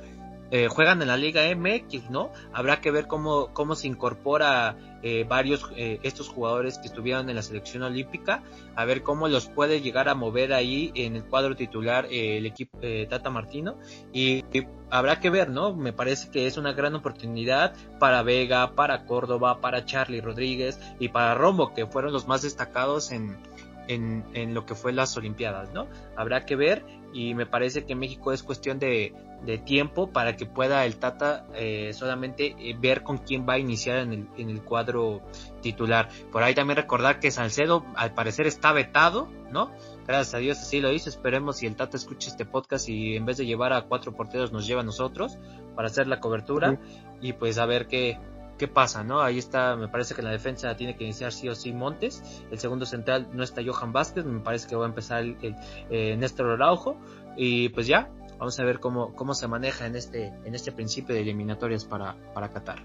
eh, 0.55 0.67
juegan 0.67 1.01
en 1.01 1.07
la 1.07 1.17
Liga 1.17 1.41
MX, 1.55 2.11
¿no? 2.11 2.31
Habrá 2.53 2.79
que 2.79 2.91
ver 2.91 3.07
cómo, 3.07 3.47
cómo 3.53 3.73
se 3.73 3.87
incorpora 3.87 4.77
eh, 5.01 5.25
varios 5.27 5.67
eh, 5.75 5.99
estos 6.03 6.29
jugadores 6.29 6.77
que 6.77 6.89
estuvieron 6.89 7.27
en 7.27 7.37
la 7.37 7.41
selección 7.41 7.81
olímpica, 7.81 8.43
a 8.75 8.85
ver 8.85 9.01
cómo 9.01 9.27
los 9.27 9.47
puede 9.47 9.81
llegar 9.81 10.09
a 10.09 10.13
mover 10.13 10.53
ahí 10.53 10.91
en 10.93 11.15
el 11.15 11.23
cuadro 11.23 11.55
titular 11.55 12.05
el 12.11 12.45
equipo 12.45 12.77
Tata 13.09 13.31
Martino 13.31 13.79
y, 14.13 14.43
habrá 14.91 15.19
que 15.19 15.31
ver, 15.31 15.49
¿no? 15.49 15.73
Me 15.73 15.91
parece 15.91 16.29
que 16.29 16.45
es 16.45 16.55
una 16.57 16.73
gran 16.73 16.93
oportunidad 16.93 17.73
para 17.99 18.21
Vega, 18.21 18.75
para 18.75 19.05
Córdoba, 19.05 19.59
para 19.59 19.85
Charlie 19.85 20.21
Rodríguez 20.21 20.79
y 20.99 21.09
para 21.09 21.33
Rombo, 21.33 21.73
que 21.73 21.87
fueron 21.87 22.13
los 22.13 22.27
más 22.27 22.43
destacados 22.43 23.11
en, 23.11 23.39
en, 23.87 24.25
en, 24.33 24.53
lo 24.53 24.65
que 24.65 24.75
fue 24.75 24.93
las 24.93 25.15
Olimpiadas, 25.17 25.71
¿no? 25.73 25.87
Habrá 26.15 26.45
que 26.45 26.55
ver 26.55 26.85
y 27.13 27.33
me 27.33 27.45
parece 27.45 27.85
que 27.85 27.95
México 27.95 28.31
es 28.31 28.43
cuestión 28.43 28.79
de, 28.79 29.13
de 29.45 29.57
tiempo 29.57 30.11
para 30.11 30.35
que 30.35 30.45
pueda 30.45 30.85
el 30.85 30.97
Tata 30.97 31.45
eh, 31.53 31.91
solamente 31.93 32.55
eh, 32.57 32.75
ver 32.79 33.03
con 33.03 33.17
quién 33.17 33.45
va 33.47 33.53
a 33.53 33.59
iniciar 33.59 33.97
en 33.99 34.13
el, 34.13 34.27
en 34.37 34.49
el 34.49 34.61
cuadro 34.63 35.21
titular. 35.61 36.09
Por 36.31 36.43
ahí 36.43 36.55
también 36.55 36.77
recordar 36.77 37.19
que 37.19 37.29
Salcedo 37.29 37.85
al 37.95 38.13
parecer 38.13 38.47
está 38.47 38.71
vetado, 38.71 39.29
¿no? 39.51 39.71
Gracias 40.07 40.33
a 40.35 40.37
Dios 40.37 40.59
así 40.59 40.79
lo 40.79 40.91
hizo. 40.91 41.09
Esperemos 41.09 41.57
si 41.57 41.67
el 41.67 41.75
Tata 41.75 41.97
escucha 41.97 42.29
este 42.29 42.45
podcast 42.45 42.87
y 42.89 43.15
en 43.15 43.25
vez 43.25 43.37
de 43.37 43.45
llevar 43.45 43.73
a 43.73 43.83
cuatro 43.83 44.13
porteros 44.13 44.51
nos 44.51 44.65
lleva 44.65 44.81
a 44.81 44.85
nosotros 44.85 45.37
para 45.75 45.87
hacer 45.87 46.07
la 46.07 46.19
cobertura 46.19 46.79
y 47.21 47.33
pues 47.33 47.57
a 47.57 47.65
ver 47.65 47.87
qué, 47.87 48.19
qué 48.57 48.67
pasa, 48.67 49.03
¿no? 49.03 49.21
Ahí 49.21 49.37
está, 49.37 49.75
me 49.75 49.87
parece 49.87 50.15
que 50.15 50.21
la 50.21 50.31
defensa 50.31 50.75
tiene 50.75 50.95
que 50.95 51.03
iniciar 51.03 51.31
sí 51.31 51.49
o 51.49 51.55
sí 51.55 51.73
Montes. 51.73 52.43
El 52.51 52.59
segundo 52.59 52.85
central 52.85 53.27
no 53.33 53.43
está 53.43 53.61
Johan 53.65 53.93
Vázquez, 53.93 54.25
me 54.25 54.39
parece 54.39 54.67
que 54.67 54.75
va 54.75 54.85
a 54.85 54.89
empezar 54.89 55.23
el, 55.23 55.55
eh, 55.89 56.15
Néstor 56.17 56.51
Araujo. 56.51 56.97
Y 57.35 57.69
pues 57.69 57.87
ya, 57.87 58.09
vamos 58.37 58.59
a 58.59 58.63
ver 58.63 58.79
cómo, 58.79 59.15
cómo 59.15 59.33
se 59.33 59.47
maneja 59.47 59.85
en 59.85 59.95
este, 59.95 60.33
en 60.45 60.55
este 60.55 60.71
principio 60.71 61.15
de 61.15 61.21
eliminatorias 61.21 61.85
para, 61.85 62.15
para 62.33 62.49
Qatar. 62.49 62.79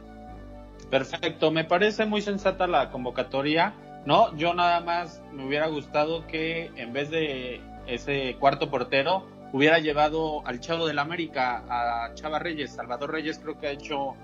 Perfecto, 0.91 1.51
me 1.51 1.64
parece 1.64 2.07
muy 2.07 2.23
sensata 2.23 2.66
la 2.66 2.91
convocatoria. 2.91 3.75
No, 4.07 4.35
yo 4.37 4.55
nada 4.55 4.81
más 4.81 5.23
me 5.33 5.47
hubiera 5.47 5.66
gustado 5.66 6.27
que 6.27 6.71
en 6.77 6.95
vez 6.95 7.11
de 7.11 7.61
ese 7.87 8.37
cuarto 8.39 8.71
portero 8.71 9.27
hubiera 9.53 9.79
llevado 9.79 10.47
al 10.47 10.61
Chavo 10.61 10.87
del 10.87 10.99
América, 10.99 11.64
a 11.69 12.14
Chava 12.14 12.39
Reyes. 12.39 12.73
Salvador 12.73 13.12
Reyes 13.12 13.39
creo 13.39 13.59
que 13.59 13.66
ha 13.66 13.71
hecho 13.71 14.14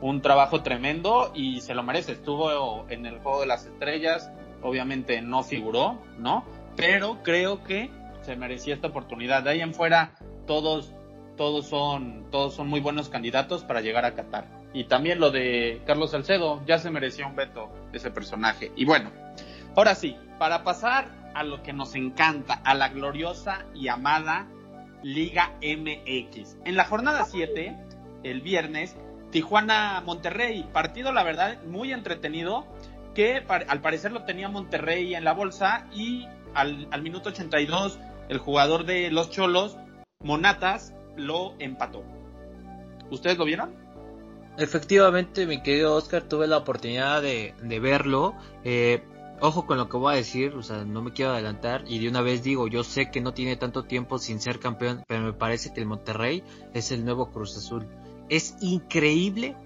un 0.00 0.22
trabajo 0.22 0.62
tremendo 0.62 1.32
y 1.34 1.60
se 1.60 1.74
lo 1.74 1.82
merece. 1.82 2.12
Estuvo 2.12 2.86
en 2.88 3.06
el 3.06 3.18
Juego 3.18 3.40
de 3.40 3.46
las 3.46 3.66
Estrellas, 3.66 4.30
obviamente 4.62 5.20
no 5.22 5.42
figuró, 5.42 5.98
¿no? 6.18 6.44
Pero 6.76 7.22
creo 7.22 7.62
que 7.64 7.90
se 8.22 8.36
merecía 8.36 8.74
esta 8.74 8.88
oportunidad. 8.88 9.42
De 9.42 9.50
ahí 9.50 9.60
en 9.60 9.74
fuera, 9.74 10.14
todos, 10.46 10.94
todos 11.36 11.66
son, 11.66 12.30
todos 12.30 12.54
son 12.54 12.68
muy 12.68 12.80
buenos 12.80 13.08
candidatos 13.08 13.64
para 13.64 13.80
llegar 13.80 14.04
a 14.04 14.14
Qatar. 14.14 14.46
Y 14.72 14.84
también 14.84 15.18
lo 15.18 15.30
de 15.30 15.82
Carlos 15.86 16.12
Salcedo, 16.12 16.62
ya 16.66 16.78
se 16.78 16.90
merecía 16.90 17.26
un 17.26 17.36
veto 17.36 17.70
ese 17.92 18.10
personaje. 18.10 18.70
Y 18.76 18.84
bueno, 18.84 19.10
ahora 19.76 19.94
sí, 19.94 20.16
para 20.38 20.62
pasar 20.62 21.08
a 21.34 21.42
lo 21.42 21.62
que 21.62 21.72
nos 21.72 21.94
encanta, 21.94 22.54
a 22.64 22.74
la 22.74 22.88
gloriosa 22.88 23.66
y 23.74 23.88
amada 23.88 24.48
Liga 25.02 25.52
MX. 25.62 26.58
En 26.64 26.76
la 26.76 26.84
jornada 26.84 27.24
7, 27.24 27.76
el 28.22 28.40
viernes, 28.42 28.96
Tijuana 29.30 30.02
Monterrey, 30.04 30.64
partido 30.72 31.12
la 31.12 31.22
verdad 31.22 31.62
muy 31.64 31.92
entretenido 31.92 32.66
que 33.14 33.44
al 33.46 33.80
parecer 33.80 34.12
lo 34.12 34.24
tenía 34.24 34.48
Monterrey 34.48 35.14
en 35.14 35.24
la 35.24 35.32
bolsa 35.32 35.86
y 35.92 36.26
al, 36.54 36.88
al 36.90 37.02
minuto 37.02 37.30
82 37.30 37.98
el 38.28 38.38
jugador 38.38 38.84
de 38.84 39.10
los 39.10 39.30
Cholos, 39.30 39.76
Monatas, 40.22 40.94
lo 41.16 41.54
empató. 41.58 42.04
¿Ustedes 43.10 43.36
lo 43.38 43.44
vieron? 43.44 43.74
Efectivamente, 44.56 45.46
mi 45.46 45.62
querido 45.62 45.96
Oscar, 45.96 46.22
tuve 46.22 46.46
la 46.46 46.58
oportunidad 46.58 47.22
de, 47.22 47.54
de 47.60 47.80
verlo. 47.80 48.34
Eh, 48.62 49.02
ojo 49.40 49.66
con 49.66 49.78
lo 49.78 49.88
que 49.88 49.96
voy 49.96 50.14
a 50.14 50.16
decir, 50.16 50.54
o 50.54 50.62
sea, 50.62 50.84
no 50.84 51.02
me 51.02 51.12
quiero 51.12 51.32
adelantar 51.32 51.84
y 51.88 51.98
de 51.98 52.08
una 52.08 52.20
vez 52.20 52.42
digo, 52.42 52.68
yo 52.68 52.84
sé 52.84 53.10
que 53.10 53.20
no 53.20 53.32
tiene 53.34 53.56
tanto 53.56 53.84
tiempo 53.84 54.18
sin 54.18 54.40
ser 54.40 54.60
campeón, 54.60 55.02
pero 55.08 55.22
me 55.22 55.32
parece 55.32 55.72
que 55.72 55.80
el 55.80 55.86
Monterrey 55.86 56.44
es 56.74 56.92
el 56.92 57.04
nuevo 57.04 57.30
Cruz 57.32 57.56
Azul 57.56 57.86
es 58.30 58.56
increíble 58.60 59.56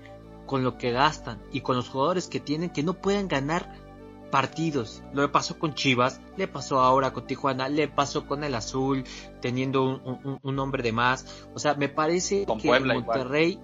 con 0.47 0.65
lo 0.65 0.77
que 0.77 0.91
gastan 0.91 1.41
y 1.53 1.61
con 1.61 1.77
los 1.77 1.89
jugadores 1.89 2.27
que 2.29 2.41
tienen 2.41 2.71
que 2.71 2.83
no 2.83 2.95
pueden 2.95 3.29
ganar 3.29 3.85
partidos. 4.31 5.03
Lo 5.13 5.31
pasó 5.31 5.59
con 5.59 5.75
Chivas, 5.75 6.21
le 6.37 6.49
pasó 6.49 6.81
ahora 6.81 7.13
con 7.13 7.27
Tijuana, 7.27 7.69
le 7.69 7.87
pasó 7.87 8.27
con 8.27 8.43
el 8.43 8.55
Azul, 8.57 9.05
teniendo 9.41 10.01
un, 10.43 10.59
hombre 10.59 10.83
de 10.83 10.91
más. 10.91 11.47
O 11.55 11.61
sea, 11.61 11.75
me 11.75 11.89
parece 11.89 12.45
que 12.61 12.69
el 12.69 12.85
Monterrey, 12.85 13.61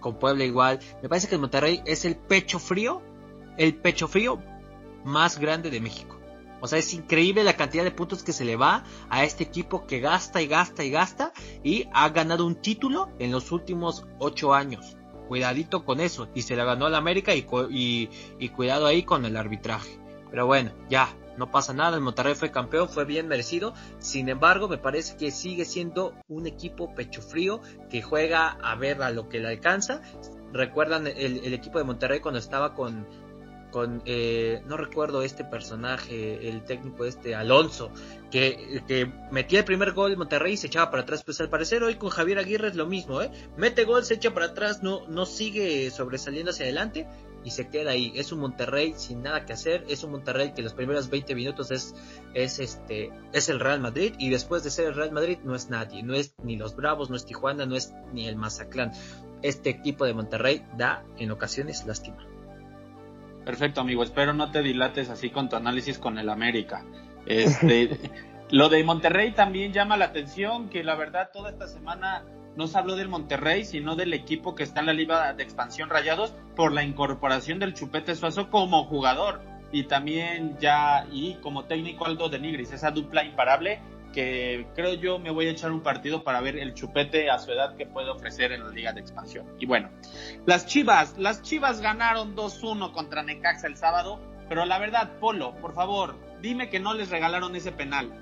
con 0.00 0.18
Puebla 0.18 0.44
igual, 0.44 0.80
me 1.02 1.08
parece 1.08 1.28
que 1.28 1.36
el 1.36 1.40
Monterrey 1.40 1.82
es 1.86 2.04
el 2.04 2.16
pecho 2.16 2.58
frío, 2.58 3.00
el 3.58 3.76
pecho 3.76 4.08
frío 4.08 4.42
más 5.04 5.38
grande 5.38 5.70
de 5.70 5.80
México. 5.80 6.17
O 6.60 6.66
sea, 6.66 6.78
es 6.78 6.92
increíble 6.94 7.44
la 7.44 7.56
cantidad 7.56 7.84
de 7.84 7.90
puntos 7.90 8.22
que 8.22 8.32
se 8.32 8.44
le 8.44 8.56
va 8.56 8.84
a 9.10 9.24
este 9.24 9.44
equipo 9.44 9.86
que 9.86 10.00
gasta 10.00 10.42
y 10.42 10.46
gasta 10.46 10.84
y 10.84 10.90
gasta 10.90 11.32
y 11.62 11.86
ha 11.92 12.08
ganado 12.08 12.46
un 12.46 12.56
título 12.56 13.08
en 13.18 13.30
los 13.30 13.52
últimos 13.52 14.06
ocho 14.18 14.54
años. 14.54 14.96
Cuidadito 15.28 15.84
con 15.84 16.00
eso. 16.00 16.28
Y 16.34 16.42
se 16.42 16.56
la 16.56 16.64
ganó 16.64 16.86
al 16.86 16.94
América 16.94 17.34
y, 17.34 17.46
y, 18.38 18.48
cuidado 18.48 18.86
ahí 18.86 19.02
con 19.02 19.24
el 19.24 19.36
arbitraje. 19.36 20.00
Pero 20.30 20.46
bueno, 20.46 20.72
ya, 20.88 21.14
no 21.36 21.50
pasa 21.50 21.72
nada, 21.72 21.96
el 21.96 22.02
Monterrey 22.02 22.34
fue 22.34 22.50
campeón, 22.50 22.88
fue 22.88 23.04
bien 23.04 23.28
merecido. 23.28 23.74
Sin 23.98 24.28
embargo, 24.28 24.68
me 24.68 24.78
parece 24.78 25.16
que 25.16 25.30
sigue 25.30 25.64
siendo 25.64 26.14
un 26.28 26.46
equipo 26.46 26.94
pecho 26.94 27.22
frío 27.22 27.60
que 27.90 28.02
juega 28.02 28.58
a 28.62 28.74
ver 28.74 29.02
a 29.02 29.10
lo 29.10 29.28
que 29.28 29.38
le 29.38 29.48
alcanza. 29.48 30.00
Recuerdan 30.52 31.06
el 31.06 31.52
equipo 31.52 31.78
de 31.78 31.84
Monterrey 31.84 32.20
cuando 32.20 32.38
estaba 32.38 32.74
con 32.74 33.06
con 33.70 34.02
eh, 34.04 34.62
no 34.66 34.76
recuerdo 34.76 35.22
este 35.22 35.44
personaje, 35.44 36.48
el 36.48 36.64
técnico 36.64 37.04
este 37.04 37.34
Alonso, 37.34 37.90
que, 38.30 38.82
metía 39.30 39.60
el 39.60 39.64
primer 39.64 39.92
gol 39.92 40.16
Monterrey 40.16 40.54
y 40.54 40.56
se 40.56 40.68
echaba 40.68 40.90
para 40.90 41.02
atrás. 41.02 41.22
Pues 41.24 41.40
al 41.40 41.48
parecer 41.48 41.82
hoy 41.82 41.96
con 41.96 42.10
Javier 42.10 42.38
Aguirre 42.38 42.68
es 42.68 42.76
lo 42.76 42.86
mismo, 42.86 43.22
¿eh? 43.22 43.30
Mete 43.56 43.84
gol, 43.84 44.04
se 44.04 44.14
echa 44.14 44.32
para 44.32 44.46
atrás, 44.46 44.82
no, 44.82 45.06
no 45.08 45.26
sigue 45.26 45.90
sobresaliendo 45.90 46.50
hacia 46.50 46.64
adelante 46.64 47.06
y 47.44 47.50
se 47.50 47.68
queda 47.68 47.92
ahí. 47.92 48.12
Es 48.14 48.32
un 48.32 48.40
Monterrey 48.40 48.94
sin 48.96 49.22
nada 49.22 49.44
que 49.44 49.52
hacer, 49.52 49.84
es 49.88 50.02
un 50.04 50.12
Monterrey 50.12 50.52
que 50.54 50.62
los 50.62 50.74
primeros 50.74 51.08
20 51.10 51.34
minutos 51.34 51.70
es, 51.70 51.94
es 52.34 52.58
este, 52.58 53.10
es 53.32 53.48
el 53.48 53.60
Real 53.60 53.80
Madrid 53.80 54.14
y 54.18 54.30
después 54.30 54.62
de 54.62 54.70
ser 54.70 54.86
el 54.86 54.94
Real 54.94 55.12
Madrid 55.12 55.38
no 55.44 55.54
es 55.54 55.68
nadie, 55.68 56.02
no 56.02 56.14
es 56.14 56.34
ni 56.42 56.56
los 56.56 56.76
Bravos, 56.76 57.10
no 57.10 57.16
es 57.16 57.24
Tijuana, 57.24 57.66
no 57.66 57.76
es 57.76 57.92
ni 58.12 58.26
el 58.26 58.36
Mazaclán. 58.36 58.92
Este 59.42 59.70
equipo 59.70 60.04
de 60.04 60.14
Monterrey 60.14 60.66
da 60.76 61.04
en 61.16 61.30
ocasiones 61.30 61.86
lástima. 61.86 62.26
Perfecto, 63.48 63.80
amigo. 63.80 64.02
Espero 64.02 64.34
no 64.34 64.50
te 64.50 64.60
dilates 64.60 65.08
así 65.08 65.30
con 65.30 65.48
tu 65.48 65.56
análisis 65.56 65.98
con 65.98 66.18
el 66.18 66.28
América. 66.28 66.84
Este, 67.24 67.98
lo 68.50 68.68
de 68.68 68.84
Monterrey 68.84 69.32
también 69.32 69.72
llama 69.72 69.96
la 69.96 70.04
atención, 70.04 70.68
que 70.68 70.84
la 70.84 70.96
verdad 70.96 71.30
toda 71.32 71.48
esta 71.48 71.66
semana 71.66 72.26
no 72.56 72.66
se 72.66 72.76
habló 72.76 72.94
del 72.94 73.08
Monterrey, 73.08 73.64
sino 73.64 73.96
del 73.96 74.12
equipo 74.12 74.54
que 74.54 74.64
está 74.64 74.80
en 74.80 74.86
la 74.86 74.92
Liga 74.92 75.32
de 75.32 75.42
Expansión 75.42 75.88
Rayados 75.88 76.34
por 76.56 76.74
la 76.74 76.82
incorporación 76.82 77.58
del 77.58 77.72
Chupete 77.72 78.14
Suazo 78.16 78.50
como 78.50 78.84
jugador 78.84 79.40
y 79.72 79.84
también 79.84 80.58
ya 80.60 81.06
y 81.10 81.36
como 81.36 81.64
técnico 81.64 82.04
Aldo 82.04 82.28
de 82.28 82.40
Nigris, 82.40 82.74
esa 82.74 82.90
dupla 82.90 83.24
imparable 83.24 83.80
que 84.12 84.66
creo 84.74 84.94
yo 84.94 85.18
me 85.18 85.30
voy 85.30 85.46
a 85.46 85.50
echar 85.50 85.70
un 85.70 85.82
partido 85.82 86.24
para 86.24 86.40
ver 86.40 86.56
el 86.56 86.74
chupete 86.74 87.30
a 87.30 87.38
su 87.38 87.52
edad 87.52 87.76
que 87.76 87.86
puede 87.86 88.10
ofrecer 88.10 88.52
en 88.52 88.64
la 88.64 88.70
liga 88.70 88.92
de 88.92 89.00
expansión. 89.00 89.46
Y 89.58 89.66
bueno, 89.66 89.90
las 90.46 90.66
Chivas, 90.66 91.16
las 91.18 91.42
Chivas 91.42 91.80
ganaron 91.80 92.34
2-1 92.34 92.92
contra 92.92 93.22
Necaxa 93.22 93.66
el 93.66 93.76
sábado, 93.76 94.20
pero 94.48 94.64
la 94.64 94.78
verdad, 94.78 95.10
Polo, 95.20 95.54
por 95.56 95.74
favor, 95.74 96.16
dime 96.40 96.68
que 96.68 96.80
no 96.80 96.94
les 96.94 97.10
regalaron 97.10 97.54
ese 97.54 97.72
penal. 97.72 98.12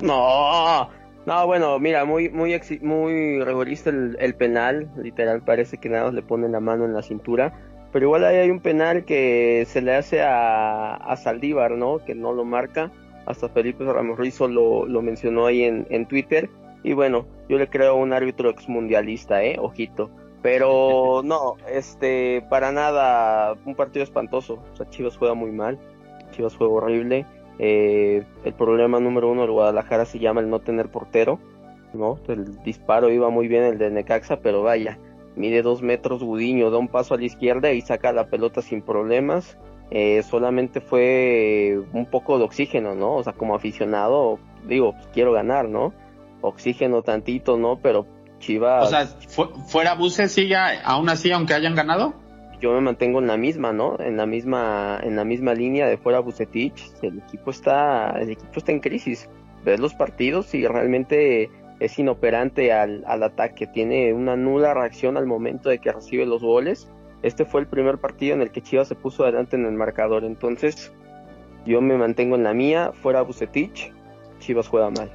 No, 0.00 0.88
no, 1.26 1.46
bueno, 1.46 1.78
mira, 1.78 2.04
muy 2.04 2.30
muy 2.30 2.58
muy 2.80 3.44
rigorista 3.44 3.90
el, 3.90 4.34
penal, 4.34 4.90
literal 4.96 5.42
parece 5.42 5.76
que 5.78 5.90
nada 5.90 6.10
le 6.10 6.22
ponen 6.22 6.52
la 6.52 6.60
mano 6.60 6.86
en 6.86 6.94
la 6.94 7.02
cintura, 7.02 7.52
pero 7.92 8.06
igual 8.06 8.24
ahí 8.24 8.36
hay 8.36 8.50
un 8.50 8.60
penal 8.60 9.04
que 9.04 9.66
se 9.68 9.82
le 9.82 9.94
hace 9.94 10.22
a, 10.22 10.94
a 10.94 11.16
Saldívar, 11.16 11.72
¿no? 11.72 11.98
Que 11.98 12.14
no 12.14 12.32
lo 12.32 12.46
marca 12.46 12.90
hasta 13.30 13.48
Felipe 13.48 13.84
Ramos 13.84 14.18
Rizo 14.18 14.48
lo, 14.48 14.86
lo 14.86 15.02
mencionó 15.02 15.46
ahí 15.46 15.64
en, 15.64 15.86
en, 15.90 16.06
Twitter. 16.06 16.50
Y 16.82 16.92
bueno, 16.92 17.26
yo 17.48 17.58
le 17.58 17.68
creo 17.68 17.96
un 17.96 18.12
árbitro 18.12 18.50
exmundialista, 18.50 19.42
¿eh? 19.42 19.56
Ojito. 19.58 20.10
Pero 20.42 21.22
no, 21.24 21.56
este, 21.68 22.44
para 22.48 22.72
nada, 22.72 23.56
un 23.64 23.74
partido 23.74 24.02
espantoso. 24.02 24.62
O 24.72 24.76
sea, 24.76 24.88
Chivas 24.88 25.16
juega 25.16 25.34
muy 25.34 25.52
mal, 25.52 25.78
Chivas 26.32 26.56
juega 26.56 26.72
horrible. 26.72 27.26
Eh, 27.58 28.24
el 28.44 28.54
problema 28.54 29.00
número 29.00 29.30
uno 29.30 29.42
de 29.42 29.48
Guadalajara 29.48 30.06
se 30.06 30.18
llama 30.18 30.40
el 30.40 30.48
no 30.48 30.60
tener 30.60 30.90
portero. 30.90 31.38
¿no? 31.92 32.18
El 32.28 32.62
disparo 32.62 33.10
iba 33.10 33.30
muy 33.30 33.48
bien 33.48 33.64
el 33.64 33.78
de 33.78 33.90
Necaxa, 33.90 34.40
pero 34.40 34.62
vaya, 34.62 34.98
mide 35.36 35.62
dos 35.62 35.82
metros 35.82 36.22
Gudiño, 36.22 36.70
da 36.70 36.78
un 36.78 36.88
paso 36.88 37.14
a 37.14 37.18
la 37.18 37.24
izquierda 37.24 37.72
y 37.72 37.80
saca 37.80 38.12
la 38.12 38.28
pelota 38.28 38.62
sin 38.62 38.82
problemas. 38.82 39.58
Eh, 39.90 40.22
solamente 40.22 40.80
fue 40.80 41.82
un 41.92 42.06
poco 42.06 42.38
de 42.38 42.44
oxígeno, 42.44 42.94
¿no? 42.94 43.16
O 43.16 43.24
sea, 43.24 43.32
como 43.32 43.56
aficionado, 43.56 44.38
digo, 44.66 44.92
pues, 44.92 45.08
quiero 45.12 45.32
ganar, 45.32 45.68
¿no? 45.68 45.92
Oxígeno 46.42 47.02
tantito, 47.02 47.56
¿no? 47.56 47.80
Pero 47.82 48.06
Chivas... 48.38 48.86
O 48.86 48.90
sea, 48.90 49.06
fuera 49.66 49.94
buses 49.94 50.30
sigue 50.32 50.56
aún 50.56 51.08
así, 51.08 51.32
aunque 51.32 51.54
hayan 51.54 51.74
ganado. 51.74 52.14
Yo 52.60 52.72
me 52.72 52.80
mantengo 52.80 53.18
en 53.18 53.26
la 53.26 53.36
misma, 53.36 53.72
¿no? 53.72 53.98
En 53.98 54.16
la 54.16 54.26
misma, 54.26 55.00
en 55.02 55.16
la 55.16 55.24
misma 55.24 55.54
línea 55.54 55.88
de 55.88 55.96
fuera 55.96 56.20
Bucetich. 56.20 56.92
El 57.02 57.18
equipo 57.18 57.50
está, 57.50 58.10
el 58.20 58.30
equipo 58.30 58.52
está 58.56 58.70
en 58.72 58.80
crisis. 58.80 59.28
Ves 59.64 59.80
los 59.80 59.94
partidos 59.94 60.54
y 60.54 60.66
realmente 60.66 61.50
es 61.80 61.98
inoperante 61.98 62.72
al, 62.72 63.02
al 63.06 63.22
ataque. 63.22 63.66
Tiene 63.66 64.12
una 64.12 64.36
nula 64.36 64.74
reacción 64.74 65.16
al 65.16 65.26
momento 65.26 65.68
de 65.68 65.78
que 65.78 65.90
recibe 65.90 66.26
los 66.26 66.42
goles 66.42 66.90
este 67.22 67.44
fue 67.44 67.60
el 67.60 67.66
primer 67.66 67.98
partido 67.98 68.34
en 68.34 68.42
el 68.42 68.50
que 68.50 68.62
Chivas 68.62 68.88
se 68.88 68.94
puso 68.94 69.24
adelante 69.24 69.56
en 69.56 69.66
el 69.66 69.72
marcador. 69.72 70.24
Entonces, 70.24 70.92
yo 71.66 71.80
me 71.80 71.96
mantengo 71.96 72.36
en 72.36 72.44
la 72.44 72.54
mía, 72.54 72.92
fuera 72.92 73.22
Bucetich, 73.22 73.92
Chivas 74.38 74.68
juega 74.68 74.90
mal. 74.90 75.10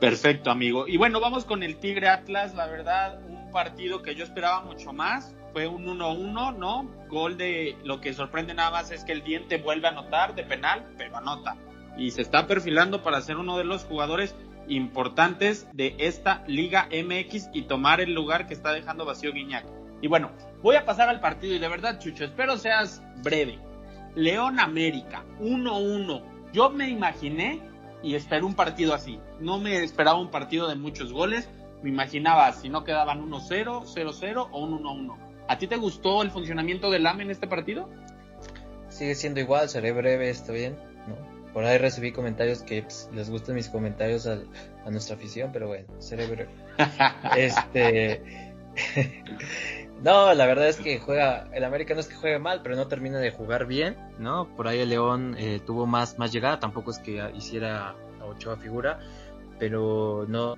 Perfecto, 0.00 0.50
amigo. 0.50 0.86
Y 0.86 0.96
bueno, 0.96 1.20
vamos 1.20 1.44
con 1.44 1.62
el 1.62 1.76
Tigre 1.76 2.08
Atlas. 2.08 2.54
La 2.54 2.66
verdad, 2.66 3.20
un 3.28 3.50
partido 3.50 4.02
que 4.02 4.14
yo 4.14 4.24
esperaba 4.24 4.62
mucho 4.62 4.92
más. 4.92 5.34
Fue 5.52 5.66
un 5.66 5.86
1-1, 5.86 6.56
¿no? 6.56 6.88
Gol 7.08 7.36
de 7.36 7.76
lo 7.82 8.00
que 8.00 8.12
sorprende 8.12 8.54
nada 8.54 8.70
más 8.70 8.90
es 8.92 9.02
que 9.04 9.12
el 9.12 9.24
diente 9.24 9.58
vuelve 9.58 9.88
a 9.88 9.90
anotar 9.90 10.34
de 10.34 10.44
penal, 10.44 10.86
pero 10.96 11.16
anota. 11.16 11.56
Y 11.96 12.12
se 12.12 12.22
está 12.22 12.46
perfilando 12.46 13.02
para 13.02 13.20
ser 13.22 13.38
uno 13.38 13.58
de 13.58 13.64
los 13.64 13.84
jugadores 13.84 14.36
importantes 14.68 15.66
de 15.72 15.96
esta 15.98 16.44
Liga 16.46 16.88
MX 16.92 17.48
y 17.52 17.62
tomar 17.62 18.00
el 18.00 18.14
lugar 18.14 18.46
que 18.46 18.54
está 18.54 18.72
dejando 18.72 19.04
vacío 19.04 19.32
Guiñac. 19.32 19.66
Y 20.00 20.08
bueno, 20.08 20.30
voy 20.62 20.76
a 20.76 20.84
pasar 20.84 21.08
al 21.08 21.20
partido 21.20 21.54
y 21.54 21.58
de 21.58 21.68
verdad, 21.68 21.98
Chucho, 21.98 22.24
espero 22.24 22.56
seas 22.56 23.02
breve. 23.22 23.58
León 24.14 24.58
América, 24.60 25.24
1-1. 25.40 26.22
Yo 26.52 26.70
me 26.70 26.88
imaginé 26.88 27.60
y 28.02 28.14
esperé 28.14 28.42
un 28.42 28.54
partido 28.54 28.94
así. 28.94 29.18
No 29.40 29.58
me 29.58 29.82
esperaba 29.82 30.18
un 30.18 30.30
partido 30.30 30.68
de 30.68 30.74
muchos 30.74 31.12
goles. 31.12 31.48
Me 31.82 31.90
imaginaba 31.90 32.52
si 32.52 32.68
no 32.68 32.84
quedaban 32.84 33.28
1-0, 33.28 33.84
0-0 33.84 34.48
o 34.50 34.58
un 34.58 34.82
1-1. 34.82 35.16
¿A 35.48 35.58
ti 35.58 35.66
te 35.66 35.76
gustó 35.76 36.22
el 36.22 36.30
funcionamiento 36.30 36.90
del 36.90 37.06
AME 37.06 37.24
en 37.24 37.30
este 37.30 37.46
partido? 37.46 37.88
Sigue 38.88 39.14
siendo 39.14 39.40
igual, 39.40 39.68
seré 39.68 39.92
breve, 39.92 40.30
está 40.30 40.52
bien. 40.52 40.76
Por 41.52 41.64
ahí 41.64 41.78
recibí 41.78 42.12
comentarios 42.12 42.62
que 42.62 42.82
pues, 42.82 43.08
les 43.14 43.30
gustan 43.30 43.54
mis 43.54 43.68
comentarios 43.68 44.26
a 44.26 44.90
nuestra 44.90 45.16
afición, 45.16 45.50
pero 45.52 45.68
bueno, 45.68 45.86
seré 45.98 46.26
breve. 46.26 46.50
este. 47.36 48.54
No, 50.02 50.32
la 50.32 50.46
verdad 50.46 50.68
es 50.68 50.76
que 50.76 51.00
juega, 51.00 51.48
el 51.52 51.64
América 51.64 51.92
no 51.94 52.00
es 52.00 52.06
que 52.06 52.14
juegue 52.14 52.38
mal, 52.38 52.60
pero 52.62 52.76
no 52.76 52.86
termina 52.86 53.18
de 53.18 53.32
jugar 53.32 53.66
bien, 53.66 53.96
¿no? 54.18 54.54
Por 54.54 54.68
ahí 54.68 54.78
el 54.78 54.90
León 54.90 55.34
eh, 55.36 55.60
tuvo 55.64 55.86
más, 55.86 56.18
más 56.18 56.32
llegada, 56.32 56.60
tampoco 56.60 56.92
es 56.92 57.00
que 57.00 57.32
hiciera 57.34 57.96
a 58.20 58.24
Ochoa 58.24 58.56
figura, 58.58 59.00
pero 59.58 60.24
no, 60.28 60.54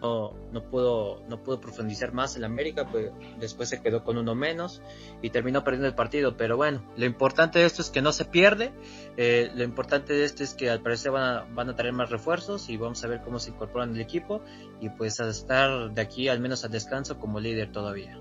no, 0.52 0.62
pudo, 0.70 1.22
no 1.26 1.42
pudo 1.42 1.58
profundizar 1.58 2.12
más 2.12 2.36
el 2.36 2.44
América, 2.44 2.86
pues 2.86 3.12
después 3.38 3.70
se 3.70 3.80
quedó 3.80 4.04
con 4.04 4.18
uno 4.18 4.34
menos 4.34 4.82
y 5.22 5.30
terminó 5.30 5.64
perdiendo 5.64 5.88
el 5.88 5.94
partido. 5.94 6.36
Pero 6.36 6.58
bueno, 6.58 6.82
lo 6.98 7.06
importante 7.06 7.60
de 7.60 7.64
esto 7.64 7.80
es 7.80 7.88
que 7.88 8.02
no 8.02 8.12
se 8.12 8.26
pierde, 8.26 8.72
eh, 9.16 9.50
lo 9.54 9.64
importante 9.64 10.12
de 10.12 10.24
esto 10.24 10.42
es 10.42 10.52
que 10.52 10.68
al 10.68 10.82
parecer 10.82 11.12
van 11.12 11.22
a, 11.22 11.46
van 11.54 11.70
a 11.70 11.76
traer 11.76 11.94
más 11.94 12.10
refuerzos 12.10 12.68
y 12.68 12.76
vamos 12.76 13.02
a 13.04 13.08
ver 13.08 13.22
cómo 13.22 13.38
se 13.38 13.50
incorporan 13.50 13.94
el 13.94 14.02
equipo 14.02 14.42
y 14.80 14.90
pues 14.90 15.18
a 15.18 15.28
estar 15.30 15.92
de 15.92 16.02
aquí 16.02 16.28
al 16.28 16.40
menos 16.40 16.62
al 16.64 16.70
descanso 16.72 17.18
como 17.18 17.40
líder 17.40 17.72
todavía. 17.72 18.20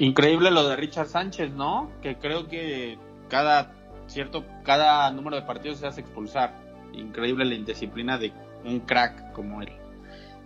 Increíble 0.00 0.50
lo 0.50 0.66
de 0.66 0.76
Richard 0.76 1.08
Sánchez, 1.08 1.52
¿no? 1.52 1.92
Que 2.00 2.16
creo 2.16 2.48
que 2.48 2.98
cada 3.28 3.74
cierto, 4.06 4.46
cada 4.64 5.10
número 5.10 5.36
de 5.36 5.42
partidos 5.42 5.78
se 5.78 5.86
hace 5.86 6.00
expulsar. 6.00 6.54
Increíble 6.94 7.44
la 7.44 7.54
indisciplina 7.54 8.16
de 8.16 8.32
un 8.64 8.80
crack 8.80 9.32
como 9.32 9.60
él. 9.60 9.68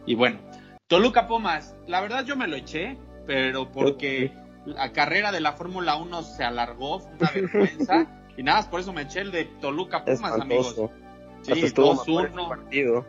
Y 0.06 0.16
bueno, 0.16 0.40
Toluca 0.88 1.28
Pumas, 1.28 1.76
la 1.86 2.00
verdad 2.00 2.24
yo 2.24 2.34
me 2.34 2.48
lo 2.48 2.56
eché, 2.56 2.98
pero 3.28 3.70
porque 3.70 4.32
la 4.66 4.92
carrera 4.92 5.30
de 5.30 5.40
la 5.40 5.52
Fórmula 5.52 5.94
1 5.98 6.22
se 6.24 6.42
alargó, 6.42 6.98
fue 6.98 7.12
una 7.12 7.30
vergüenza. 7.30 8.06
y 8.36 8.42
nada 8.42 8.58
más 8.58 8.66
por 8.66 8.80
eso 8.80 8.92
me 8.92 9.02
eché 9.02 9.20
el 9.20 9.30
de 9.30 9.44
Toluca 9.60 10.04
Pumas, 10.04 10.40
amigos. 10.40 10.74
Sí, 11.42 11.52
2-1. 11.52 13.04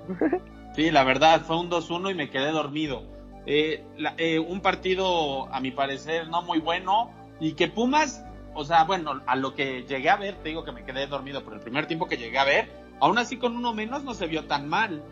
sí, 0.76 0.92
la 0.92 1.04
verdad, 1.04 1.42
fue 1.42 1.60
un 1.60 1.72
2-1 1.72 2.12
y 2.12 2.14
me 2.14 2.30
quedé 2.30 2.52
dormido. 2.52 3.15
Eh, 3.46 3.84
eh, 4.18 4.40
un 4.40 4.62
partido, 4.62 5.54
a 5.54 5.60
mi 5.60 5.72
parecer, 5.72 6.28
no 6.28 6.42
muy 6.42 6.60
bueno. 6.60 7.12
Y 7.40 7.54
que 7.54 7.68
Pumas, 7.68 8.26
o 8.54 8.64
sea, 8.64 8.84
bueno, 8.86 9.22
a 9.26 9.36
lo 9.36 9.56
que 9.56 9.84
llegué 9.84 10.10
a 10.10 10.16
ver, 10.16 10.36
te 10.36 10.50
digo 10.50 10.64
que 10.64 10.72
me 10.72 10.84
quedé 10.84 11.08
dormido 11.08 11.44
por 11.44 11.54
el 11.54 11.60
primer 11.60 11.86
tiempo 11.86 12.08
que 12.08 12.18
llegué 12.18 12.38
a 12.38 12.46
ver, 12.46 12.70
aún 13.00 13.18
así 13.18 13.38
con 13.38 13.56
uno 13.56 13.74
menos 13.74 14.04
no 14.04 14.14
se 14.14 14.28
vio 14.28 14.46
tan 14.46 14.68
mal. 14.68 15.04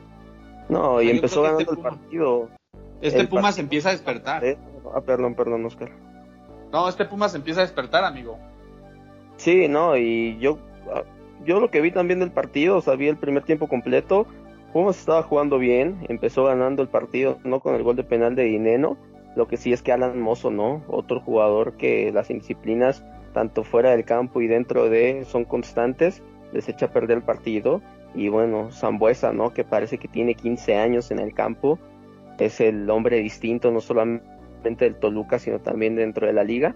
No, 0.69 1.01
y 1.01 1.09
empezó 1.09 1.41
ganando 1.41 1.61
este 1.61 1.75
el 1.75 1.81
partido. 1.81 2.49
Este 3.01 3.27
Pumas 3.27 3.59
empieza 3.59 3.89
a 3.89 3.91
despertar. 3.91 4.43
Ah, 4.95 5.01
perdón, 5.01 5.35
perdón, 5.35 5.65
Oscar. 5.65 5.91
No, 6.71 6.87
este 6.87 7.05
Pumas 7.05 7.35
empieza 7.35 7.59
a 7.59 7.63
despertar, 7.63 8.03
amigo. 8.05 8.39
Sí, 9.37 9.67
no, 9.67 9.97
y 9.97 10.37
yo, 10.39 10.57
ah, 10.93 11.03
yo 11.45 11.59
lo 11.59 11.69
que 11.69 11.81
vi 11.81 11.91
también 11.91 12.21
del 12.21 12.31
partido, 12.31 12.77
o 12.77 12.81
sea, 12.81 12.95
vi 12.95 13.09
el 13.09 13.17
primer 13.17 13.43
tiempo 13.43 13.67
completo 13.67 14.25
Pumas 14.73 14.97
estaba 14.97 15.21
jugando 15.21 15.59
bien, 15.59 16.05
empezó 16.09 16.45
ganando 16.45 16.81
el 16.81 16.89
partido, 16.89 17.37
no 17.43 17.59
con 17.59 17.75
el 17.75 17.83
gol 17.83 17.95
de 17.95 18.03
penal 18.03 18.35
de 18.35 18.43
Dineno, 18.43 18.97
lo 19.35 19.47
que 19.47 19.57
sí 19.57 19.71
es 19.71 19.81
que 19.81 19.91
Alan 19.91 20.19
Mozo, 20.19 20.51
¿no? 20.51 20.83
Otro 20.87 21.19
jugador 21.19 21.77
que 21.77 22.11
las 22.11 22.29
indisciplinas, 22.29 23.03
tanto 23.33 23.63
fuera 23.63 23.91
del 23.91 24.05
campo 24.05 24.41
y 24.41 24.47
dentro 24.47 24.89
de, 24.89 25.25
son 25.25 25.45
constantes, 25.45 26.21
les 26.51 26.69
echa 26.69 26.87
a 26.87 26.91
perder 26.91 27.17
el 27.17 27.23
partido. 27.23 27.81
Y 28.15 28.29
bueno, 28.29 28.71
Zambuesa, 28.71 29.31
¿no? 29.31 29.53
Que 29.53 29.63
parece 29.63 29.97
que 29.97 30.07
tiene 30.07 30.35
15 30.35 30.77
años 30.77 31.09
en 31.09 31.19
el 31.19 31.33
campo, 31.33 31.79
es 32.37 32.59
el 32.61 32.89
hombre 32.89 33.17
distinto, 33.17 33.71
no 33.71 33.81
solamente 33.81 34.85
del 34.85 34.95
Toluca, 34.95 35.39
sino 35.39 35.59
también 35.59 35.95
dentro 35.95 36.27
de 36.27 36.33
la 36.33 36.43
liga. 36.43 36.75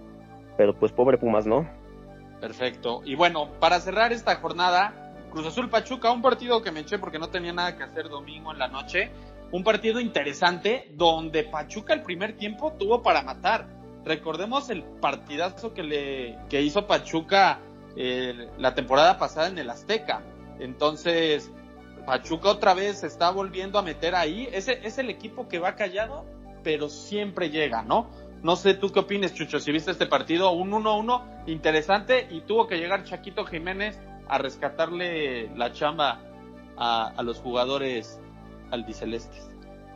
Pero 0.56 0.74
pues 0.74 0.90
pobre 0.90 1.18
Pumas, 1.18 1.46
¿no? 1.46 1.68
Perfecto. 2.40 3.02
Y 3.04 3.14
bueno, 3.14 3.48
para 3.60 3.78
cerrar 3.80 4.12
esta 4.12 4.36
jornada, 4.36 5.07
Cruz 5.30 5.46
Azul 5.46 5.68
Pachuca, 5.68 6.10
un 6.10 6.22
partido 6.22 6.62
que 6.62 6.70
me 6.70 6.80
eché 6.80 6.98
porque 6.98 7.18
no 7.18 7.28
tenía 7.28 7.52
nada 7.52 7.76
que 7.76 7.84
hacer 7.84 8.08
domingo 8.08 8.52
en 8.52 8.58
la 8.58 8.68
noche. 8.68 9.10
Un 9.50 9.64
partido 9.64 10.00
interesante 10.00 10.90
donde 10.94 11.44
Pachuca 11.44 11.94
el 11.94 12.02
primer 12.02 12.36
tiempo 12.36 12.72
tuvo 12.78 13.02
para 13.02 13.22
matar. 13.22 13.66
Recordemos 14.04 14.70
el 14.70 14.82
partidazo 14.82 15.74
que 15.74 15.82
le 15.82 16.38
que 16.48 16.62
hizo 16.62 16.86
Pachuca 16.86 17.60
eh, 17.96 18.48
la 18.58 18.74
temporada 18.74 19.18
pasada 19.18 19.48
en 19.48 19.58
el 19.58 19.70
Azteca. 19.70 20.22
Entonces, 20.60 21.50
Pachuca 22.06 22.50
otra 22.50 22.74
vez 22.74 23.00
se 23.00 23.06
está 23.06 23.30
volviendo 23.30 23.78
a 23.78 23.82
meter 23.82 24.14
ahí. 24.14 24.48
Ese 24.52 24.80
es 24.82 24.98
el 24.98 25.10
equipo 25.10 25.48
que 25.48 25.58
va 25.58 25.76
callado, 25.76 26.24
pero 26.62 26.88
siempre 26.88 27.50
llega, 27.50 27.82
¿no? 27.82 28.08
No 28.42 28.54
sé 28.54 28.74
tú 28.74 28.90
qué 28.92 29.00
opinas, 29.00 29.34
Chucho, 29.34 29.58
si 29.58 29.72
viste 29.72 29.90
este 29.90 30.06
partido, 30.06 30.52
un 30.52 30.70
1-1 30.70 31.44
interesante 31.48 32.28
y 32.30 32.42
tuvo 32.42 32.68
que 32.68 32.76
llegar 32.76 33.04
Chaquito 33.04 33.44
Jiménez 33.44 33.98
a 34.28 34.38
rescatarle 34.38 35.50
la 35.56 35.72
chamba 35.72 36.20
a, 36.76 37.22
los 37.22 37.38
jugadores 37.38 38.20
albicelestes. 38.70 39.50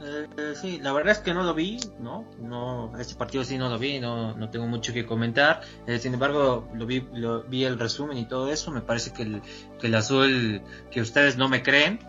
Eh, 0.05 0.55
sí, 0.61 0.81
la 0.81 0.93
verdad 0.93 1.13
es 1.13 1.19
que 1.19 1.33
no 1.33 1.45
lo 1.45 1.55
vi, 1.55 1.79
¿no? 2.01 2.25
no 2.41 2.93
Este 2.99 3.15
partido 3.15 3.45
sí 3.45 3.57
no 3.57 3.69
lo 3.69 3.79
vi, 3.79 4.01
no, 4.01 4.35
no 4.35 4.51
tengo 4.51 4.67
mucho 4.67 4.93
que 4.93 5.07
comentar. 5.07 5.61
Eh, 5.87 5.99
sin 6.01 6.15
embargo, 6.15 6.69
lo 6.75 6.87
vi, 6.87 7.07
lo, 7.13 7.45
vi 7.45 7.65
el 7.65 7.79
resumen 7.79 8.19
y 8.19 8.27
todo 8.27 8.51
eso. 8.51 8.73
Me 8.73 8.81
parece 8.81 9.13
que 9.13 9.23
el, 9.23 9.43
que 9.79 9.87
el 9.87 9.95
azul, 9.95 10.63
que 10.91 11.01
ustedes 11.01 11.37
no 11.37 11.49
me 11.49 11.63
creen, 11.63 12.01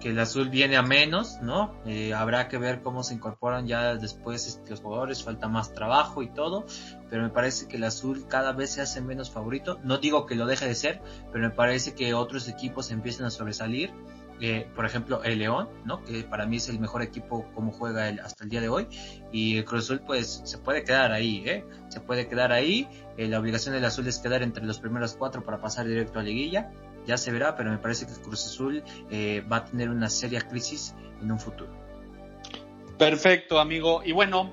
que 0.00 0.08
el 0.08 0.18
azul 0.18 0.48
viene 0.48 0.76
a 0.76 0.82
menos, 0.82 1.38
¿no? 1.42 1.74
Eh, 1.84 2.14
habrá 2.14 2.48
que 2.48 2.58
ver 2.58 2.82
cómo 2.82 3.02
se 3.02 3.14
incorporan 3.14 3.66
ya 3.66 3.94
después 3.94 4.46
este, 4.48 4.70
los 4.70 4.80
jugadores, 4.80 5.22
falta 5.22 5.46
más 5.48 5.72
trabajo 5.72 6.22
y 6.22 6.30
todo, 6.30 6.64
pero 7.10 7.22
me 7.22 7.28
parece 7.28 7.68
que 7.68 7.76
el 7.76 7.84
azul 7.84 8.26
cada 8.26 8.52
vez 8.52 8.72
se 8.72 8.80
hace 8.80 9.00
menos 9.02 9.30
favorito. 9.30 9.78
No 9.84 9.98
digo 9.98 10.26
que 10.26 10.34
lo 10.34 10.46
deje 10.46 10.66
de 10.66 10.74
ser, 10.74 11.02
pero 11.32 11.46
me 11.46 11.54
parece 11.54 11.94
que 11.94 12.14
otros 12.14 12.48
equipos 12.48 12.90
empiezan 12.90 13.26
a 13.26 13.30
sobresalir. 13.30 13.92
Eh, 14.42 14.66
por 14.74 14.86
ejemplo, 14.86 15.22
el 15.22 15.38
León, 15.38 15.68
¿no? 15.84 16.02
Que 16.02 16.22
para 16.22 16.46
mí 16.46 16.56
es 16.56 16.70
el 16.70 16.80
mejor 16.80 17.02
equipo 17.02 17.44
como 17.54 17.72
juega 17.72 18.08
hasta 18.24 18.44
el 18.44 18.48
día 18.48 18.62
de 18.62 18.70
hoy. 18.70 18.88
Y 19.30 19.58
el 19.58 19.66
Cruz 19.66 19.84
Azul, 19.84 20.00
pues, 20.00 20.40
se 20.44 20.56
puede 20.56 20.82
quedar 20.82 21.12
ahí, 21.12 21.42
¿eh? 21.46 21.66
Se 21.88 22.00
puede 22.00 22.26
quedar 22.26 22.50
ahí. 22.50 22.88
Eh, 23.18 23.28
la 23.28 23.38
obligación 23.38 23.74
del 23.74 23.84
Azul 23.84 24.08
es 24.08 24.18
quedar 24.18 24.42
entre 24.42 24.64
los 24.64 24.78
primeros 24.78 25.14
cuatro 25.14 25.44
para 25.44 25.60
pasar 25.60 25.86
directo 25.86 26.18
a 26.18 26.22
liguilla 26.22 26.70
ya 27.06 27.16
se 27.16 27.32
verá, 27.32 27.56
pero 27.56 27.70
me 27.70 27.78
parece 27.78 28.06
que 28.06 28.12
el 28.12 28.20
Cruz 28.20 28.46
Azul 28.46 28.82
eh, 29.10 29.44
va 29.50 29.56
a 29.58 29.64
tener 29.64 29.90
una 29.90 30.08
seria 30.08 30.40
crisis 30.40 30.94
en 31.20 31.32
un 31.32 31.38
futuro. 31.40 31.70
Perfecto, 32.98 33.58
amigo. 33.58 34.02
Y 34.04 34.12
bueno, 34.12 34.50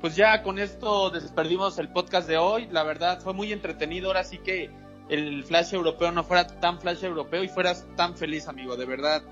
pues 0.00 0.14
ya 0.14 0.42
con 0.42 0.58
esto 0.58 1.10
desperdimos 1.10 1.78
el 1.78 1.88
podcast 1.88 2.28
de 2.28 2.38
hoy. 2.38 2.68
La 2.70 2.84
verdad 2.84 3.20
fue 3.20 3.34
muy 3.34 3.52
entretenido. 3.52 4.08
Ahora 4.08 4.24
sí 4.24 4.38
que 4.38 4.70
el 5.08 5.44
flash 5.44 5.74
europeo 5.74 6.12
no 6.12 6.22
fuera 6.22 6.46
tan 6.46 6.80
flash 6.80 7.04
europeo 7.04 7.42
y 7.42 7.48
fueras 7.48 7.86
tan 7.96 8.16
feliz, 8.16 8.46
amigo. 8.46 8.76
De 8.76 8.86
verdad, 8.86 9.22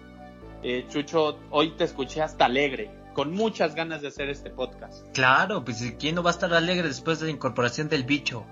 eh, 0.63 0.85
Chucho, 0.89 1.39
hoy 1.51 1.77
te 1.77 1.85
escuché 1.85 2.23
hasta 2.23 2.47
alegre. 2.47 2.91
con 3.17 3.33
muchas 3.33 3.75
ganas 3.75 4.03
de 4.03 4.09
hacer 4.09 4.29
este 4.29 4.51
podcast. 4.51 5.07
Claro, 5.15 5.65
pues 5.65 5.83
quién 5.99 6.15
no 6.17 6.23
va 6.23 6.29
a 6.29 6.35
estar 6.35 6.53
alegre 6.53 6.87
después 6.87 7.19
de 7.19 7.25
la 7.25 7.33
incorporación 7.33 7.89
del 7.89 8.05
bicho. 8.05 8.45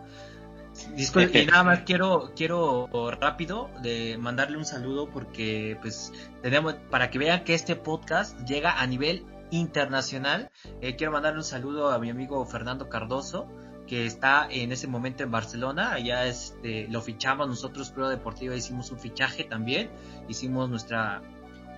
Disculpe, 0.96 1.42
y 1.42 1.46
nada 1.46 1.64
más 1.64 1.80
quiero, 1.80 2.32
quiero 2.36 2.88
rápido 3.20 3.70
de 3.82 4.16
mandarle 4.18 4.56
un 4.56 4.64
saludo 4.64 5.10
porque 5.10 5.76
pues 5.80 6.12
tenemos, 6.42 6.74
para 6.90 7.10
que 7.10 7.18
vean 7.18 7.44
que 7.44 7.54
este 7.54 7.74
podcast 7.74 8.38
llega 8.46 8.80
a 8.80 8.86
nivel 8.86 9.26
internacional, 9.50 10.50
eh, 10.80 10.96
quiero 10.96 11.12
mandarle 11.12 11.38
un 11.38 11.44
saludo 11.44 11.90
a 11.90 11.98
mi 11.98 12.10
amigo 12.10 12.44
Fernando 12.46 12.88
Cardoso, 12.88 13.48
que 13.86 14.06
está 14.06 14.48
en 14.50 14.72
ese 14.72 14.86
momento 14.86 15.22
en 15.22 15.30
Barcelona, 15.30 15.92
allá 15.92 16.26
este, 16.26 16.88
lo 16.88 17.02
fichamos 17.02 17.48
nosotros, 17.48 17.90
Pro 17.90 18.08
Deportiva, 18.08 18.54
hicimos 18.54 18.90
un 18.90 18.98
fichaje 18.98 19.44
también, 19.44 19.90
hicimos 20.28 20.70
nuestra 20.70 21.22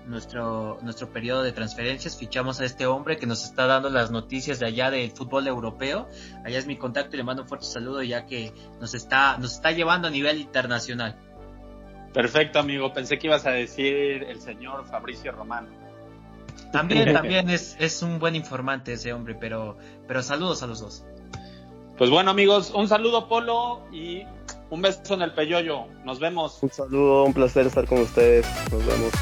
nuestro, 0.07 0.79
nuestro 0.83 1.13
periodo 1.13 1.43
de 1.43 1.53
transferencias, 1.53 2.17
fichamos 2.17 2.61
a 2.61 2.65
este 2.65 2.87
hombre 2.87 3.19
que 3.19 3.27
nos 3.27 3.45
está 3.45 3.67
dando 3.67 3.91
las 3.91 4.11
noticias 4.11 4.59
de 4.59 4.67
allá 4.67 4.91
del 4.91 5.11
fútbol 5.11 5.47
europeo. 5.47 6.09
Allá 6.45 6.59
es 6.59 6.67
mi 6.67 6.77
contacto 6.77 7.17
y 7.17 7.19
le 7.19 7.25
mando 7.25 7.43
un 7.43 7.49
fuerte 7.49 7.67
saludo 7.67 8.03
ya 8.03 8.27
que 8.27 8.53
nos 8.81 8.95
está, 8.95 9.37
nos 9.39 9.55
está 9.55 9.73
llevando 9.73 10.09
a 10.09 10.11
nivel 10.11 10.41
internacional. 10.41 11.17
Perfecto, 12.13 12.59
amigo. 12.59 12.93
Pensé 12.93 13.19
que 13.19 13.27
ibas 13.27 13.45
a 13.47 13.51
decir 13.51 14.25
el 14.25 14.41
señor 14.41 14.87
Fabricio 14.87 15.33
Romano. 15.33 15.69
También, 16.73 17.13
también 17.13 17.51
es, 17.51 17.77
es 17.79 18.03
un 18.03 18.19
buen 18.19 18.35
informante 18.35 18.95
ese 18.95 19.13
hombre, 19.13 19.37
pero, 19.39 19.77
pero 20.07 20.23
saludos 20.23 20.63
a 20.63 20.67
los 20.67 20.81
dos. 20.81 21.05
Pues 21.99 22.11
bueno, 22.11 22.31
amigos, 22.31 22.73
un 22.75 22.89
saludo, 22.89 23.29
Polo, 23.29 23.83
y 23.91 24.23
un 24.71 24.83
beso 24.83 25.15
en 25.15 25.23
el 25.23 25.33
peyoyo. 25.33 25.87
Nos 26.05 26.21
vemos. 26.21 26.59
Un 26.63 26.71
saludo, 26.71 27.25
un 27.25 27.33
placer 27.33 27.67
estar 27.67 27.87
con 27.87 28.01
ustedes. 28.01 28.47
Nos 28.71 28.85
vemos. 28.85 29.13